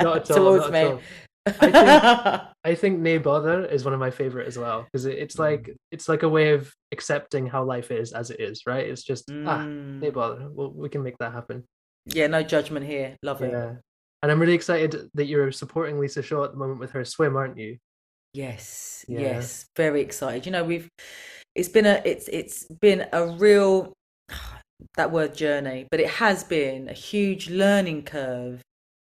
all, 0.05 0.19
towards 0.21 0.69
me. 0.71 0.97
I 1.45 2.47
I 2.63 2.75
think 2.75 2.99
nay 3.07 3.17
bother 3.17 3.65
is 3.65 3.85
one 3.85 3.93
of 3.93 3.99
my 3.99 4.11
favorite 4.11 4.47
as 4.47 4.57
well 4.57 4.83
because 4.83 5.05
it's 5.05 5.35
Mm. 5.35 5.39
like 5.39 5.75
it's 5.91 6.09
like 6.09 6.23
a 6.23 6.29
way 6.29 6.51
of 6.53 6.71
accepting 6.91 7.47
how 7.47 7.63
life 7.63 7.91
is 7.91 8.11
as 8.11 8.29
it 8.29 8.39
is, 8.39 8.63
right? 8.67 8.85
It's 8.85 9.03
just 9.03 9.29
ah 9.31 9.59
Mm. 9.63 9.99
nay 10.01 10.09
bother. 10.09 10.49
Well, 10.51 10.71
we 10.71 10.89
can 10.89 11.01
make 11.03 11.17
that 11.19 11.31
happen. 11.33 11.63
yeah, 12.05 12.27
no 12.27 12.43
judgment 12.43 12.85
here. 12.85 13.15
Love 13.23 13.41
it. 13.41 13.53
And 14.21 14.29
I'm 14.31 14.39
really 14.39 14.53
excited 14.53 15.09
that 15.13 15.25
you're 15.27 15.51
supporting 15.53 15.97
Lisa 15.97 16.21
Shaw 16.21 16.43
at 16.43 16.51
the 16.51 16.57
moment 16.57 16.79
with 16.81 16.91
her 16.91 17.05
swim, 17.05 17.37
aren't 17.37 17.57
you? 17.57 17.77
Yes, 18.33 19.05
Yeah. 19.07 19.17
yes, 19.19 19.65
very 19.75 20.01
excited. 20.01 20.45
You 20.45 20.51
know, 20.51 20.63
we've 20.63 20.89
it's 21.55 21.69
been 21.69 21.85
a 21.85 22.01
it's 22.05 22.27
it's 22.27 22.65
been 22.81 23.07
a 23.11 23.27
real 23.27 23.93
that 24.95 25.11
word 25.11 25.35
journey, 25.35 25.87
but 25.91 25.99
it 25.99 26.09
has 26.09 26.43
been 26.43 26.89
a 26.89 26.93
huge 26.93 27.49
learning 27.49 28.03
curve 28.03 28.61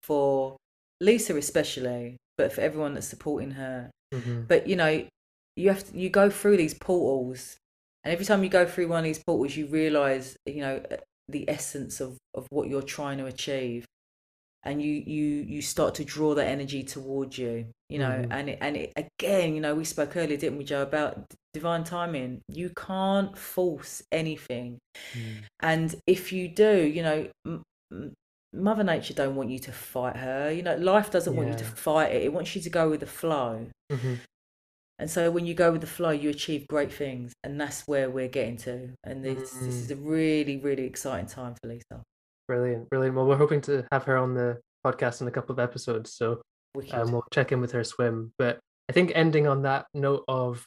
for 0.03 0.57
Lisa 1.01 1.35
especially, 1.35 2.17
but 2.37 2.53
for 2.53 2.61
everyone 2.61 2.93
that's 2.93 3.07
supporting 3.07 3.51
her. 3.51 3.91
hmm 4.13 4.49
But 4.49 4.67
you 4.67 4.75
know, 4.75 5.07
you 5.55 5.69
have 5.69 5.85
to 5.91 5.97
you 5.97 6.09
go 6.09 6.29
through 6.29 6.57
these 6.57 6.73
portals, 6.75 7.57
and 8.03 8.13
every 8.13 8.25
time 8.25 8.43
you 8.43 8.49
go 8.49 8.65
through 8.65 8.87
one 8.89 8.99
of 8.99 9.05
these 9.05 9.23
portals, 9.23 9.55
you 9.57 9.67
realize 9.67 10.37
you 10.45 10.61
know 10.61 10.83
the 11.29 11.49
essence 11.49 11.99
of 12.01 12.17
of 12.35 12.47
what 12.51 12.69
you're 12.69 12.81
trying 12.83 13.17
to 13.19 13.25
achieve, 13.25 13.85
and 14.67 14.81
you 14.83 14.93
you 15.07 15.25
you 15.47 15.61
start 15.63 15.95
to 15.95 16.05
draw 16.05 16.35
that 16.35 16.47
energy 16.47 16.83
towards 16.83 17.37
you. 17.39 17.67
You 17.89 17.99
know, 17.99 18.25
Mhm. 18.27 18.31
and 18.31 18.49
it, 18.49 18.59
and 18.61 18.77
it, 18.77 18.93
again, 18.97 19.55
you 19.55 19.61
know, 19.61 19.75
we 19.75 19.85
spoke 19.85 20.17
earlier, 20.17 20.37
didn't 20.37 20.57
we, 20.59 20.65
Joe, 20.65 20.83
about 20.83 21.25
divine 21.53 21.83
timing. 21.85 22.41
You 22.49 22.71
can't 22.77 23.37
force 23.37 24.03
anything, 24.11 24.79
and 25.61 25.95
if 26.07 26.31
you 26.33 26.47
do, 26.49 26.85
you 26.85 27.03
know. 27.03 27.29
M- 27.45 27.63
m- 27.91 28.13
Mother 28.53 28.83
Nature 28.83 29.13
don't 29.13 29.35
want 29.35 29.49
you 29.51 29.59
to 29.59 29.71
fight 29.73 30.17
her. 30.17 30.51
You 30.51 30.63
know, 30.63 30.77
life 30.77 31.11
doesn't 31.11 31.35
want 31.35 31.49
you 31.49 31.55
to 31.55 31.65
fight 31.65 32.13
it. 32.15 32.23
It 32.23 32.33
wants 32.33 32.55
you 32.55 32.61
to 32.61 32.69
go 32.69 32.89
with 32.89 33.01
the 33.01 33.05
flow. 33.07 33.67
hmm 33.91 34.15
And 34.99 35.09
so 35.09 35.29
when 35.31 35.45
you 35.45 35.53
go 35.53 35.71
with 35.71 35.81
the 35.81 35.87
flow, 35.87 36.09
you 36.11 36.29
achieve 36.29 36.67
great 36.67 36.91
things, 36.91 37.33
and 37.43 37.59
that's 37.59 37.87
where 37.87 38.09
we're 38.09 38.27
getting 38.29 38.57
to. 38.57 38.93
And 39.03 39.23
this 39.23 39.59
this 39.59 39.81
Mm. 39.81 39.83
is 39.83 39.91
a 39.91 39.95
really 39.95 40.57
really 40.57 40.85
exciting 40.85 41.27
time 41.27 41.55
for 41.61 41.69
Lisa. 41.69 42.03
Brilliant, 42.47 42.89
brilliant. 42.89 43.15
Well, 43.15 43.25
we're 43.25 43.37
hoping 43.37 43.61
to 43.61 43.85
have 43.91 44.03
her 44.05 44.17
on 44.17 44.33
the 44.33 44.57
podcast 44.85 45.21
in 45.21 45.27
a 45.27 45.31
couple 45.31 45.53
of 45.53 45.59
episodes, 45.59 46.13
so 46.13 46.41
and 46.75 46.93
um, 46.93 47.11
we'll 47.11 47.25
check 47.33 47.51
in 47.51 47.59
with 47.59 47.71
her 47.71 47.83
swim. 47.83 48.31
But 48.37 48.59
I 48.89 48.93
think 48.93 49.11
ending 49.15 49.47
on 49.47 49.63
that 49.63 49.87
note 49.93 50.23
of 50.27 50.65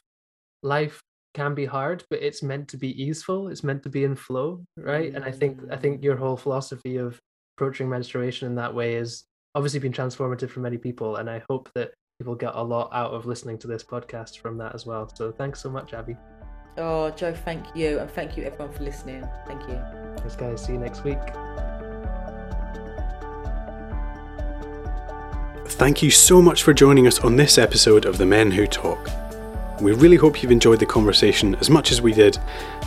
life 0.63 1.01
can 1.33 1.55
be 1.55 1.65
hard, 1.65 2.03
but 2.09 2.21
it's 2.21 2.43
meant 2.43 2.67
to 2.69 2.77
be 2.77 3.01
easeful. 3.01 3.47
It's 3.47 3.63
meant 3.63 3.83
to 3.83 3.89
be 3.89 4.03
in 4.03 4.15
flow, 4.15 4.63
right? 4.77 5.13
And 5.13 5.23
I 5.23 5.31
think 5.31 5.59
I 5.71 5.77
think 5.77 6.01
mm. 6.01 6.03
your 6.03 6.15
whole 6.15 6.37
philosophy 6.37 6.97
of 6.97 7.19
approaching 7.57 7.89
menstruation 7.89 8.47
in 8.47 8.55
that 8.55 8.73
way 8.73 8.95
is 8.95 9.23
obviously 9.55 9.79
been 9.79 9.93
transformative 9.93 10.49
for 10.49 10.59
many 10.59 10.77
people, 10.77 11.17
and 11.17 11.29
I 11.29 11.43
hope 11.49 11.69
that 11.75 11.91
people 12.19 12.35
get 12.35 12.51
a 12.53 12.61
lot 12.61 12.89
out 12.93 13.11
of 13.11 13.25
listening 13.25 13.57
to 13.59 13.67
this 13.67 13.83
podcast 13.83 14.39
from 14.39 14.57
that 14.57 14.75
as 14.75 14.85
well. 14.85 15.09
So 15.15 15.31
thanks 15.31 15.59
so 15.61 15.69
much, 15.69 15.93
Abi. 15.93 16.15
Oh, 16.77 17.09
Joe, 17.11 17.33
thank 17.33 17.75
you, 17.75 17.99
and 17.99 18.09
thank 18.11 18.37
you 18.37 18.43
everyone 18.43 18.73
for 18.73 18.83
listening. 18.83 19.27
Thank 19.47 19.61
you. 19.63 19.79
Thanks, 20.17 20.35
guys. 20.35 20.63
See 20.63 20.73
you 20.73 20.79
next 20.79 21.03
week. 21.03 21.19
Thank 25.81 26.03
you 26.03 26.11
so 26.11 26.43
much 26.43 26.61
for 26.61 26.75
joining 26.75 27.07
us 27.07 27.17
on 27.21 27.35
this 27.35 27.57
episode 27.57 28.05
of 28.05 28.19
The 28.19 28.25
Men 28.27 28.51
Who 28.51 28.67
Talk. 28.67 29.09
We 29.81 29.93
really 29.93 30.15
hope 30.15 30.43
you've 30.43 30.51
enjoyed 30.51 30.79
the 30.79 30.85
conversation 30.85 31.55
as 31.55 31.71
much 31.71 31.91
as 31.91 32.03
we 32.03 32.13
did 32.13 32.37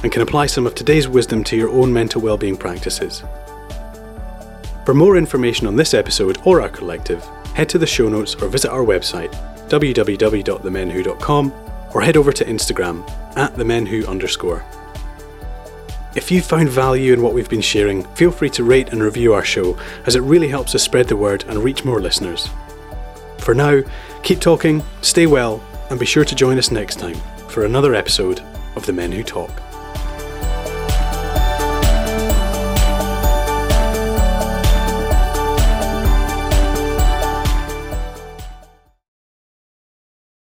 and 0.05 0.13
can 0.13 0.23
apply 0.23 0.47
some 0.47 0.65
of 0.65 0.77
today's 0.77 1.09
wisdom 1.09 1.43
to 1.43 1.57
your 1.57 1.71
own 1.71 1.93
mental 1.93 2.23
well-being 2.23 2.57
practices. 2.57 3.25
For 4.85 4.95
more 4.95 5.17
information 5.17 5.67
on 5.67 5.75
this 5.75 5.93
episode 5.93 6.39
or 6.45 6.61
our 6.61 6.69
collective, 6.69 7.25
head 7.57 7.69
to 7.71 7.79
the 7.79 7.87
show 7.87 8.09
notes 8.09 8.37
or 8.37 8.47
visit 8.47 8.71
our 8.71 8.85
website 8.85 9.35
www.themenwho.com 9.69 11.53
or 11.93 12.01
head 12.01 12.17
over 12.17 12.33
to 12.33 12.45
Instagram 12.45 13.11
at 13.37 13.55
themenwho 13.55 14.07
underscore. 14.07 14.65
If 16.15 16.31
you 16.31 16.41
found 16.41 16.69
value 16.69 17.13
in 17.13 17.23
what 17.23 17.35
we've 17.35 17.51
been 17.51 17.61
sharing, 17.61 18.05
feel 18.15 18.31
free 18.31 18.51
to 18.51 18.63
rate 18.63 18.91
and 18.91 19.03
review 19.03 19.35
our 19.35 19.45
show 19.45 19.77
as 20.07 20.15
it 20.15 20.21
really 20.21 20.47
helps 20.47 20.77
us 20.77 20.85
spread 20.85 21.09
the 21.09 21.17
word 21.17 21.43
and 21.49 21.59
reach 21.59 21.85
more 21.85 22.01
listeners. 22.01 22.49
For 23.45 23.55
now, 23.55 23.83
keep 24.23 24.41
talking, 24.41 24.83
stay 25.03 25.27
well, 25.27 25.63
and 25.91 26.01
be 26.01 26.07
sure 26.07 26.25
to 26.25 26.35
join 26.35 26.57
us 26.57 26.71
next 26.71 26.99
time 26.99 27.17
for 27.49 27.67
another 27.67 27.95
episode 27.95 28.41
of 28.75 28.87
The 28.87 28.93
Men 28.95 29.13
Who 29.13 29.23
Talk. 29.23 29.51